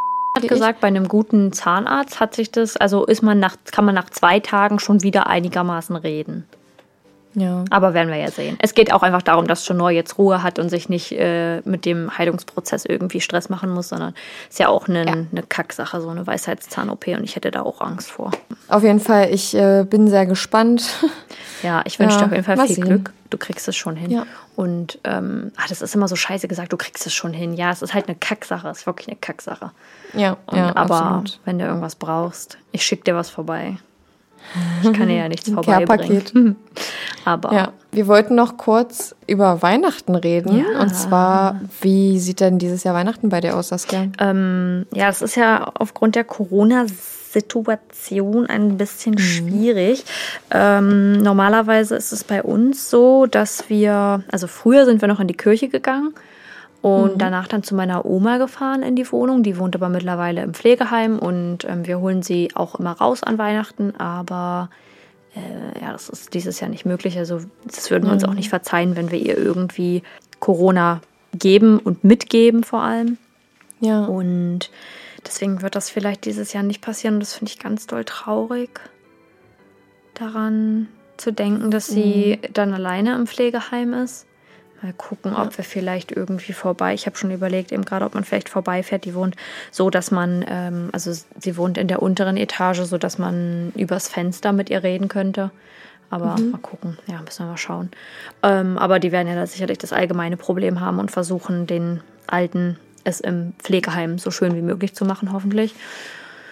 [0.42, 3.94] Hat gesagt, bei einem guten Zahnarzt hat sich das, also ist man nach, kann man
[3.94, 6.44] nach zwei Tagen schon wieder einigermaßen reden.
[7.40, 7.64] Ja.
[7.70, 8.56] Aber werden wir ja sehen.
[8.60, 11.84] Es geht auch einfach darum, dass Chenor jetzt Ruhe hat und sich nicht äh, mit
[11.84, 14.14] dem Heilungsprozess irgendwie Stress machen muss, sondern
[14.48, 15.00] ist ja auch eine,
[15.30, 18.30] eine Kacksache, so eine Weisheitszahn-OP und ich hätte da auch Angst vor.
[18.68, 20.84] Auf jeden Fall, ich äh, bin sehr gespannt.
[21.62, 22.84] Ja, ich wünsche Ja, dir auf jeden Fall viel.
[22.84, 23.12] Glück.
[23.30, 24.12] Du kriegst es schon hin.
[24.12, 24.26] Ja.
[24.54, 27.52] Und ähm, ach, das ist immer so scheiße gesagt, du kriegst es schon hin.
[27.52, 29.72] Ja, es ist halt eine Kacksache, es ist wirklich eine Kacksache.
[30.14, 31.40] ja, Und, ja, aber absolut.
[31.44, 33.76] wenn du irgendwas brauchst, ich schicke dir was vorbei.
[34.82, 36.56] Ich kann ja nichts Ein vorbeibringen.
[37.24, 40.58] Aber Ja, wir wollten noch kurz über Weihnachten reden.
[40.58, 40.80] Ja.
[40.80, 44.06] Und zwar, wie sieht denn dieses Jahr Weihnachten bei dir aus, Saskia?
[44.18, 49.18] ähm, ja, es ist ja aufgrund der Corona-Situation ein bisschen Mhm.
[49.18, 50.04] schwierig.
[50.50, 55.28] Ähm, normalerweise ist es bei uns so, dass wir, also früher sind wir noch in
[55.28, 56.14] die Kirche gegangen
[56.82, 57.18] und Mhm.
[57.18, 59.42] danach dann zu meiner Oma gefahren in die Wohnung.
[59.42, 63.38] Die wohnt aber mittlerweile im Pflegeheim und ähm, wir holen sie auch immer raus an
[63.38, 64.70] Weihnachten, aber
[65.34, 67.18] äh, ja, das ist dieses Jahr nicht möglich.
[67.18, 70.02] Also das würden wir uns auch nicht verzeihen, wenn wir ihr irgendwie
[70.40, 71.00] Corona
[71.34, 73.18] geben und mitgeben vor allem.
[73.80, 74.04] Ja.
[74.06, 74.70] Und
[75.26, 77.14] deswegen wird das vielleicht dieses Jahr nicht passieren.
[77.14, 78.80] Und das finde ich ganz doll traurig,
[80.14, 84.26] daran zu denken, dass sie dann alleine im Pflegeheim ist.
[84.82, 86.94] Mal gucken, ob wir vielleicht irgendwie vorbei.
[86.94, 89.04] Ich habe schon überlegt, eben gerade, ob man vielleicht vorbeifährt.
[89.04, 89.34] Die wohnt
[89.72, 94.08] so, dass man, ähm, also sie wohnt in der unteren Etage, so dass man übers
[94.08, 95.50] Fenster mit ihr reden könnte.
[96.10, 96.96] Aber mal gucken.
[97.06, 97.90] Ja, müssen wir mal schauen.
[98.42, 102.78] Ähm, aber die werden ja da sicherlich das allgemeine Problem haben und versuchen, den Alten
[103.04, 105.74] es im Pflegeheim so schön wie möglich zu machen, hoffentlich.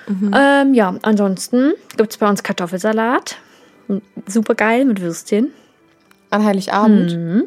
[0.08, 3.38] Ähm, ja, ansonsten gibt es bei uns Kartoffelsalat.
[4.26, 5.52] Super geil mit Würstchen.
[6.30, 7.16] An Heiligabend.
[7.16, 7.44] Mhm.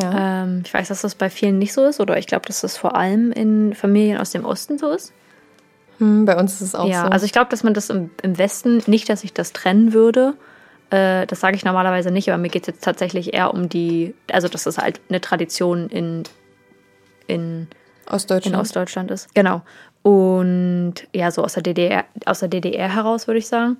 [0.00, 0.42] Ja.
[0.44, 2.76] Ähm, ich weiß, dass das bei vielen nicht so ist, oder ich glaube, dass das
[2.76, 5.12] vor allem in Familien aus dem Osten so ist.
[5.98, 7.08] Hm, bei uns ist es auch ja, so.
[7.08, 10.34] also ich glaube, dass man das im, im Westen nicht, dass ich das trennen würde.
[10.90, 14.14] Äh, das sage ich normalerweise nicht, aber mir geht es jetzt tatsächlich eher um die,
[14.30, 16.22] also das ist halt eine Tradition in,
[17.26, 17.68] in
[18.08, 18.54] Ostdeutschland.
[18.54, 19.34] in Ostdeutschland ist.
[19.34, 19.62] Genau.
[20.02, 23.78] Und ja, so aus der DDR, aus der DDR heraus, würde ich sagen.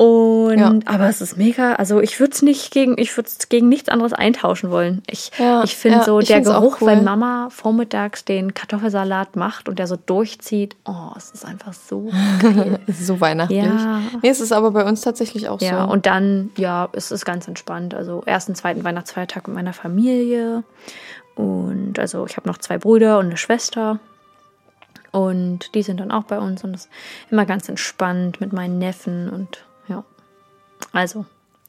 [0.00, 0.72] Und Ja.
[0.86, 3.90] aber es ist mega, also ich würde es nicht gegen, ich würde es gegen nichts
[3.90, 5.02] anderes eintauschen wollen.
[5.06, 6.86] Ich, Ja, ich finde ja, so ich der Geruch, cool.
[6.88, 12.10] wenn Mama vormittags den Kartoffelsalat macht und der so durchzieht, oh, es ist einfach so
[12.40, 12.78] geil.
[12.86, 13.62] Es ist so weihnachtlich.
[13.62, 14.00] Ja.
[14.22, 15.92] Nee, es ist aber bei uns tatsächlich auch Ja, so.
[15.92, 17.94] und dann, ja, es ist ganz entspannt.
[17.94, 20.64] Also ersten, zweiten Weihnachtsfeiertag mit meiner Familie.
[21.34, 23.98] Und also ich habe noch zwei Brüder und eine Schwester.
[25.12, 26.90] Und die sind dann auch bei uns und das ist
[27.30, 29.64] immer ganz entspannt mit meinen Neffen und ja.
[30.92, 31.24] Also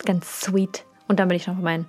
[0.06, 0.86] ganz sweet.
[1.08, 1.88] Und dann bin ich noch bei meinen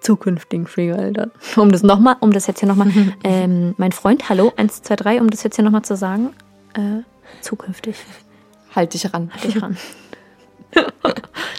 [0.00, 1.30] zukünftigen Schwiegereltern.
[1.56, 2.88] Um das nochmal, um das jetzt hier nochmal,
[3.24, 6.30] ähm, mein Freund, hallo, eins, zwei, drei, um das jetzt hier nochmal zu sagen,
[6.74, 7.02] äh,
[7.42, 7.96] zukünftig.
[8.74, 9.30] halt dich ran.
[9.32, 9.76] Halt dich ran.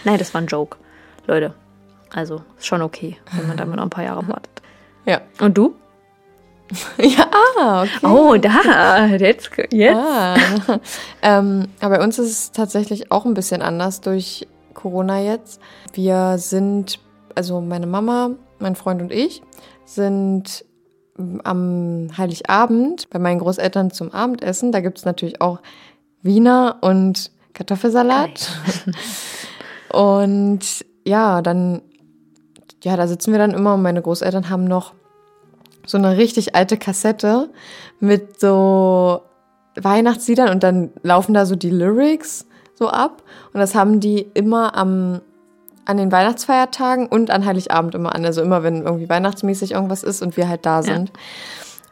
[0.03, 0.77] Nein, das war ein Joke.
[1.27, 1.53] Leute,
[2.13, 4.61] also ist schon okay, wenn man damit noch ein paar Jahre wartet.
[5.05, 5.21] Ja.
[5.39, 5.75] Und du?
[6.97, 8.07] Ja, ah, okay.
[8.07, 9.93] Oh, da, jetzt, jetzt.
[9.93, 10.37] Ah.
[11.21, 15.61] ähm, aber bei uns ist es tatsächlich auch ein bisschen anders durch Corona jetzt.
[15.93, 16.99] Wir sind,
[17.35, 19.41] also meine Mama, mein Freund und ich,
[19.85, 20.65] sind
[21.43, 24.71] am Heiligabend bei meinen Großeltern zum Abendessen.
[24.71, 25.61] Da gibt es natürlich auch
[26.21, 28.49] Wiener und Kartoffelsalat.
[29.91, 31.81] und ja, dann,
[32.83, 34.93] ja, da sitzen wir dann immer und meine Großeltern haben noch
[35.85, 37.49] so eine richtig alte Kassette
[37.99, 39.21] mit so
[39.75, 42.45] Weihnachtsliedern und dann laufen da so die Lyrics
[42.81, 43.21] so ab.
[43.53, 45.21] Und das haben die immer am,
[45.85, 48.25] an den Weihnachtsfeiertagen und an Heiligabend immer an.
[48.25, 51.11] Also immer, wenn irgendwie weihnachtsmäßig irgendwas ist und wir halt da sind.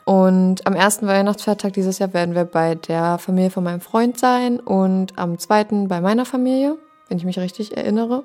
[0.03, 4.59] Und am ersten Weihnachtsfeiertag dieses Jahr werden wir bei der Familie von meinem Freund sein
[4.59, 8.23] und am zweiten bei meiner Familie, wenn ich mich richtig erinnere.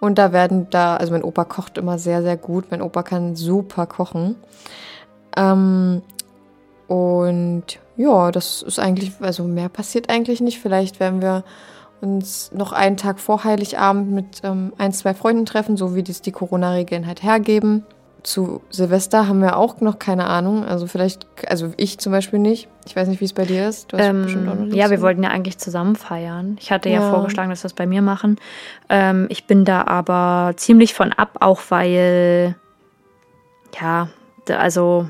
[0.00, 2.72] Und da werden da, also mein Opa kocht immer sehr, sehr gut.
[2.72, 4.34] Mein Opa kann super kochen.
[5.36, 6.02] Ähm,
[6.88, 7.64] und
[7.96, 10.58] ja, das ist eigentlich, also mehr passiert eigentlich nicht.
[10.58, 11.44] Vielleicht werden wir
[12.02, 16.20] uns noch einen Tag vor Heiligabend mit ähm, ein, zwei Freunden treffen, so wie das
[16.22, 17.84] die Corona-Regeln halt hergeben.
[18.24, 20.64] Zu Silvester haben wir auch noch keine Ahnung.
[20.64, 22.68] Also vielleicht, also ich zum Beispiel nicht.
[22.86, 23.92] Ich weiß nicht, wie es bei dir ist.
[23.92, 26.56] Du hast bestimmt auch noch Ähm, ja, wir wollten ja eigentlich zusammen feiern.
[26.60, 27.10] Ich hatte ja, Ja.
[27.10, 28.36] vorgeschlagen, dass wir es bei mir machen.
[28.88, 32.54] Ähm, ich bin da aber ziemlich von ab, auch weil,
[33.80, 34.08] ja,
[34.48, 35.08] also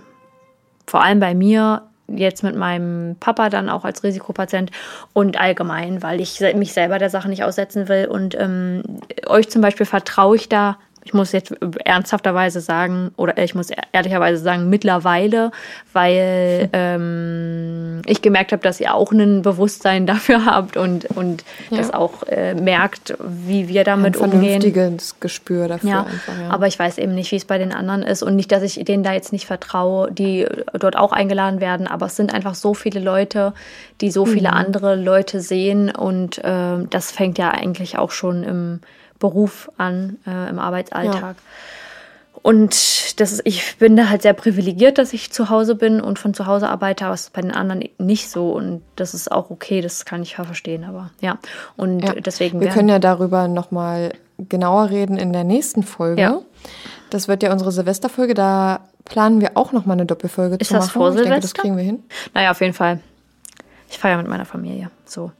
[0.87, 1.83] vor allem bei mir,
[2.17, 4.71] jetzt mit meinem Papa dann auch als Risikopatient
[5.13, 8.07] und allgemein, weil ich mich selber der Sache nicht aussetzen will.
[8.07, 8.83] Und ähm,
[9.27, 11.55] euch zum Beispiel vertraue ich da, ich muss jetzt
[11.85, 15.51] ernsthafterweise sagen, oder ich muss ehrlicherweise sagen, mittlerweile,
[15.93, 21.93] weil ähm, ich gemerkt habe, dass ihr auch ein Bewusstsein dafür habt und, und das
[21.93, 24.61] auch äh, merkt, wie wir damit ein umgehen.
[24.63, 26.41] vernünftiges Gespür dafür Ja, einfach.
[26.41, 26.51] Ja.
[26.51, 28.83] aber ich weiß eben nicht, wie es bei den anderen ist und nicht, dass ich
[28.85, 30.47] denen da jetzt nicht vertraue, die
[30.79, 33.55] dort auch eingeladen werden, aber es sind einfach so viele Leute,
[34.01, 38.81] die so viele andere Leute sehen und ähm, das fängt ja eigentlich auch schon im
[39.23, 41.37] Beruf an, äh, im Arbeitsalltag.
[42.43, 46.19] Und das ist, ich bin da halt sehr privilegiert, dass ich zu Hause bin und
[46.19, 48.51] von zu Hause arbeite, aber es ist bei den anderen nicht so.
[48.51, 51.39] Und das ist auch okay, das kann ich ja verstehen, aber ja.
[51.77, 52.15] Und Ja.
[52.15, 54.13] deswegen Wir können ja darüber nochmal
[54.49, 56.21] genauer reden in der nächsten Folge.
[56.21, 56.41] Ja.
[57.11, 58.35] Das wird ja unsere Silvesterfolge.
[58.35, 60.93] Da planen wir auch nochmal eine Doppelfolge Ist zu das machen.
[60.95, 62.03] vor ich denke, das kriegen wir hin.
[62.35, 62.99] Naja, auf jeden Fall.
[63.89, 64.91] Ich feiere mit meiner Familie.
[65.05, 65.31] So.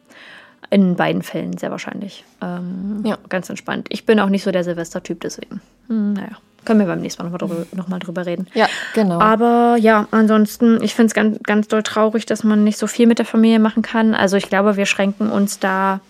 [0.73, 2.25] In beiden Fällen sehr wahrscheinlich.
[2.41, 3.19] Ähm, Ja.
[3.29, 3.89] Ganz entspannt.
[3.91, 5.61] Ich bin auch nicht so der Silvester-Typ, deswegen.
[5.89, 6.39] Hm, naja.
[6.65, 8.47] Können wir beim nächsten Mal nochmal drüber, noch mal drüber reden.
[8.55, 9.21] Ja, genau.
[9.21, 13.07] Aber ja, ansonsten, ich finde es ganz, ganz doll traurig, dass man nicht so viel
[13.07, 14.15] mit der Familie machen kann.
[14.15, 16.01] Also ich glaube, wir schränken uns da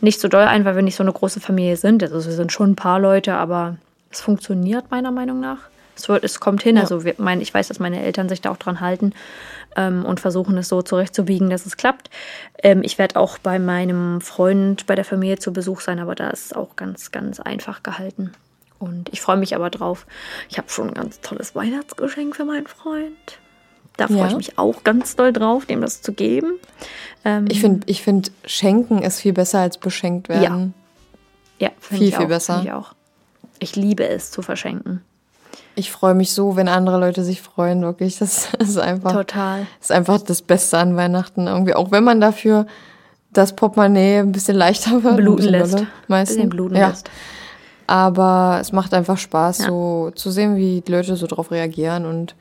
[0.00, 2.02] nicht so doll ein, weil wir nicht so eine große Familie sind.
[2.02, 3.76] Also wir sind schon ein paar Leute, aber
[4.10, 5.58] es funktioniert meiner Meinung nach.
[5.94, 6.78] Es, wird, es kommt hin.
[6.78, 9.12] Also wir, mein, ich weiß, dass meine Eltern sich da auch dran halten
[9.76, 12.10] ähm, und versuchen es so zurechtzubiegen, dass es klappt.
[12.62, 16.30] Ähm, ich werde auch bei meinem Freund bei der Familie zu Besuch sein, aber da
[16.30, 18.32] ist es auch ganz, ganz einfach gehalten.
[18.78, 20.06] Und ich freue mich aber drauf.
[20.48, 23.38] Ich habe schon ein ganz tolles Weihnachtsgeschenk für meinen Freund.
[23.96, 24.26] Da freue Ja.
[24.28, 26.54] ich mich auch ganz doll drauf, dem das zu geben.
[27.24, 30.72] Ähm, ich finde, ich find, schenken ist viel besser als beschenkt werden.
[31.58, 32.62] ja, find viel, viel auch, besser.
[32.64, 32.94] Ich, auch.
[33.58, 35.02] ich liebe es zu verschenken.
[35.76, 38.18] Ich freue mich so, wenn andere Leute sich freuen, wirklich.
[38.18, 39.66] Das ist einfach, Total.
[39.80, 41.74] ist einfach das Beste an Weihnachten irgendwie.
[41.74, 42.66] Auch wenn man dafür
[43.32, 45.16] das Portemonnaie ein bisschen leichter wird.
[45.16, 45.84] Bluten lässt.
[46.08, 46.36] meistens.
[46.36, 46.88] Bisschen bluten ja.
[46.88, 47.08] lässt.
[47.86, 49.66] Aber es macht einfach Spaß, Ja.
[49.66, 52.34] so zu sehen, wie die Leute so drauf reagieren und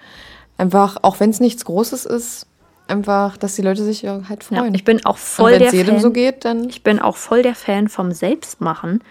[0.58, 2.46] einfach, auch wenn es nichts Großes ist,
[2.88, 4.76] einfach, dass die Leute sich ja halt Ja, freuen.
[4.76, 6.02] ich bin auch und voll wenn der es jedem Fan.
[6.02, 9.02] so geht, dann Ich bin auch voll der Fan vom Selbstmachen.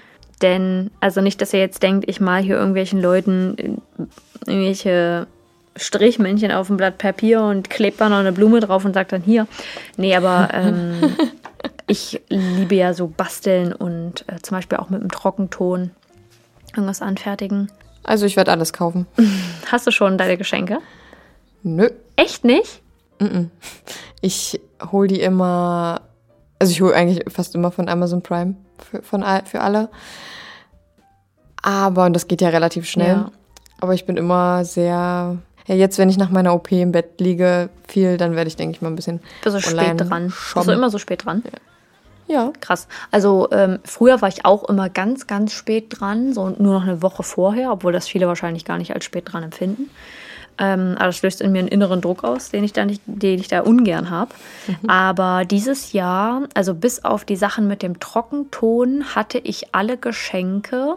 [0.43, 5.27] Denn, also nicht, dass ihr jetzt denkt, ich mal hier irgendwelchen Leuten äh, irgendwelche
[5.77, 9.23] Strichmännchen auf ein Blatt Papier und klebt da noch eine Blume drauf und sagt dann
[9.23, 9.47] hier.
[9.97, 11.17] Nee, aber ähm,
[11.87, 15.91] ich liebe ja so basteln und äh, zum Beispiel auch mit einem Trockenton
[16.75, 17.71] irgendwas anfertigen.
[18.03, 19.07] Also ich werde alles kaufen.
[19.71, 20.79] Hast du schon deine Geschenke?
[21.63, 21.89] Nö.
[22.17, 22.81] Echt nicht?
[24.21, 24.61] Ich
[24.93, 26.03] hole die immer,
[26.59, 28.55] also ich hole eigentlich fast immer von Amazon Prime
[28.91, 29.89] für, von, für alle.
[31.63, 33.31] Aber, und das geht ja relativ schnell, Ja.
[33.81, 35.37] aber ich bin immer sehr,
[35.67, 38.77] ja jetzt, wenn ich nach meiner OP im Bett liege, viel, dann werde ich, denke
[38.77, 40.27] ich, mal ein bisschen Bist du spät dran?
[40.27, 40.69] Bist shoppen.
[40.69, 41.43] du immer so spät dran?
[42.29, 42.89] Ja, Krass.
[43.11, 47.01] Also ähm, früher war ich auch immer ganz, ganz spät dran, so nur noch eine
[47.03, 49.91] Woche vorher, obwohl das viele wahrscheinlich gar nicht als spät dran empfinden.
[50.59, 53.39] Ähm, aber das löst in mir einen inneren Druck aus, den ich da nicht, den
[53.39, 54.35] ich da ungern habe.
[54.89, 60.97] Aber dieses Jahr, also bis auf die Sachen mit dem Trockenton, hatte ich alle Geschenke.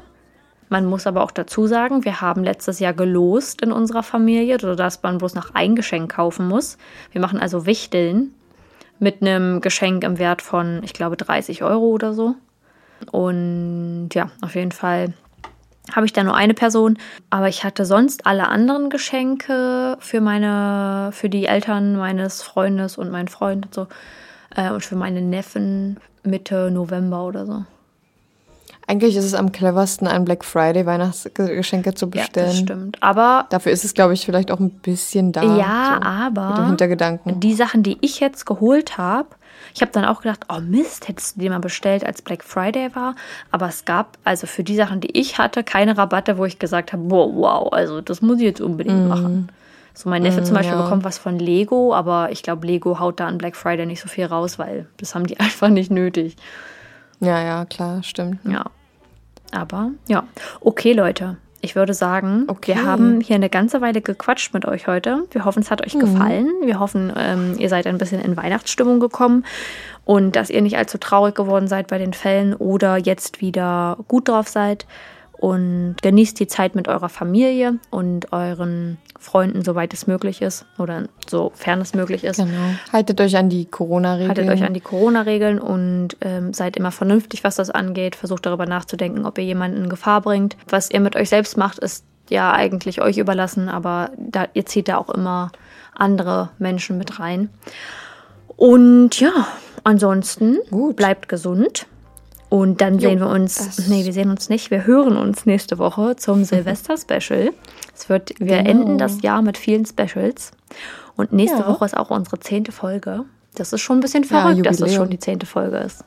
[0.70, 5.04] Man muss aber auch dazu sagen, wir haben letztes Jahr gelost in unserer Familie, sodass
[5.04, 6.78] man bloß noch ein Geschenk kaufen muss.
[7.12, 8.34] Wir machen also Wichteln
[8.98, 12.36] mit einem Geschenk im Wert von, ich glaube, 30 Euro oder so.
[13.12, 15.14] Und ja, auf jeden Fall
[15.94, 16.98] habe ich da nur eine Person.
[17.30, 23.10] Aber ich hatte sonst alle anderen Geschenke für meine, für die Eltern meines Freundes und
[23.12, 23.88] meinen Freund und so.
[24.56, 27.66] Äh, und für meine Neffen Mitte November oder so.
[28.88, 32.46] eigentlich ist es am cleversten, ein Black Friday Weihnachtsgeschenke zu bestellen.
[32.48, 32.98] Ja, das stimmt.
[33.02, 35.42] Aber Dafür ist es, glaube ich, vielleicht auch ein bisschen da.
[35.58, 37.40] ja, so, aber Mit dem Hintergedanken.
[37.40, 39.30] die Sachen, die ich jetzt geholt habe,
[39.74, 42.94] ich habe dann auch gedacht, oh Mist, hättest du die mal bestellt, als Black Friday
[42.96, 43.16] war.
[43.52, 46.94] Aber es gab also für die Sachen, die ich hatte, keine Rabatte, wo ich gesagt
[46.94, 49.50] habe, boah, wow, also das muss ich jetzt unbedingt machen.
[49.94, 50.82] So mein Neffe zum Beispiel ja.
[50.82, 54.08] bekommt was von Lego, aber ich glaube, Lego haut da an Black Friday nicht so
[54.08, 56.38] viel raus, weil das haben die einfach nicht nötig.
[57.20, 58.40] Ja, ja, klar, stimmt.
[58.46, 58.66] Ja.
[59.52, 60.24] Aber ja.
[60.62, 61.38] Okay, Leute.
[61.62, 62.76] Ich würde sagen, Okay.
[62.76, 65.24] wir haben hier eine ganze Weile gequatscht mit euch heute.
[65.32, 66.50] Wir hoffen, es hat euch gefallen.
[66.64, 69.46] Wir hoffen, ähm, ihr seid ein bisschen in Weihnachtsstimmung gekommen
[70.04, 74.28] und dass ihr nicht allzu traurig geworden seid bei den Fällen oder jetzt wieder gut
[74.28, 74.88] drauf seid.
[75.42, 81.06] Und genießt die Zeit mit eurer Familie und euren Freunden, soweit es möglich ist oder
[81.28, 82.38] sofern es möglich ist.
[82.38, 82.76] Genau.
[82.94, 84.30] Haltet euch an die Corona-Regeln.
[84.30, 88.16] Haltet euch an die Corona-Regeln und ähm, seid immer vernünftig, was das angeht.
[88.16, 90.58] Versucht darüber nachzudenken, ob ihr jemanden in Gefahr bringt.
[90.70, 94.88] Was ihr mit euch selbst macht, ist ja eigentlich euch überlassen, aber da, ihr zieht
[94.90, 95.52] da auch immer
[95.96, 97.50] andere Menschen mit rein.
[98.58, 99.48] Und ja,
[99.84, 100.96] ansonsten Gut.
[100.96, 101.88] bleibt gesund.
[102.52, 105.78] Und dann sehen wir uns, das- nee, wir sehen uns nicht, wir hören uns nächste
[105.78, 107.54] Woche zum Silvester-Special.
[107.96, 108.70] Es wird, wir Genau.
[108.70, 110.52] enden das Jahr mit vielen Specials.
[111.16, 111.68] Und nächste Ja.
[111.70, 113.24] Woche ist auch unsere zehnte Folge.
[113.56, 115.02] Das ist schon ein bisschen Ja, verrückt, dass es Jubiläum.
[115.04, 116.04] schon die zehnte Folge ist.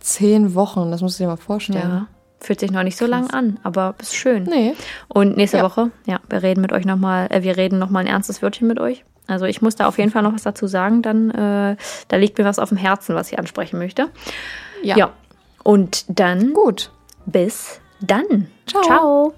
[0.00, 1.78] Zehn Wochen, das musst du dir mal vorstellen.
[1.88, 2.06] Ja.
[2.40, 4.42] Fühlt sich noch nicht so lang an, aber ist schön.
[4.44, 4.74] Nee.
[5.06, 5.62] Und nächste Ja.
[5.62, 8.80] Woche, ja, wir reden mit euch nochmal, äh, wir reden nochmal ein ernstes Wörtchen mit
[8.80, 9.04] euch.
[9.28, 11.76] Also ich muss da auf jeden Fall noch was dazu sagen, dann äh,
[12.08, 14.08] da liegt mir was auf dem Herzen, was ich ansprechen möchte.
[14.82, 14.96] Ja.
[14.96, 15.10] ja.
[15.64, 16.92] Und dann Gut.
[17.26, 18.46] bis dann.
[18.66, 18.82] Ciao.
[18.82, 19.34] Ciao.